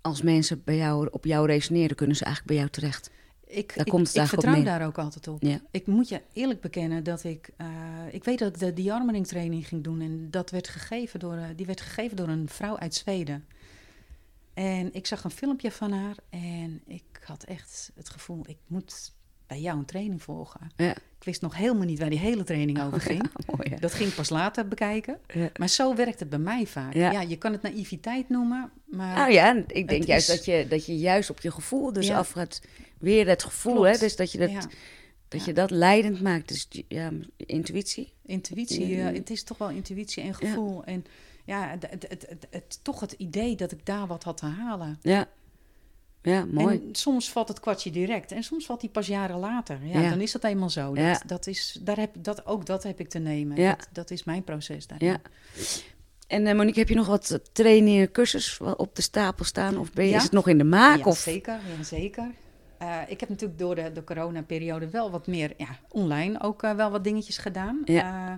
als 0.00 0.22
mensen 0.22 0.62
bij 0.64 0.76
jou, 0.76 1.08
op 1.10 1.24
jou 1.24 1.46
resoneren, 1.46 1.96
kunnen 1.96 2.16
ze 2.16 2.24
eigenlijk 2.24 2.54
bij 2.54 2.64
jou 2.64 2.76
terecht. 2.78 3.10
Ik, 3.48 3.68
Daar 3.76 3.86
ik, 3.86 3.92
komt 3.92 4.10
vertrouw 4.10 4.62
daar 4.62 4.86
ook 4.86 4.98
altijd 4.98 5.28
op. 5.28 5.42
Ja. 5.42 5.60
Ik 5.70 5.86
moet 5.86 6.08
je 6.08 6.22
eerlijk 6.32 6.60
bekennen 6.60 7.04
dat 7.04 7.24
ik... 7.24 7.50
eh, 7.56 7.66
ik 8.10 8.24
weet 8.24 8.38
dat 8.38 8.54
ik 8.54 8.58
de 8.58 8.82
de-armoring 8.82 9.26
training 9.26 9.68
ging 9.68 9.84
doen. 9.84 10.00
En 10.00 10.30
dat 10.30 10.50
werd 10.50 10.68
gegeven 10.68 11.20
door, 11.20 11.34
eh, 11.36 11.44
die 11.56 11.66
werd 11.66 11.80
gegeven 11.80 12.16
door 12.16 12.28
een 12.28 12.48
vrouw 12.48 12.78
uit 12.78 12.94
Zweden. 12.94 13.46
En 14.54 14.94
ik 14.94 15.06
zag 15.06 15.24
een 15.24 15.30
filmpje 15.30 15.70
van 15.70 15.92
haar. 15.92 16.16
En 16.30 16.82
ik 16.86 17.20
had 17.24 17.42
echt 17.42 17.92
het 17.94 18.08
gevoel, 18.08 18.44
ik 18.46 18.58
moet 18.66 19.12
bij 19.48 19.60
jou 19.60 19.78
een 19.78 19.84
training 19.84 20.22
volgen. 20.22 20.60
Ja. 20.76 20.90
Ik 20.90 21.24
wist 21.24 21.40
nog 21.40 21.56
helemaal 21.56 21.84
niet 21.86 21.98
waar 21.98 22.10
die 22.10 22.18
hele 22.18 22.44
training 22.44 22.82
over 22.82 23.00
ging. 23.00 23.22
Ja, 23.46 23.54
mooi, 23.56 23.68
hè? 23.70 23.76
Dat 23.80 23.94
ging 23.94 24.08
ik 24.08 24.14
pas 24.14 24.28
later 24.28 24.68
bekijken. 24.68 25.18
Maar 25.56 25.68
zo 25.68 25.94
werkt 25.94 26.20
het 26.20 26.28
bij 26.28 26.38
mij 26.38 26.66
vaak. 26.66 26.94
Ja. 26.94 27.20
Je 27.20 27.36
kan 27.36 27.52
het 27.52 27.62
naïviteit 27.62 28.28
noemen, 28.28 28.70
maar... 28.84 29.16
Nou 29.16 29.32
ja, 29.32 29.62
ik 29.66 29.88
denk 29.88 30.04
juist 30.04 30.28
is- 30.28 30.36
dat, 30.36 30.44
je, 30.44 30.66
dat 30.68 30.86
je 30.86 30.98
juist 30.98 31.30
op 31.30 31.40
je 31.40 31.50
gevoel 31.50 31.92
dus 31.92 32.10
af 32.10 32.30
gaat. 32.30 32.60
Weer 32.98 33.26
het 33.28 33.42
gevoel, 33.44 33.72
Klopt. 33.74 33.88
hè? 33.90 33.98
Dus 33.98 34.16
dat 34.16 34.32
je 34.32 34.38
dat, 34.38 34.66
dat, 35.28 35.44
je 35.44 35.52
dat 35.52 35.70
leidend 35.70 36.20
maakt. 36.22 36.48
Dus 36.48 36.68
ja, 36.88 37.10
intuïtie. 37.36 38.12
Intuïtie, 38.26 38.86
Ja. 38.86 39.08
eh, 39.08 39.14
het 39.16 39.30
is 39.30 39.42
toch 39.44 39.58
wel 39.58 39.70
intuïtie 39.70 40.22
en 40.22 40.34
gevoel. 40.34 40.84
En 40.84 41.04
ja, 41.44 41.76
het, 41.80 42.04
het, 42.08 42.26
het- 42.50 42.78
toch 42.82 43.00
het 43.00 43.12
idee 43.12 43.56
dat 43.56 43.72
ik 43.72 43.86
daar 43.86 44.06
wat 44.06 44.24
had 44.24 44.36
te 44.36 44.46
halen. 44.46 44.98
Ja, 45.02 45.28
ja 46.22 46.44
mooi. 46.44 46.76
En 46.88 46.94
soms 46.94 47.30
valt 47.30 47.48
het 47.48 47.60
kwartje 47.60 47.90
direct 47.90 48.32
en 48.32 48.42
soms 48.42 48.66
valt 48.66 48.80
die 48.80 48.90
pas 48.90 49.06
jaren 49.06 49.38
later. 49.38 49.78
Ja, 49.82 50.00
Ja. 50.00 50.10
dan 50.10 50.20
is 50.20 50.32
dat 50.32 50.44
eenmaal 50.44 50.70
zo. 50.70 50.94
Ja. 50.96 51.12
Dat, 51.12 51.22
dat 51.26 51.46
is, 51.46 51.78
daar 51.82 51.96
heb, 51.96 52.10
dat, 52.18 52.46
ook 52.46 52.66
dat 52.66 52.82
heb 52.82 53.00
ik 53.00 53.08
te 53.08 53.18
nemen. 53.18 53.56
Ja. 53.56 53.74
Dat, 53.76 53.88
dat 53.92 54.10
is 54.10 54.24
mijn 54.24 54.44
proces 54.44 54.86
daarin. 54.86 55.08
Ja. 55.08 55.20
En 56.26 56.46
eh, 56.46 56.54
Monique, 56.54 56.78
heb 56.80 56.88
je 56.88 56.94
nog 56.94 57.06
wat 57.06 57.40
trainingen, 57.52 58.10
cursus 58.12 58.58
op 58.76 58.96
de 58.96 59.02
stapel 59.02 59.44
staan? 59.44 59.78
Of 59.78 59.92
ben 59.92 60.04
je, 60.04 60.10
Ja. 60.10 60.16
is 60.16 60.22
het 60.22 60.32
nog 60.32 60.48
in 60.48 60.58
de 60.58 60.64
maak? 60.64 60.98
Ja, 60.98 61.04
of? 61.04 61.18
zeker. 61.18 61.52
Ja, 61.76 61.82
zeker. 61.84 62.30
Eh, 62.78 62.96
ik 63.08 63.20
heb 63.20 63.28
natuurlijk 63.28 63.58
door 63.58 63.74
de, 63.74 63.92
de 63.92 64.04
coronaperiode 64.04 64.88
wel 64.90 65.10
wat 65.10 65.26
meer 65.26 65.52
ja, 65.56 65.78
online 65.88 66.40
ook 66.42 66.62
eh, 66.62 66.74
wel 66.74 66.90
wat 66.90 67.04
dingetjes 67.04 67.38
gedaan. 67.38 67.82
Eh, 67.84 68.32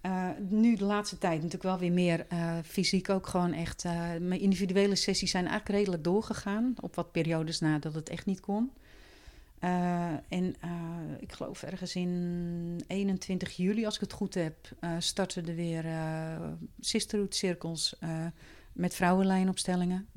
eh, 0.00 0.28
nu 0.48 0.76
de 0.76 0.84
laatste 0.84 1.18
tijd 1.18 1.36
natuurlijk 1.36 1.62
wel 1.62 1.78
weer 1.78 1.92
meer 1.92 2.26
eh, 2.28 2.56
fysiek 2.64 3.08
ook 3.08 3.26
gewoon 3.26 3.52
echt. 3.52 3.84
eh, 3.84 3.92
mijn 4.20 4.40
individuele 4.40 4.94
sessies 4.94 5.30
zijn 5.30 5.46
eigenlijk 5.46 5.78
redelijk 5.78 6.04
doorgegaan. 6.04 6.74
Op 6.80 6.94
wat 6.94 7.12
periodes 7.12 7.60
na 7.60 7.78
dat 7.78 7.94
het 7.94 8.08
echt 8.08 8.26
niet 8.26 8.40
kon. 8.40 8.70
En 10.28 10.54
ik 11.18 11.32
geloof 11.32 11.62
ergens 11.62 11.94
in 11.94 12.84
21 12.86 13.56
juli, 13.56 13.84
als 13.84 13.94
ik 13.94 14.00
het 14.00 14.12
goed 14.12 14.34
heb, 14.34 14.54
starten 14.98 15.48
er 15.48 15.54
weer 15.54 15.84
sisterhood 16.80 17.34
cirkels 17.34 17.96
met 18.72 18.94
vrouwenlijnopstellingen. 18.94 20.08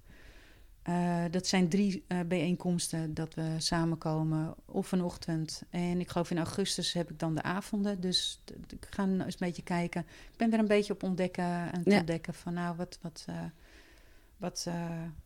Eh, 0.83 1.23
dat 1.31 1.47
zijn 1.47 1.69
drie 1.69 2.03
eh, 2.07 2.19
bijeenkomsten 2.27 3.13
dat 3.13 3.33
we 3.33 3.55
samenkomen 3.57 4.55
of 4.65 4.91
een 4.91 5.03
ochtend. 5.03 5.61
En 5.69 5.99
ik 5.99 6.09
geloof 6.09 6.31
in 6.31 6.37
augustus 6.37 6.93
heb 6.93 7.09
ik 7.09 7.19
dan 7.19 7.35
de 7.35 7.41
avonden. 7.41 7.99
Dus 8.01 8.39
ik 8.69 8.87
ga 8.89 9.03
eens 9.03 9.19
een 9.23 9.33
beetje 9.39 9.63
kijken. 9.63 10.01
Ik 10.31 10.37
ben 10.37 10.53
er 10.53 10.59
een 10.59 10.67
beetje 10.67 10.93
op 10.93 11.03
ontdekken 11.03 11.71
en 11.71 11.81
Ja. 11.85 11.97
ontdekken 11.99 12.33
van 12.33 12.53
nou, 12.53 12.75
wat, 12.75 12.99
wat, 13.01 13.25
eh, 13.29 13.35
wat, 14.37 14.67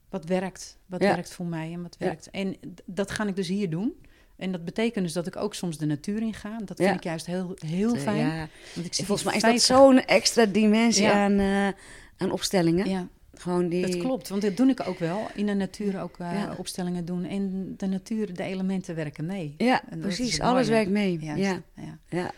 wat 0.10 0.26
werkt. 0.26 0.78
Wat 0.86 1.02
Ja. 1.02 1.08
werkt 1.14 1.34
voor 1.34 1.46
mij 1.46 1.74
en 1.74 1.82
wat 1.82 1.96
Ja. 2.00 2.06
werkt. 2.06 2.30
En 2.30 2.56
dat 2.86 3.12
ga 3.12 3.28
ik 3.28 3.36
dus 3.36 3.48
hier 3.48 3.70
doen. 3.70 3.94
En 4.36 4.52
dat 4.52 4.66
betekent 4.66 5.04
dus 5.06 5.14
dat 5.14 5.28
ik 5.28 5.36
ook 5.36 5.54
soms 5.54 5.78
de 5.78 5.86
natuur 5.86 6.22
in 6.22 6.34
ga. 6.34 6.58
Dat 6.66 6.78
vind 6.78 6.96
ik 6.96 7.04
juist 7.04 7.26
heel, 7.26 7.52
heel 7.56 7.96
fijn. 7.96 8.18
Ja. 8.18 8.48
Want 8.76 8.86
ik 8.86 8.94
Volgens 8.94 9.24
mij 9.24 9.36
is 9.36 9.42
dat 9.42 9.52
50 9.52 9.76
zo'n 9.78 10.00
extra 10.06 10.46
dimensie 10.46 11.08
aan, 11.10 11.40
aan 12.18 12.32
opstellingen. 12.32 12.90
Ja, 12.90 13.08
Gewoon 13.34 13.68
die... 13.70 13.82
dat 13.82 13.98
klopt. 13.98 14.30
Want 14.30 14.42
dat 14.42 14.58
doe 14.58 14.70
ik 14.70 14.88
ook 14.88 15.00
wel. 15.00 15.28
In 15.36 15.46
de 15.46 15.54
natuur 15.54 16.02
ook 16.02 16.18
eh, 16.18 16.32
Ja. 16.34 16.56
opstellingen 16.58 17.06
doen. 17.06 17.24
En 17.26 17.74
de 17.78 17.86
natuur, 17.88 18.34
de 18.34 18.44
elementen 18.44 18.96
werken 18.96 19.26
mee. 19.26 19.56
Ja, 19.58 19.84
precies. 20.00 20.40
Alles 20.40 20.68
werkt 20.68 20.92
mee. 20.92 21.20
Juist, 21.20 21.44
Ja, 21.44 21.62
ja. 21.76 21.98
ja. 22.10 22.32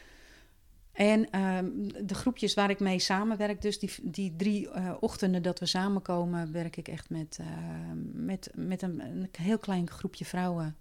En 0.91 1.29
ehm, 1.31 1.65
de 2.05 2.13
groepjes 2.15 2.53
waar 2.53 2.69
ik 2.69 2.79
mee 2.79 2.99
samenwerk, 2.99 3.61
dus 3.61 3.79
die, 3.79 3.91
die 4.01 4.33
drie 4.37 4.69
eh, 4.69 4.93
ochtenden 4.99 5.41
dat 5.41 5.59
we 5.59 5.65
samenkomen, 5.65 6.51
werk 6.51 6.77
ik 6.77 6.87
echt 6.87 7.09
met, 7.09 7.37
eh, 7.41 7.47
met, 8.13 8.49
met 8.55 8.81
een, 8.81 8.99
een 8.99 9.29
heel 9.37 9.57
klein 9.57 9.89
groepje 9.89 10.25
vrouwen. 10.25 10.75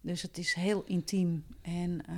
Dus 0.00 0.22
het 0.22 0.38
is 0.38 0.54
heel 0.54 0.82
intiem. 0.86 1.44
En 1.62 2.00
eh, 2.08 2.14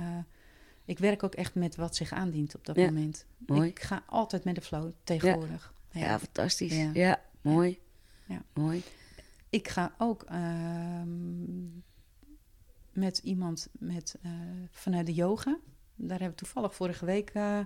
ik 0.85 0.99
werk 0.99 1.23
ook 1.23 1.35
echt 1.35 1.55
met 1.55 1.75
wat 1.75 1.95
zich 1.95 2.11
aandient 2.13 2.55
op 2.55 2.65
dat 2.65 2.75
Ja, 2.75 2.85
moment. 2.85 3.25
mooi. 3.37 3.69
Ik 3.69 3.79
ga 3.81 4.03
altijd 4.05 4.43
met 4.43 4.55
de 4.55 4.61
flow 4.61 4.91
tegenwoordig. 5.03 5.73
Ja, 5.91 6.19
fantastisch. 6.19 6.77
Ja. 6.93 7.19
Mooi. 7.45 7.79
Ja. 8.25 8.41
Mooi. 8.53 8.83
Ik 9.49 9.67
ga 9.67 9.93
ook 9.97 10.23
ehm, 10.23 11.63
met 12.91 13.17
iemand 13.17 13.67
met, 13.71 14.17
uh, 14.25 14.31
vanuit 14.71 15.05
de 15.05 15.13
yoga. 15.13 15.57
Daar 15.95 16.19
hebben 16.19 16.37
we 16.37 16.43
toevallig 16.43 16.75
vorige 16.75 17.05
week 17.05 17.33
uh, 17.33 17.59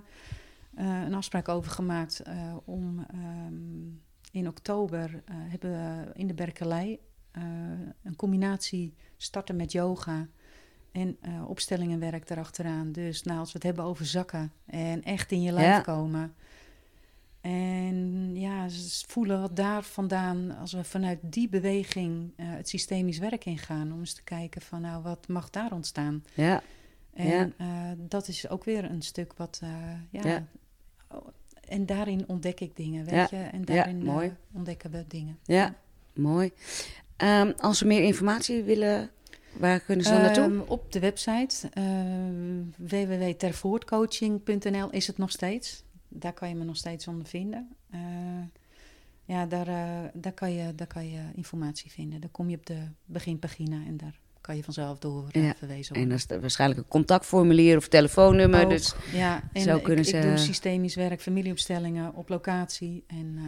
een 0.74 1.14
afspraak 1.14 1.48
over 1.48 1.70
gemaakt. 1.70 2.22
om 2.64 3.06
um, 3.14 4.02
in 4.30 4.48
oktober 4.48 5.22
hebben 5.32 5.70
we 5.70 6.10
in 6.14 6.26
de 6.26 6.34
Berkeley 6.34 7.00
een 8.02 8.16
combinatie 8.16 8.94
starten 9.16 9.56
met 9.56 9.72
yoga 9.72 10.28
en 10.92 11.18
opstellingenwerk 11.46 12.30
erachteraan. 12.30 12.92
Dus 12.92 13.22
nou, 13.22 13.38
als 13.38 13.52
we 13.52 13.58
het 13.58 13.66
hebben 13.66 13.84
over 13.84 14.06
zakken 14.06 14.52
en 14.66 15.02
echt 15.02 15.32
in 15.32 15.42
je 15.42 15.52
lijf 15.52 15.82
komen 15.82 16.34
en 17.40 18.30
ja, 18.34 18.68
ze 18.68 19.04
voelen 19.06 19.40
wat 19.40 19.56
daar 19.56 19.82
vandaan, 19.82 20.56
als 20.56 20.72
we 20.72 20.84
vanuit 20.84 21.18
die 21.22 21.48
beweging 21.48 22.32
uh, 22.36 22.44
het 22.50 22.68
systemisch 22.68 23.18
werk 23.18 23.44
ingaan, 23.44 23.92
om 23.92 23.98
eens 23.98 24.14
te 24.14 24.22
kijken 24.22 24.62
van 24.62 24.80
nou, 24.80 25.02
wat 25.02 25.28
mag 25.28 25.50
daar 25.50 25.72
ontstaan? 25.72 26.24
Ja. 26.34 26.62
En 27.12 27.54
ja. 27.58 27.66
Uh, 27.66 27.92
dat 27.98 28.28
is 28.28 28.48
ook 28.48 28.64
weer 28.64 28.90
een 28.90 29.02
stuk 29.02 29.32
wat, 29.36 29.60
uh, 29.64 29.70
ja, 30.10 30.28
ja. 30.28 30.46
En 31.68 31.86
daarin 31.86 32.24
ontdek 32.26 32.60
ik 32.60 32.76
dingen, 32.76 33.04
weet 33.04 33.30
je? 33.30 33.36
En 33.36 33.64
daarin 33.64 34.04
mooi. 34.04 34.36
ontdekken 34.52 34.90
we 34.90 35.04
dingen. 35.08 35.38
Ja, 35.44 35.74
mooi. 36.12 36.52
Um, 37.16 37.52
als 37.56 37.80
we 37.80 37.86
meer 37.86 38.02
informatie 38.02 38.62
willen, 38.62 39.10
waar 39.52 39.80
kunnen 39.80 40.04
ze 40.04 40.10
dan 40.10 40.20
naartoe? 40.20 40.44
Um, 40.44 40.60
op 40.60 40.92
de 40.92 40.98
website 40.98 41.68
www.tervoortcoaching.nl 42.76 44.90
is 44.90 45.06
het 45.06 45.18
nog 45.18 45.30
steeds 45.30 45.84
daar 46.10 46.32
kan 46.32 46.48
je 46.48 46.54
me 46.54 46.64
nog 46.64 46.76
steeds 46.76 47.06
onder 47.08 47.26
vinden. 47.26 47.76
Uh, 47.94 48.00
ja, 49.24 49.46
daar, 49.46 49.68
uh, 49.68 50.08
daar, 50.14 50.32
kan 50.32 50.52
je, 50.52 50.74
daar 50.74 50.86
kan 50.86 51.10
je 51.10 51.20
informatie 51.34 51.90
vinden. 51.90 52.20
Dan 52.20 52.30
kom 52.30 52.50
je 52.50 52.56
op 52.56 52.66
de 52.66 52.82
beginpagina 53.04 53.84
en 53.86 53.96
daar 53.96 54.18
kan 54.40 54.56
je 54.56 54.64
vanzelf 54.64 54.98
door 54.98 55.28
uh, 55.32 55.44
ja. 55.44 55.54
verwezen 55.54 55.94
worden. 55.94 56.12
En 56.12 56.18
dat 56.18 56.30
is 56.30 56.40
waarschijnlijk 56.40 56.80
een 56.80 56.88
contactformulier 56.88 57.76
of 57.76 57.88
telefoonnummer. 57.88 58.64
Ook, 58.64 58.70
dus 58.70 58.94
ja, 59.12 59.42
en 59.52 59.62
zo 59.62 59.78
kunnen 59.78 60.04
ik, 60.04 60.10
ze... 60.10 60.16
ik 60.16 60.22
doe 60.22 60.36
systemisch 60.36 60.94
werk, 60.94 61.20
familieopstellingen 61.20 62.14
op 62.14 62.28
locatie. 62.28 63.04
En 63.06 63.38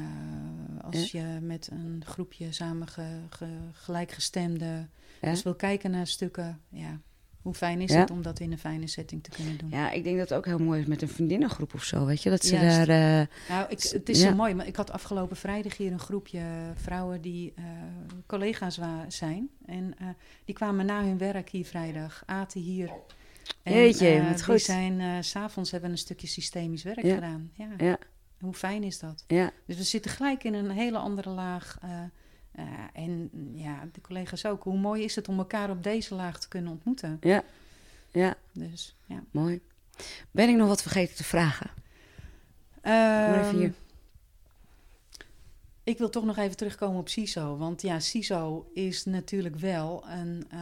als 0.81 1.11
ja? 1.11 1.21
je 1.21 1.41
met 1.41 1.69
een 1.73 2.03
groepje 2.07 2.53
samen 2.53 2.89
ge, 2.89 3.07
ge, 3.31 3.47
gelijkgestemde... 3.73 4.89
Ja? 5.21 5.31
Dus 5.31 5.43
wil 5.43 5.55
kijken 5.55 5.91
naar 5.91 6.07
stukken, 6.07 6.61
ja, 6.69 7.01
hoe 7.43 7.55
fijn 7.55 7.81
is 7.81 7.95
het 7.95 8.11
om 8.11 8.23
dat 8.23 8.41
in 8.41 8.53
een 8.53 8.59
fijne 8.59 8.87
setting 8.87 9.23
te 9.23 9.31
kunnen 9.31 9.59
doen? 9.59 9.71
Ja, 9.71 9.91
ik 9.91 10.05
denk 10.05 10.19
dat 10.19 10.29
het 10.29 10.39
ook 10.39 10.47
heel 10.47 10.59
mooi 10.59 10.81
is 10.81 10.87
met 10.87 11.03
een 11.03 11.09
vriendinnengroep 11.09 11.75
of 11.75 11.85
zo, 11.85 12.07
weet 12.07 12.23
je? 12.23 12.31
Dat 12.31 12.45
ze 12.45 12.55
daar... 12.55 12.89
Uh, 12.89 13.27
nou, 13.49 13.67
ik, 13.69 13.83
het 13.83 14.09
is 14.09 14.21
zo 14.21 14.35
mooi, 14.35 14.55
maar 14.55 14.67
ik 14.67 14.77
had 14.77 14.91
afgelopen 14.91 15.37
vrijdag 15.37 15.77
hier 15.77 15.93
een 15.93 15.99
groepje 15.99 16.43
vrouwen 16.75 17.21
die 17.21 17.53
uh, 17.59 17.65
collega's 18.27 18.79
zijn. 19.09 19.49
En 19.67 19.95
uh, 20.03 20.09
die 20.45 20.55
kwamen 20.55 20.87
na 20.87 21.05
hun 21.05 21.19
werk 21.19 21.49
hier 21.49 21.65
vrijdag, 21.65 22.23
aten 22.27 22.61
hier. 22.61 22.91
En, 23.63 23.73
Jeetje, 23.73 24.23
wat 24.23 24.35
die 24.35 24.45
goed. 24.45 24.61
zijn, 24.61 25.25
s'avonds 25.25 25.71
hebben 25.71 25.91
een 25.91 25.99
stukje 25.99 26.27
systemisch 26.27 26.83
werk 26.83 27.01
gedaan. 27.01 27.51
Ja. 27.55 27.69
ja. 27.77 27.99
Hoe 28.41 28.55
fijn 28.55 28.83
is 28.83 28.99
dat? 28.99 29.25
Ja. 29.27 29.51
Dus 29.67 29.77
we 29.77 29.83
zitten 29.83 30.11
gelijk 30.11 30.45
in 30.45 30.55
een 30.55 30.71
hele 30.71 30.99
andere 30.99 31.31
laag... 31.31 31.79
Uh, 32.59 32.65
en 32.93 33.31
ja, 33.55 33.89
de 33.93 34.01
collega's 34.01 34.45
ook. 34.45 34.63
Hoe 34.63 34.79
mooi 34.79 35.03
is 35.03 35.17
het 35.17 35.29
om 35.29 35.39
elkaar 35.39 35.71
op 35.71 35.83
deze 35.83 36.15
laag 36.15 36.41
te 36.41 36.49
kunnen 36.49 36.73
ontmoeten? 36.73 37.19
Ja, 37.21 37.43
ja. 38.11 38.35
Dus, 38.53 38.97
ja. 39.07 39.23
Mooi. 39.31 39.61
Ben 40.31 40.49
ik 40.49 40.57
nog 40.57 40.69
wat 40.69 40.83
vergeten 40.83 41.17
te 41.17 41.25
vragen? 41.25 41.71
Um, 42.83 43.35
even 43.35 43.59
hier. 43.59 43.73
Ik 45.85 45.99
wil 45.99 46.09
toch 46.09 46.25
nog 46.25 46.37
even 46.37 46.57
terugkomen 46.57 47.01
op 47.01 47.09
CISO. 47.09 47.57
Want 47.57 47.83
ja, 47.83 48.01
CISO 48.01 48.71
is 48.75 49.05
natuurlijk 49.05 49.57
wel 49.57 50.05
een. 50.09 50.47
Uh, 50.55 50.61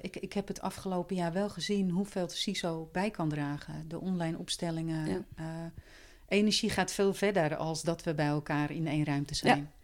ik, 0.00 0.16
ik 0.16 0.32
heb 0.32 0.48
het 0.48 0.60
afgelopen 0.60 1.16
jaar 1.16 1.32
wel 1.32 1.48
gezien 1.48 1.90
hoeveel 1.90 2.28
CISO 2.28 2.88
bij 2.92 3.10
kan 3.10 3.28
dragen. 3.28 3.88
De 3.88 4.00
online 4.00 4.38
opstellingen. 4.38 5.06
Ja. 5.06 5.24
Uh, 5.40 5.46
energie 6.28 6.70
gaat 6.70 6.92
veel 6.92 7.14
verder 7.14 7.56
als 7.56 7.82
dat 7.82 8.02
we 8.02 8.14
bij 8.14 8.26
elkaar 8.26 8.70
in 8.70 8.86
één 8.86 9.04
ruimte 9.04 9.34
zijn. 9.34 9.58
Ja. 9.58 9.77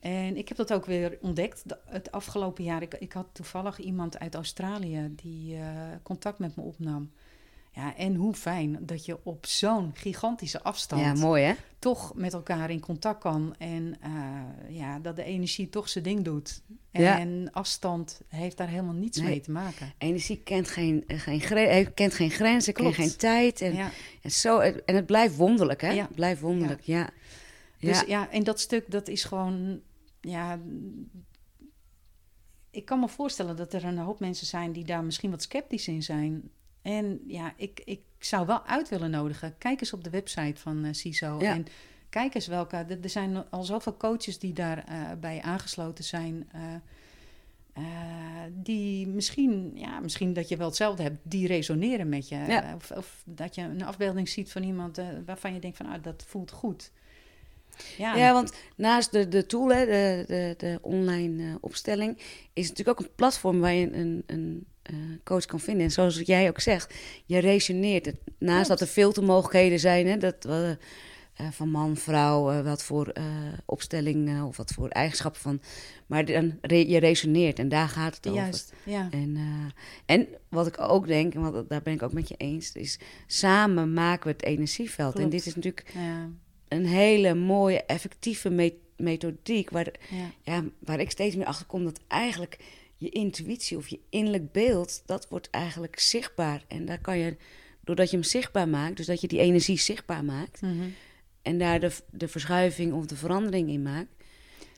En 0.00 0.36
ik 0.36 0.48
heb 0.48 0.56
dat 0.56 0.72
ook 0.72 0.86
weer 0.86 1.18
ontdekt 1.20 1.62
het 1.84 2.12
afgelopen 2.12 2.64
jaar. 2.64 2.82
Ik, 2.82 2.94
ik 2.94 3.12
had 3.12 3.26
toevallig 3.32 3.78
iemand 3.78 4.18
uit 4.18 4.34
Australië 4.34 5.12
die 5.14 5.56
uh, 5.56 5.62
contact 6.02 6.38
met 6.38 6.56
me 6.56 6.62
opnam. 6.62 7.10
Ja, 7.76 7.96
en 7.96 8.14
hoe 8.14 8.34
fijn 8.34 8.78
dat 8.80 9.04
je 9.04 9.18
op 9.22 9.46
zo'n 9.46 9.90
gigantische 9.94 10.62
afstand 10.62 11.02
ja, 11.02 11.14
mooi, 11.14 11.42
hè? 11.42 11.54
toch 11.78 12.14
met 12.14 12.32
elkaar 12.32 12.70
in 12.70 12.80
contact 12.80 13.20
kan. 13.20 13.54
En 13.58 13.96
uh, 14.06 14.76
ja, 14.76 14.98
dat 14.98 15.16
de 15.16 15.24
energie 15.24 15.68
toch 15.68 15.88
zijn 15.88 16.04
ding 16.04 16.24
doet. 16.24 16.62
En 16.90 17.40
ja. 17.40 17.48
afstand 17.52 18.20
heeft 18.28 18.56
daar 18.56 18.68
helemaal 18.68 18.94
niets 18.94 19.18
nee. 19.18 19.28
mee 19.28 19.40
te 19.40 19.50
maken. 19.50 19.92
Energie 19.98 20.40
kent 20.42 20.68
geen, 20.68 21.04
geen, 21.06 21.40
gre 21.40 21.90
kent 21.94 22.14
geen 22.14 22.30
grenzen, 22.30 22.72
kent 22.72 22.94
geen 22.94 23.16
tijd. 23.16 23.60
En, 23.60 23.74
ja. 23.74 23.90
en, 24.22 24.30
zo, 24.30 24.58
en 24.58 24.94
het 24.94 25.06
blijft 25.06 25.36
wonderlijk, 25.36 25.80
hè? 25.80 25.94
Het 25.94 26.14
blijft 26.14 26.40
wonderlijk, 26.40 26.80
ja. 26.80 27.10
Dus 27.86 28.02
ja, 28.06 28.30
en 28.30 28.44
dat 28.44 28.60
stuk, 28.60 28.90
dat 28.90 29.08
is 29.08 29.24
gewoon 29.24 29.80
ja, 30.20 30.58
ik 32.70 32.84
kan 32.84 33.00
me 33.00 33.08
voorstellen 33.08 33.56
dat 33.56 33.72
er 33.72 33.84
een 33.84 33.98
hoop 33.98 34.20
mensen 34.20 34.46
zijn 34.46 34.72
die 34.72 34.84
daar 34.84 35.04
misschien 35.04 35.30
wat 35.30 35.42
sceptisch 35.42 35.88
in 35.88 36.02
zijn. 36.02 36.50
En 36.82 37.20
ja, 37.26 37.52
ik, 37.56 37.82
ik 37.84 38.00
zou 38.18 38.46
wel 38.46 38.64
uit 38.64 38.88
willen 38.88 39.10
nodigen. 39.10 39.58
Kijk 39.58 39.80
eens 39.80 39.92
op 39.92 40.04
de 40.04 40.10
website 40.10 40.60
van 40.60 40.84
uh, 40.84 40.92
CISO. 40.92 41.38
En 41.38 41.66
kijk 42.08 42.34
eens 42.34 42.46
welke. 42.46 42.76
Er 42.76 43.10
zijn 43.10 43.50
al 43.50 43.64
zoveel 43.64 43.96
coaches 43.96 44.38
die 44.38 44.52
daarbij 44.52 45.12
uh, 45.12 45.20
bij 45.20 45.42
aangesloten 45.42 46.04
zijn. 46.04 46.48
Uh, 46.54 47.82
die 48.52 49.06
misschien, 49.06 49.72
ja, 49.74 50.00
misschien 50.00 50.32
dat 50.32 50.48
je 50.48 50.56
wel 50.56 50.66
hetzelfde 50.66 51.02
hebt, 51.02 51.18
die 51.22 51.46
resoneren 51.46 52.08
met 52.08 52.28
je. 52.28 52.36
Ja. 52.36 52.74
Of, 52.74 52.90
of, 52.90 53.22
dat 53.24 53.54
je 53.54 53.62
een 53.62 53.84
afbeelding 53.84 54.28
ziet 54.28 54.52
van 54.52 54.62
iemand 54.62 55.00
waarvan 55.26 55.54
je 55.54 55.60
denkt 55.60 55.76
van 55.76 55.86
ah, 55.86 56.02
dat 56.02 56.24
voelt 56.26 56.50
goed. 56.50 56.92
Ja. 57.98 58.16
ja, 58.16 58.32
want 58.32 58.52
naast 58.76 59.12
de, 59.12 59.28
de 59.28 59.46
tool, 59.46 59.68
hè, 59.68 59.84
de, 59.84 60.24
de, 60.26 60.54
de 60.56 60.78
online 60.82 61.42
uh, 61.42 61.54
opstelling, 61.60 62.16
is 62.52 62.68
het 62.68 62.78
natuurlijk 62.78 63.00
ook 63.00 63.06
een 63.06 63.14
platform 63.14 63.60
waar 63.60 63.74
je 63.74 63.92
een, 63.92 64.22
een 64.26 64.66
uh, 64.90 64.96
coach 65.24 65.44
kan 65.44 65.60
vinden. 65.60 65.84
En 65.84 65.90
zoals 65.90 66.20
jij 66.24 66.48
ook 66.48 66.60
zegt, 66.60 66.94
je 67.24 67.38
resoneert. 67.38 68.12
Naast 68.38 68.68
dat 68.68 68.80
er 68.80 68.86
filtermogelijkheden 68.86 69.80
zijn, 69.80 70.06
hè, 70.06 70.16
dat, 70.16 70.46
uh, 70.46 70.70
van 71.50 71.70
man, 71.70 71.96
vrouw, 71.96 72.62
wat 72.62 72.82
voor 72.82 73.12
opstelling 73.64 74.42
of 74.42 74.56
wat 74.56 74.72
voor 74.72 74.88
eigenschappen 74.88 75.40
van. 75.40 75.60
Maar 76.06 76.24
dan 76.24 76.58
re 76.60 76.88
je 76.88 76.98
resoneert 76.98 77.58
en 77.58 77.68
daar 77.68 77.88
gaat 77.88 78.16
het 78.16 78.26
over. 78.26 78.42
Juist, 78.42 78.72
ja. 78.84 79.08
En, 79.10 79.38
en 80.06 80.28
wat 80.48 80.66
ik 80.66 80.80
ook 80.80 81.06
denk, 81.06 81.34
en 81.34 81.52
wat, 81.52 81.68
daar 81.68 81.82
ben 81.82 81.92
ik 81.92 82.02
ook 82.02 82.12
met 82.12 82.28
je 82.28 82.34
eens, 82.36 82.72
is 82.72 82.98
samen 83.26 83.92
maken 83.92 84.26
we 84.26 84.32
het 84.32 84.44
energieveld. 84.44 85.12
Klopt. 85.12 85.24
En 85.24 85.30
dit 85.30 85.46
is 85.46 85.54
natuurlijk. 85.54 85.90
Ja 85.94 86.28
een 86.68 86.86
hele 86.86 87.34
mooie, 87.34 87.82
effectieve 87.82 88.74
methodiek. 88.96 89.70
Waar, 89.70 89.92
ja. 90.10 90.30
ja. 90.42 90.64
waar 90.78 91.00
ik 91.00 91.10
steeds 91.10 91.36
meer 91.36 91.46
achter 91.46 91.66
kom 91.66 91.84
dat 91.84 92.00
eigenlijk 92.08 92.58
je 92.96 93.08
intuïtie 93.08 93.76
of 93.76 93.88
je 93.88 94.00
innerlijk 94.10 94.52
beeld, 94.52 95.02
dat 95.06 95.28
wordt 95.28 95.50
eigenlijk 95.50 95.98
zichtbaar. 95.98 96.64
En 96.68 96.84
daar 96.84 97.00
kan 97.00 97.18
je, 97.18 97.36
doordat 97.84 98.10
je 98.10 98.16
hem 98.16 98.24
zichtbaar 98.24 98.68
maakt, 98.68 98.96
dus 98.96 99.06
dat 99.06 99.20
je 99.20 99.28
die 99.28 99.40
energie 99.40 99.78
zichtbaar 99.78 100.24
maakt. 100.24 100.60
Mm 100.60 100.80
-hmm. 100.80 100.94
En 101.42 101.58
daar 101.58 101.80
de, 101.80 101.92
de 102.10 102.28
verschuiving 102.28 102.92
of 102.92 103.06
de 103.06 103.16
verandering 103.16 103.68
in 103.68 103.82
maakt. 103.82 104.14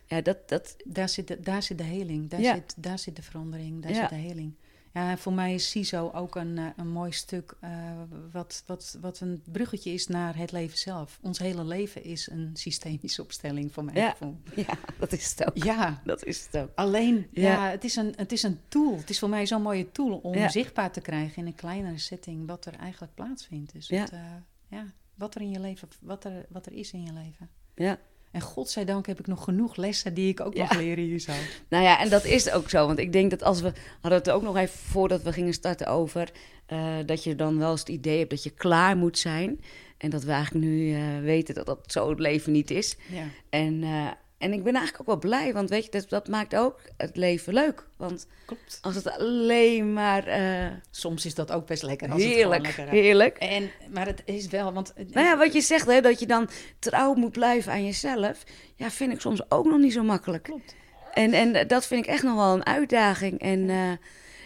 Ja, 0.07 0.21
dat, 0.21 0.49
dat... 0.49 0.77
Daar, 0.85 1.09
zit 1.09 1.29
de, 1.29 1.41
daar 1.41 1.63
zit 1.63 1.79
de 1.79 1.85
heling, 1.85 2.31
daar, 2.31 2.41
ja. 2.41 2.55
zit, 2.55 2.75
daar 2.77 2.99
zit 2.99 3.17
de 3.17 3.23
verandering, 3.23 3.83
daar 3.83 3.93
ja. 3.93 4.01
zit 4.01 4.09
de 4.09 4.15
heling. 4.15 4.55
Ja, 4.93 5.17
voor 5.17 5.33
mij 5.33 5.55
is 5.55 5.71
CISO 5.71 6.11
ook 6.15 6.37
een, 6.37 6.59
eh, 6.59 6.67
een 6.77 6.89
mooi 6.89 7.13
stuk 7.13 7.55
uh, 7.65 7.71
wat, 8.33 8.63
wat, 8.67 8.99
wat 9.01 9.21
een 9.21 9.43
bruggetje 9.53 9.93
is 9.93 10.07
naar 10.07 10.37
het 10.37 10.53
leven 10.53 10.79
zelf. 10.79 11.19
Ons 11.23 11.39
hele 11.39 11.65
leven 11.65 12.05
is 12.05 12.31
een 12.31 12.51
systemische 12.55 13.23
opstelling 13.23 13.73
voor 13.73 13.85
mij. 13.85 13.95
Ja, 13.95 14.17
ja 14.67 14.79
dat 14.99 15.13
is 15.13 15.31
het 15.31 15.49
ook. 15.49 15.65
Ja, 15.65 16.01
dat 16.05 16.25
is 16.25 16.45
het 16.45 16.63
ook. 16.63 16.71
Alleen, 16.75 17.27
ja, 17.31 17.43
ja 17.43 17.71
het, 17.71 17.85
is 17.85 17.97
een, 17.97 18.13
het 18.17 18.33
is 18.33 18.43
een 18.43 18.61
tool. 18.69 18.97
Het 18.97 19.11
is 19.11 19.19
voor 19.19 19.29
mij 19.29 19.47
zo'n 19.47 19.63
mooie 19.63 19.91
tool 19.93 20.17
om 20.17 20.35
ja. 20.35 20.49
zichtbaar 20.49 20.93
te 20.93 21.01
krijgen 21.01 21.37
in 21.37 21.47
een 21.47 21.55
kleinere 21.55 21.99
setting 21.99 22.47
wat 22.47 22.67
er 22.67 22.75
eigenlijk 22.75 23.15
plaatsvindt. 23.15 23.73
Dus 23.73 23.89
ja. 23.89 24.01
Wat, 24.01 24.13
uh, 24.13 24.21
ja, 24.69 24.93
wat 25.15 25.35
er 25.35 25.41
in 25.41 25.51
je 25.51 25.61
leven, 25.61 25.89
wat 26.01 26.25
er, 26.25 26.47
wat 26.49 26.67
er 26.67 26.73
is 26.73 26.93
in 26.93 27.03
je 27.03 27.13
leven. 27.13 27.51
Ja. 27.75 27.99
En 28.31 28.41
godzijdank 28.41 29.07
heb 29.07 29.19
ik 29.19 29.27
nog 29.27 29.45
genoeg 29.45 29.77
lessen 29.77 30.15
die 30.15 30.29
ik 30.29 30.41
ook 30.41 30.55
ja. 30.55 30.63
mag 30.63 30.77
leren 30.77 31.05
hier 31.05 31.19
zo. 31.19 31.33
Nou 31.69 31.85
ja, 31.85 32.01
en 32.01 32.09
dat 32.09 32.25
is 32.25 32.51
ook 32.51 32.71
zo. 32.71 32.87
Want 32.87 32.99
ik 32.99 33.13
denk 33.13 33.31
dat 33.31 33.43
als 33.43 33.61
we... 33.61 33.73
hadden 34.01 34.19
het 34.19 34.31
ook 34.31 34.43
nog 34.43 34.57
even 34.57 34.79
voordat 34.79 35.23
we 35.23 35.33
gingen 35.33 35.53
starten 35.53 35.87
over... 35.87 36.31
Uh, 36.73 36.97
dat 37.07 37.25
je 37.25 37.35
dan 37.35 37.59
wel 37.59 37.71
eens 37.71 37.81
het 37.81 37.89
idee 37.89 38.19
hebt 38.19 38.31
dat 38.31 38.43
je 38.43 38.51
klaar 38.51 38.97
moet 38.97 39.19
zijn. 39.19 39.61
En 39.99 40.11
dat 40.11 40.25
we 40.25 40.33
eigenlijk 40.33 40.65
nu 40.65 40.79
uh, 40.79 41.21
weten 41.21 41.55
dat 41.55 41.67
dat 41.67 41.93
zo 41.93 42.11
het 42.11 42.19
leven 42.19 42.53
niet 42.53 42.71
is. 42.71 42.97
Ja. 43.13 43.25
En... 43.51 43.83
Uh, 43.83 44.07
en 44.39 44.53
ik 44.53 44.63
ben 44.65 44.75
eigenlijk 44.75 45.01
ook 45.01 45.07
wel 45.07 45.31
blij, 45.31 45.53
want 45.53 45.71
weet 45.71 45.85
je, 45.85 45.91
dat, 45.91 46.09
dat 46.09 46.29
maakt 46.29 46.57
ook 46.57 46.81
het 46.97 47.17
leven 47.17 47.53
leuk. 47.55 47.87
Want 47.97 48.27
Klopt. 48.47 48.79
als 48.83 48.95
het 48.95 49.11
alleen 49.11 49.93
maar... 49.93 50.29
Uh, 50.41 50.67
Soms 50.91 51.27
is 51.27 51.35
dat 51.35 51.53
ook 51.53 51.67
best 51.67 51.83
lekker. 51.83 52.11
Als 52.11 52.23
heerlijk, 52.23 52.67
het 52.67 52.77
lekker, 52.77 52.95
heerlijk. 52.95 53.37
En, 53.37 53.71
maar 53.91 54.07
het 54.07 54.23
is 54.25 54.47
wel, 54.47 54.73
want... 54.73 54.93
Nou 54.97 55.27
ja, 55.27 55.37
wat 55.37 55.53
je 55.53 55.61
zegt, 55.61 55.87
hè, 55.87 56.01
dat 56.01 56.21
je 56.21 56.27
dan 56.27 56.49
trouw 56.79 57.15
moet 57.15 57.33
blijven 57.33 57.73
aan 57.73 57.85
jezelf... 57.85 58.43
Ja, 58.75 58.91
vind 58.91 59.13
ik 59.13 59.21
soms 59.21 59.51
ook 59.51 59.65
nog 59.65 59.79
niet 59.79 59.93
zo 59.93 60.03
makkelijk. 60.03 60.43
Klopt. 60.43 60.75
En, 61.13 61.33
en 61.33 61.67
dat 61.69 61.87
vind 61.87 62.05
ik 62.05 62.11
echt 62.11 62.23
nog 62.23 62.35
wel 62.35 62.55
een 62.55 62.67
uitdaging. 62.67 63.41
En 63.41 63.59
uh, 63.59 63.91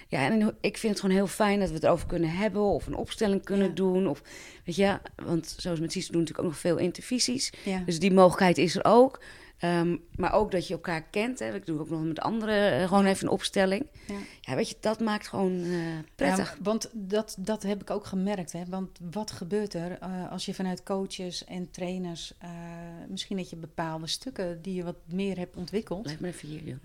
Ja, 0.08 0.30
en 0.30 0.56
ik 0.60 0.76
vind 0.78 0.92
het 0.92 1.00
gewoon 1.00 1.16
heel 1.16 1.26
fijn 1.26 1.58
dat 1.58 1.68
we 1.68 1.74
het 1.74 1.84
erover 1.84 2.06
kunnen 2.06 2.30
hebben 2.30 2.62
of 2.62 2.86
een 2.86 2.94
opstelling 2.94 3.44
kunnen 3.44 3.66
Ja. 3.68 3.74
doen. 3.74 4.06
Of, 4.08 4.22
weet 4.64 4.76
je, 4.76 4.98
want 5.24 5.54
zoals 5.58 5.80
met 5.80 5.92
Cies 5.92 6.08
doen 6.08 6.20
natuurlijk 6.20 6.46
ook 6.46 6.52
nog 6.52 6.60
veel 6.60 6.76
intervisies. 6.76 7.52
Ja. 7.64 7.82
Dus 7.86 7.98
die 7.98 8.12
mogelijkheid 8.12 8.58
is 8.58 8.76
er 8.76 8.84
ook. 8.84 9.20
Ehm, 9.62 9.96
maar 10.16 10.32
ook 10.32 10.50
dat 10.50 10.66
je 10.66 10.74
elkaar 10.74 11.02
kent. 11.02 11.38
Hè. 11.38 11.54
Ik 11.54 11.66
doe 11.66 11.80
ook 11.80 11.90
nog 11.90 12.02
met 12.02 12.20
anderen 12.20 12.80
eh, 12.80 12.88
gewoon 12.88 13.04
even 13.04 13.26
een 13.26 13.32
opstelling. 13.32 13.86
Ja. 14.06 14.14
Ja, 14.40 14.54
weet 14.54 14.68
je, 14.68 14.76
dat 14.80 15.00
maakt 15.00 15.28
gewoon 15.28 15.64
eh, 15.64 15.78
prettig. 16.14 16.50
Ja, 16.50 16.62
want 16.62 16.90
dat, 16.92 17.36
dat 17.38 17.62
heb 17.62 17.80
ik 17.80 17.90
ook 17.90 18.04
gemerkt. 18.04 18.52
Hè? 18.52 18.64
Want 18.68 18.98
wat 19.10 19.30
gebeurt 19.30 19.74
er 19.74 19.98
eh, 19.98 20.30
als 20.30 20.44
je 20.46 20.54
vanuit 20.54 20.82
coaches 20.82 21.44
en 21.44 21.70
trainers... 21.70 22.34
misschien 23.08 23.36
dat 23.36 23.50
je 23.50 23.56
bepaalde 23.56 24.06
stukken 24.06 24.62
die 24.62 24.74
je 24.74 24.84
wat 24.84 24.96
meer 25.06 25.38
hebt 25.38 25.56
ontwikkeld... 25.56 26.06
Lijkt 26.06 26.20
me 26.20 26.28
even 26.28 26.48
hier, 26.48 26.78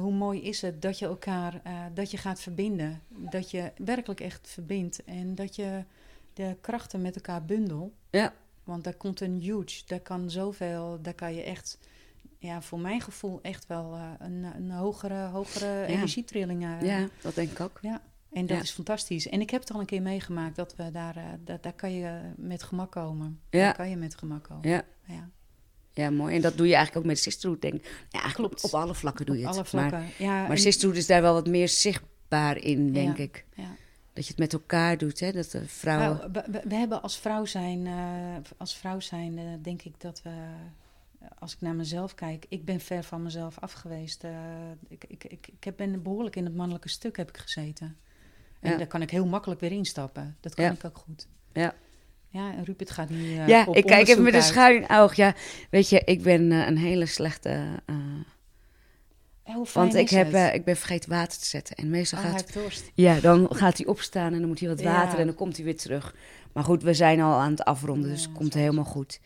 hoe 0.00 0.12
mooi 0.12 0.42
is 0.42 0.60
het 0.62 0.82
dat 0.82 0.98
je 0.98 1.06
elkaar 1.06 1.62
dat 1.94 2.10
je 2.10 2.16
gaat 2.16 2.40
verbinden. 2.40 3.02
Dat 3.08 3.50
je 3.50 3.72
werkelijk 3.76 4.20
echt 4.20 4.48
verbindt. 4.48 5.04
En 5.04 5.34
dat 5.34 5.56
je 5.56 5.84
de 6.32 6.56
krachten 6.60 7.02
met 7.02 7.14
elkaar 7.14 7.44
bundelt. 7.44 7.92
Ja. 8.10 8.34
Want 8.64 8.84
daar 8.84 8.94
komt 8.94 9.20
een 9.20 9.40
huge, 9.40 9.82
daar 9.86 10.00
kan 10.00 10.30
zoveel, 10.30 10.98
daar 11.02 11.14
kan 11.14 11.34
je 11.34 11.42
echt... 11.42 11.78
Ja, 12.44 12.62
voor 12.62 12.78
mijn 12.80 13.00
gevoel 13.00 13.38
echt 13.42 13.66
wel 13.66 13.94
eh, 13.94 14.02
een, 14.18 14.44
een 14.56 14.70
hogere, 14.70 15.26
hogere 15.26 15.84
energietrilling. 15.86 16.62
eh, 16.64 16.80
Ja, 16.82 17.08
dat 17.22 17.34
denk 17.34 17.50
ik 17.50 17.60
ook. 17.60 17.78
ja, 17.82 18.00
en 18.32 18.46
dat 18.46 18.56
Ja. 18.56 18.62
is 18.62 18.70
fantastisch. 18.70 19.28
En 19.28 19.40
ik 19.40 19.50
heb 19.50 19.60
het 19.60 19.70
al 19.72 19.80
een 19.80 19.86
keer 19.86 20.02
meegemaakt 20.02 20.56
dat 20.56 20.76
we 20.76 20.90
daar, 20.90 21.16
eh, 21.16 21.22
dat, 21.44 21.62
daar 21.62 21.72
kan 21.72 21.92
je 21.92 22.20
met 22.36 22.62
gemak 22.62 22.90
komen. 22.90 23.40
Ja. 23.50 23.60
Daar 23.60 23.74
kan 23.74 23.90
je 23.90 23.96
met 23.96 24.14
gemak 24.16 24.42
komen. 24.44 24.68
Ja. 24.70 24.82
Ja. 25.06 25.28
Ja, 25.92 26.10
mooi. 26.10 26.34
En 26.34 26.40
dat 26.42 26.56
doe 26.56 26.66
je 26.66 26.74
eigenlijk 26.74 27.04
ook 27.06 27.10
met 27.12 27.20
Sisterhood, 27.20 27.60
denk 27.62 27.74
ik. 27.74 28.06
Ja, 28.10 28.20
eigenlijk 28.22 28.54
Klopt. 28.54 28.74
op 28.74 28.80
alle 28.80 28.94
vlakken 28.94 29.26
doe 29.26 29.34
je 29.38 29.42
Op 29.42 29.48
het. 29.48 29.56
alle 29.56 29.64
vlakken. 29.66 29.98
Maar, 29.98 30.12
ja, 30.18 30.46
maar 30.46 30.58
Sisterhood 30.58 30.96
is 30.98 31.06
daar 31.06 31.22
wel 31.22 31.32
wat 31.34 31.46
meer 31.46 31.68
zichtbaar 31.68 32.56
in, 32.56 32.92
denk 32.92 33.16
Ja. 33.16 33.22
ik. 33.22 33.44
ja. 33.54 33.68
Dat 34.12 34.24
je 34.24 34.30
het 34.30 34.38
met 34.38 34.52
elkaar 34.52 34.98
doet, 34.98 35.20
hè. 35.20 35.32
Dat 35.32 35.50
de 35.50 35.68
vrouwen... 35.68 36.16
Nou, 36.18 36.30
we, 36.32 36.44
we- 36.50 36.68
we 36.68 36.74
hebben 36.74 37.02
als 37.02 37.18
vrouw 37.18 37.44
zijn, 37.44 37.88
als 38.56 38.76
vrouw 38.76 39.00
zijn, 39.00 39.58
denk 39.62 39.82
ik 39.82 40.00
dat 40.00 40.22
we, 40.22 40.30
als 41.38 41.52
ik 41.54 41.60
naar 41.60 41.74
mezelf 41.74 42.14
kijk, 42.14 42.46
ik 42.48 42.64
ben 42.64 42.80
ver 42.80 43.02
van 43.02 43.22
mezelf 43.22 43.58
af 43.58 43.72
geweest. 43.72 44.24
Eh, 44.24 44.30
ik, 44.88 45.04
ik, 45.08 45.24
ik, 45.24 45.46
ik 45.46 45.64
heb- 45.64 45.76
ben 45.76 46.02
behoorlijk 46.02 46.36
in 46.36 46.44
het 46.44 46.54
mannelijke 46.54 46.88
stuk 46.88 47.16
heb 47.16 47.28
ik 47.28 47.36
gezeten. 47.36 47.96
En 48.60 48.70
Ja. 48.70 48.76
daar 48.76 48.86
kan 48.86 49.02
ik 49.02 49.10
heel 49.10 49.26
makkelijk 49.26 49.60
weer 49.60 49.72
instappen. 49.72 50.36
Dat 50.40 50.54
kan 50.54 50.64
Ja. 50.64 50.70
ik 50.72 50.84
ook 50.84 50.98
goed. 50.98 51.26
Ja. 51.52 51.74
Ja, 52.28 52.52
en 52.54 52.64
Rupert 52.64 52.90
gaat 52.90 53.08
nu 53.08 53.36
eh, 53.36 53.48
ja, 53.48 53.64
op 53.66 53.76
ik 53.76 53.84
kijk 53.86 54.08
even 54.08 54.22
met 54.22 54.34
een 54.34 54.42
schuin 54.42 54.88
oog. 54.90 55.14
Ja, 55.14 55.34
weet 55.70 55.88
je, 55.88 56.00
ik 56.04 56.22
ben 56.22 56.52
eh, 56.52 56.66
een 56.66 56.78
hele 56.78 57.06
slechte... 57.06 57.82
Hoe 59.44 59.66
fijn 59.66 59.84
want 59.84 59.96
ik, 59.98 60.08
heb, 60.10 60.54
ik 60.54 60.64
ben 60.64 60.76
vergeten 60.76 61.10
water 61.10 61.38
te 61.38 61.44
zetten. 61.46 61.76
En 61.76 61.90
meestal 61.90 62.18
Oh, 62.18 62.24
hij 62.24 62.34
gaat... 62.34 62.52
dorst. 62.52 62.90
Ja, 62.94 63.20
dan 63.20 63.46
gaat 63.50 63.76
hij 63.76 63.86
opstaan 63.86 64.32
en 64.32 64.38
dan 64.38 64.48
moet 64.48 64.60
hij 64.60 64.68
wat 64.68 64.80
Ja. 64.80 64.92
water 64.92 65.18
en 65.18 65.26
dan 65.26 65.34
komt 65.34 65.56
hij 65.56 65.64
weer 65.64 65.76
terug. 65.76 66.14
Maar 66.52 66.64
goed, 66.64 66.82
we 66.82 66.94
zijn 66.94 67.20
al 67.20 67.32
aan 67.40 67.50
het 67.50 67.64
afronden, 67.64 68.10
dus 68.10 68.22
het 68.22 68.32
komt 68.32 68.54
helemaal 68.54 68.84
goed. 68.84 69.20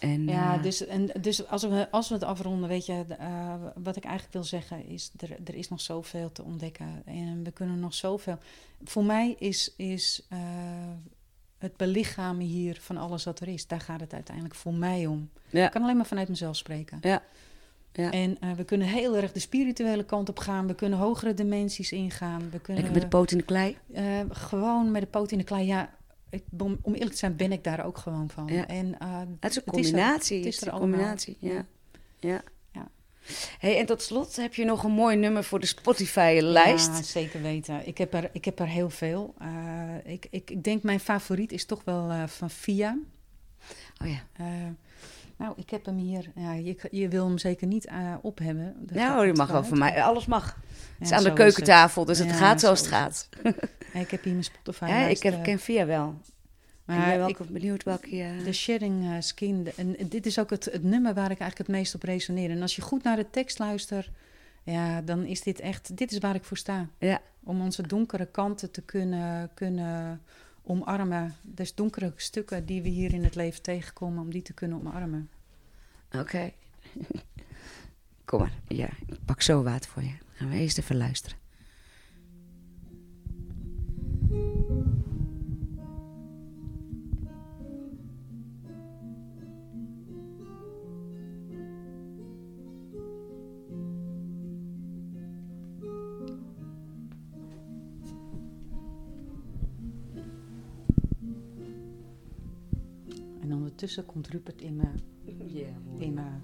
En, 0.00 0.28
Ja, 0.28 0.56
eh, 0.56 0.62
dus, 0.62 0.86
en, 0.86 1.10
dus 1.20 1.46
als, 1.48 1.62
we, 1.62 1.88
als 1.90 2.08
we 2.08 2.14
het 2.14 2.24
afronden, 2.24 2.68
weet 2.68 2.86
je, 2.86 3.04
eh, 3.18 3.54
wat 3.74 3.96
ik 3.96 4.04
eigenlijk 4.04 4.32
wil 4.34 4.44
zeggen 4.44 4.86
is, 4.86 5.10
er, 5.16 5.36
er 5.44 5.54
is 5.54 5.68
nog 5.68 5.80
zoveel 5.80 6.32
te 6.32 6.42
ontdekken. 6.42 7.02
En 7.04 7.44
we 7.44 7.50
kunnen 7.50 7.80
nog 7.80 7.94
zoveel. 7.94 8.38
Voor 8.84 9.04
mij 9.04 9.36
is, 9.38 9.74
is 9.76 10.26
eh, 10.28 10.38
het 11.58 11.76
belichamen 11.76 12.44
hier 12.46 12.78
van 12.80 12.96
alles 12.96 13.24
wat 13.24 13.40
er 13.40 13.48
is, 13.48 13.66
daar 13.66 13.80
gaat 13.80 14.00
het 14.00 14.12
uiteindelijk 14.14 14.54
voor 14.54 14.74
mij 14.74 15.06
om. 15.06 15.30
Ja. 15.50 15.64
Ik 15.66 15.70
kan 15.70 15.82
alleen 15.82 15.96
maar 15.96 16.06
vanuit 16.06 16.28
mezelf 16.28 16.56
spreken. 16.56 16.98
Ja. 17.00 17.22
Ja. 17.92 18.10
En 18.10 18.38
we 18.56 18.64
kunnen 18.64 18.86
heel 18.86 19.16
erg 19.16 19.32
de 19.32 19.40
spirituele 19.40 20.04
kant 20.04 20.28
op 20.28 20.38
gaan. 20.38 20.66
We 20.66 20.74
kunnen 20.74 20.98
hogere 20.98 21.34
dimensies 21.34 21.92
ingaan. 21.92 22.50
We 22.50 22.60
kunnen 22.60 22.82
Lekker 22.82 22.92
met 22.92 23.10
de 23.10 23.16
poot 23.16 23.30
in 23.30 23.38
de 23.38 23.44
klei. 23.44 23.76
gewoon 24.30 24.90
met 24.90 25.00
de 25.00 25.06
poot 25.08 25.32
in 25.32 25.38
de 25.38 25.44
klei. 25.44 25.66
Ja, 25.66 25.90
ik, 26.30 26.42
om, 26.58 26.78
eerlijk 26.84 27.10
te 27.10 27.16
zijn 27.16 27.36
ben 27.36 27.52
ik 27.52 27.64
daar 27.64 27.84
ook 27.84 27.98
gewoon 27.98 28.30
van. 28.30 28.46
Ja. 28.46 28.66
En, 28.66 28.98
eh, 28.98 29.18
Het 29.40 29.50
is 29.50 29.56
een 29.56 29.62
Het 29.64 29.76
is 29.76 29.86
er- 29.86 29.92
combinatie. 29.92 30.36
het 30.36 30.46
is 30.46 30.62
er 30.62 30.72
combinatie, 30.72 31.36
ja. 31.40 31.50
ja. 32.18 32.42
Ja. 32.72 32.88
Hey, 33.58 33.78
en 33.78 33.86
tot 33.86 34.02
slot 34.02 34.36
heb 34.36 34.54
je 34.54 34.64
nog 34.64 34.84
een 34.84 34.90
mooi 34.92 35.16
nummer 35.16 35.44
voor 35.44 35.60
de 35.60 35.66
Spotify-lijst. 35.66 36.86
Ja, 36.86 37.02
zeker 37.02 37.42
weten. 37.42 37.86
Ik 37.86 37.98
heb 37.98 38.14
er, 38.14 38.30
ik 38.32 38.44
heb 38.44 38.58
er 38.58 38.66
heel 38.66 38.90
veel. 38.90 39.34
Eh, 39.38 40.12
ik, 40.12 40.26
ik, 40.30 40.50
ik 40.50 40.64
denk 40.64 40.82
mijn 40.82 41.00
favoriet 41.00 41.52
is 41.52 41.64
toch 41.64 41.84
wel 41.84 42.10
eh, 42.10 42.26
van 42.26 42.50
Via. 42.50 42.98
Oh 44.02 44.08
ja. 44.08 44.44
Eh, 45.40 45.46
nou, 45.46 45.52
ik 45.56 45.70
heb 45.70 45.84
hem 45.84 45.96
hier. 45.96 46.30
Ja, 46.34 46.52
je, 46.52 46.76
je 46.90 47.08
wil 47.08 47.26
hem 47.26 47.38
zeker 47.38 47.66
niet 47.66 47.86
eh, 47.86 48.14
op 48.22 48.38
hebben. 48.38 48.74
Dat 48.78 49.02
hoor, 49.08 49.26
je 49.26 49.32
mag 49.32 49.50
wel 49.50 49.64
van 49.64 49.78
mij. 49.78 50.02
Alles 50.02 50.26
mag. 50.26 50.56
Het 50.98 51.08
is 51.08 51.12
aan 51.12 51.22
de 51.24 51.32
keukentafel, 51.32 52.04
dus 52.04 52.18
het 52.18 52.32
gaat 52.32 52.60
zoals 52.60 52.78
zo 52.78 52.84
het 52.84 52.94
gaat. 52.94 53.28
Ja, 53.92 54.00
ik 54.00 54.10
heb 54.10 54.22
hier 54.22 54.32
mijn 54.32 54.44
Spotify. 54.44 54.84
Ja, 54.84 55.06
ik 55.06 55.22
heb, 55.22 55.34
eh, 55.34 55.42
ken 55.42 55.58
Via 55.58 55.86
wel. 55.86 56.14
ik 56.20 56.96
maar 56.96 57.08
ben 57.08 57.18
wel 57.18 57.28
ik- 57.28 57.38
benieuwd 57.48 57.82
welke 57.84 58.16
je... 58.16 58.42
De 58.44 58.52
Shedding 58.52 59.04
eh, 59.04 59.12
Skin. 59.20 59.64
de- 59.64 59.72
En 59.76 59.96
dit 60.08 60.26
is 60.26 60.38
ook 60.38 60.50
het, 60.50 60.64
het 60.64 60.82
nummer 60.82 61.14
waar 61.14 61.30
ik 61.30 61.38
eigenlijk 61.38 61.58
het 61.58 61.68
meest 61.76 61.94
op 61.94 62.02
resoneer. 62.02 62.50
En 62.50 62.62
als 62.62 62.76
je 62.76 62.82
goed 62.82 63.02
naar 63.02 63.16
de 63.16 63.30
tekst 63.30 63.58
luistert, 63.58 64.10
ja, 64.62 65.00
dan 65.02 65.24
is 65.24 65.40
dit 65.42 65.60
echt, 65.60 65.96
dit 65.96 66.12
is 66.12 66.18
waar 66.18 66.34
ik 66.34 66.44
voor 66.44 66.56
sta. 66.56 66.88
Ja. 66.98 67.20
Om 67.44 67.60
onze 67.60 67.86
donkere 67.86 68.26
kanten 68.26 68.70
te 68.70 68.82
kunnen, 68.82 69.50
kunnen 69.54 70.20
omarmen. 70.62 71.34
Dus 71.42 71.74
donkere 71.74 72.12
stukken 72.16 72.66
die 72.66 72.82
we 72.82 72.88
hier 72.88 73.12
in 73.12 73.24
het 73.24 73.34
leven 73.34 73.62
tegenkomen, 73.62 74.22
om 74.22 74.30
die 74.30 74.42
te 74.42 74.52
kunnen 74.52 74.78
omarmen. 74.78 75.30
Oké. 76.12 76.52
Kom 78.24 78.40
maar. 78.40 78.52
Ja, 78.68 78.88
ik 79.06 79.24
pak 79.24 79.42
zo 79.42 79.62
water 79.62 79.90
voor 79.90 80.02
je. 80.02 80.14
Gaan 80.32 80.50
we 80.50 80.56
eerst 80.56 80.78
even 80.78 80.96
luisteren. 80.96 81.38
Ondertussen 103.80 104.06
komt 104.06 104.28
Rupert 104.28 104.60
in 104.60 104.76
mijn, 104.76 105.00
Ja, 105.46 105.68
in 105.98 106.14
mijn 106.14 106.42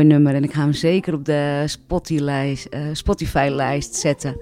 mooi 0.00 0.12
nummer 0.12 0.34
en 0.34 0.44
ik 0.44 0.52
ga 0.52 0.60
hem 0.60 0.72
zeker 0.72 1.14
op 1.14 1.24
de 1.24 1.62
Spotify-lijst 1.66 2.68
Spotify-lijst 2.92 3.94
zetten. 3.94 4.40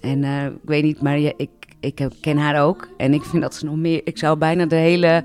En 0.00 0.24
eh, 0.24 0.44
ik 0.44 0.52
weet 0.64 0.82
niet, 0.82 1.00
maar 1.00 1.18
ja, 1.18 1.32
ik, 1.36 1.50
ik 1.80 2.08
ken 2.20 2.36
haar 2.36 2.62
ook. 2.62 2.88
En 2.96 3.14
ik 3.14 3.24
vind 3.24 3.42
dat 3.42 3.54
ze 3.54 3.64
nog 3.64 3.76
meer... 3.76 4.00
Ik 4.04 4.18
zou 4.18 4.38
bijna 4.38 4.66
de 4.66 4.76
hele, 4.76 5.24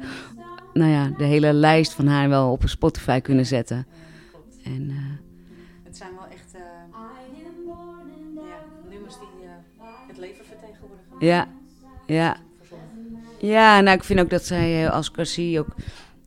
nou 0.74 0.92
ja, 0.92 1.14
de 1.18 1.24
hele 1.24 1.54
lijst 1.54 1.94
van 1.94 2.08
haar 2.08 2.30
wel 2.30 2.52
op 2.52 2.64
een 2.64 2.70
Spotify 2.70 3.20
kunnen 3.20 3.46
zetten. 3.46 3.86
En 4.64 4.90
eh, 4.90 4.96
Het 5.84 5.98
zijn 5.98 6.12
wel 6.16 6.28
echt 6.32 6.54
in 7.36 8.36
ja, 8.36 8.90
nummers 8.90 9.16
die 9.16 9.48
eh, 9.48 9.86
het 10.08 10.18
leven 10.18 10.46
vertegenwoordigen. 10.46 11.26
ja, 11.28 11.48
ja. 12.06 12.38
Ja, 13.40 13.82
nou 13.82 13.98
ik 13.98 14.04
vind 14.04 14.20
ook 14.20 14.30
dat 14.30 14.46
zij 14.46 14.86
eh, 14.86 14.92
als 14.92 15.12
Cassie 15.12 15.60
ook 15.60 15.76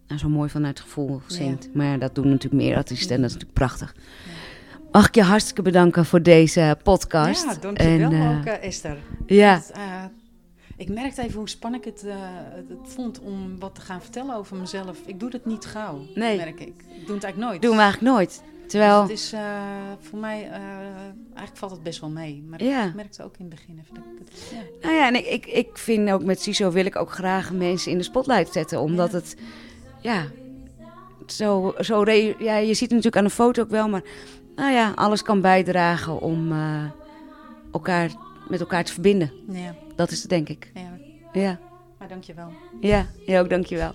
nou, 0.09 0.21
zo 0.21 0.29
mooi 0.29 0.49
vanuit 0.51 0.79
het 0.79 0.87
gevoel 0.87 1.21
zingt. 1.27 1.69
Maar 1.75 1.87
ja, 1.87 1.97
dat 1.97 2.15
doen 2.15 2.29
natuurlijk 2.29 2.63
meer 2.63 2.77
artiesten 2.77 3.15
en 3.15 3.21
dat 3.21 3.31
is 3.31 3.37
natuurlijk 3.37 3.59
prachtig. 3.59 3.95
Mag 4.93 5.07
ik 5.09 5.15
je 5.15 5.23
hartstikke 5.23 5.63
bedanken 5.63 6.05
voor 6.07 6.23
deze 6.23 6.77
podcast. 6.83 7.45
Ja, 7.45 7.55
dankjewel 7.61 8.11
En, 8.11 8.13
eh, 8.13 8.39
ook, 8.39 8.45
eh, 8.45 8.63
Esther. 8.69 8.97
Ja, 9.27 9.55
Het, 9.55 9.71
eh, 9.71 10.05
ik 10.77 10.89
merkte 10.89 11.23
even 11.23 11.39
hoe 11.39 11.49
spannend 11.49 11.87
ik 11.87 11.93
het, 11.95 12.05
eh, 12.05 12.15
het, 12.55 12.69
het 12.69 12.93
vond 12.93 13.21
om 13.21 13.59
wat 13.59 13.75
te 13.75 13.81
gaan 13.81 14.03
vertellen 14.03 14.35
over 14.35 14.57
mezelf. 14.57 14.99
Ik 15.07 15.21
doe 15.21 15.31
dat 15.31 15.45
niet 15.47 15.65
gauw, 15.65 16.01
Nee. 16.15 16.37
merk 16.37 16.61
ik. 16.61 16.67
Ik 16.69 17.07
doe 17.07 17.15
het 17.15 17.25
eigenlijk 17.25 17.37
nooit. 17.37 17.63
doen 17.63 17.77
we 17.77 17.83
eigenlijk 17.83 18.15
nooit. 18.15 18.43
Terwijl, 18.67 19.01
Dus 19.07 19.11
het 19.11 19.19
is 19.21 19.33
eh, 19.33 19.41
voor 20.01 20.19
mij, 20.19 20.43
eh, 20.51 20.61
eigenlijk 21.29 21.57
valt 21.57 21.73
het 21.73 21.83
best 21.83 22.01
wel 22.01 22.11
mee. 22.11 22.45
Maar 22.49 22.63
Ja. 22.65 22.85
ik 22.87 22.95
merkte 22.95 23.23
ook 23.25 23.37
in 23.39 23.45
het 23.45 23.55
begin 23.55 23.79
even 23.83 23.95
dat 23.95 24.05
ik 24.05 24.19
het... 24.29 24.51
Ja. 24.53 24.87
nou 24.89 24.95
ja, 24.95 25.07
en 25.07 25.15
ik, 25.15 25.27
ik, 25.27 25.47
ik 25.47 25.79
vind 25.79 26.11
ook 26.11 26.25
met 26.25 26.41
CISO 26.43 26.71
wil 26.71 26.87
ik 26.87 26.97
ook 26.97 27.11
graag 27.11 27.53
mensen 27.53 27.91
in 27.93 27.99
de 27.99 28.05
spotlight 28.05 28.53
zetten. 28.53 28.81
Omdat 28.81 29.13
het, 29.13 29.37
ja, 30.01 30.25
zo, 31.27 31.75
zo 31.81 32.01
re- 32.03 32.35
ja, 32.39 32.57
je 32.57 32.67
ziet 32.75 32.81
het 32.81 32.91
natuurlijk 32.91 33.17
aan 33.17 33.25
de 33.25 33.31
foto 33.31 33.63
ook 33.63 33.71
wel, 33.71 33.89
maar 33.89 34.03
nou 34.57 34.73
ja, 34.73 34.93
alles 34.95 35.23
kan 35.23 35.41
bijdragen 35.41 36.21
om, 36.21 36.53
eh, 36.53 36.85
elkaar 37.73 38.11
met 38.49 38.61
elkaar 38.61 38.85
te 38.85 38.93
verbinden. 38.93 39.33
Ja, 39.49 39.75
Dat 39.97 40.11
is 40.11 40.21
het, 40.21 40.31
denk 40.31 40.49
ik. 40.49 40.71
ja. 40.75 40.91
Ja, 41.41 41.59
Maar 41.99 42.09
dankjewel. 42.09 42.53
ja, 42.81 43.07
ja 43.27 43.41
ook 43.41 43.51
dankjewel. 43.51 43.95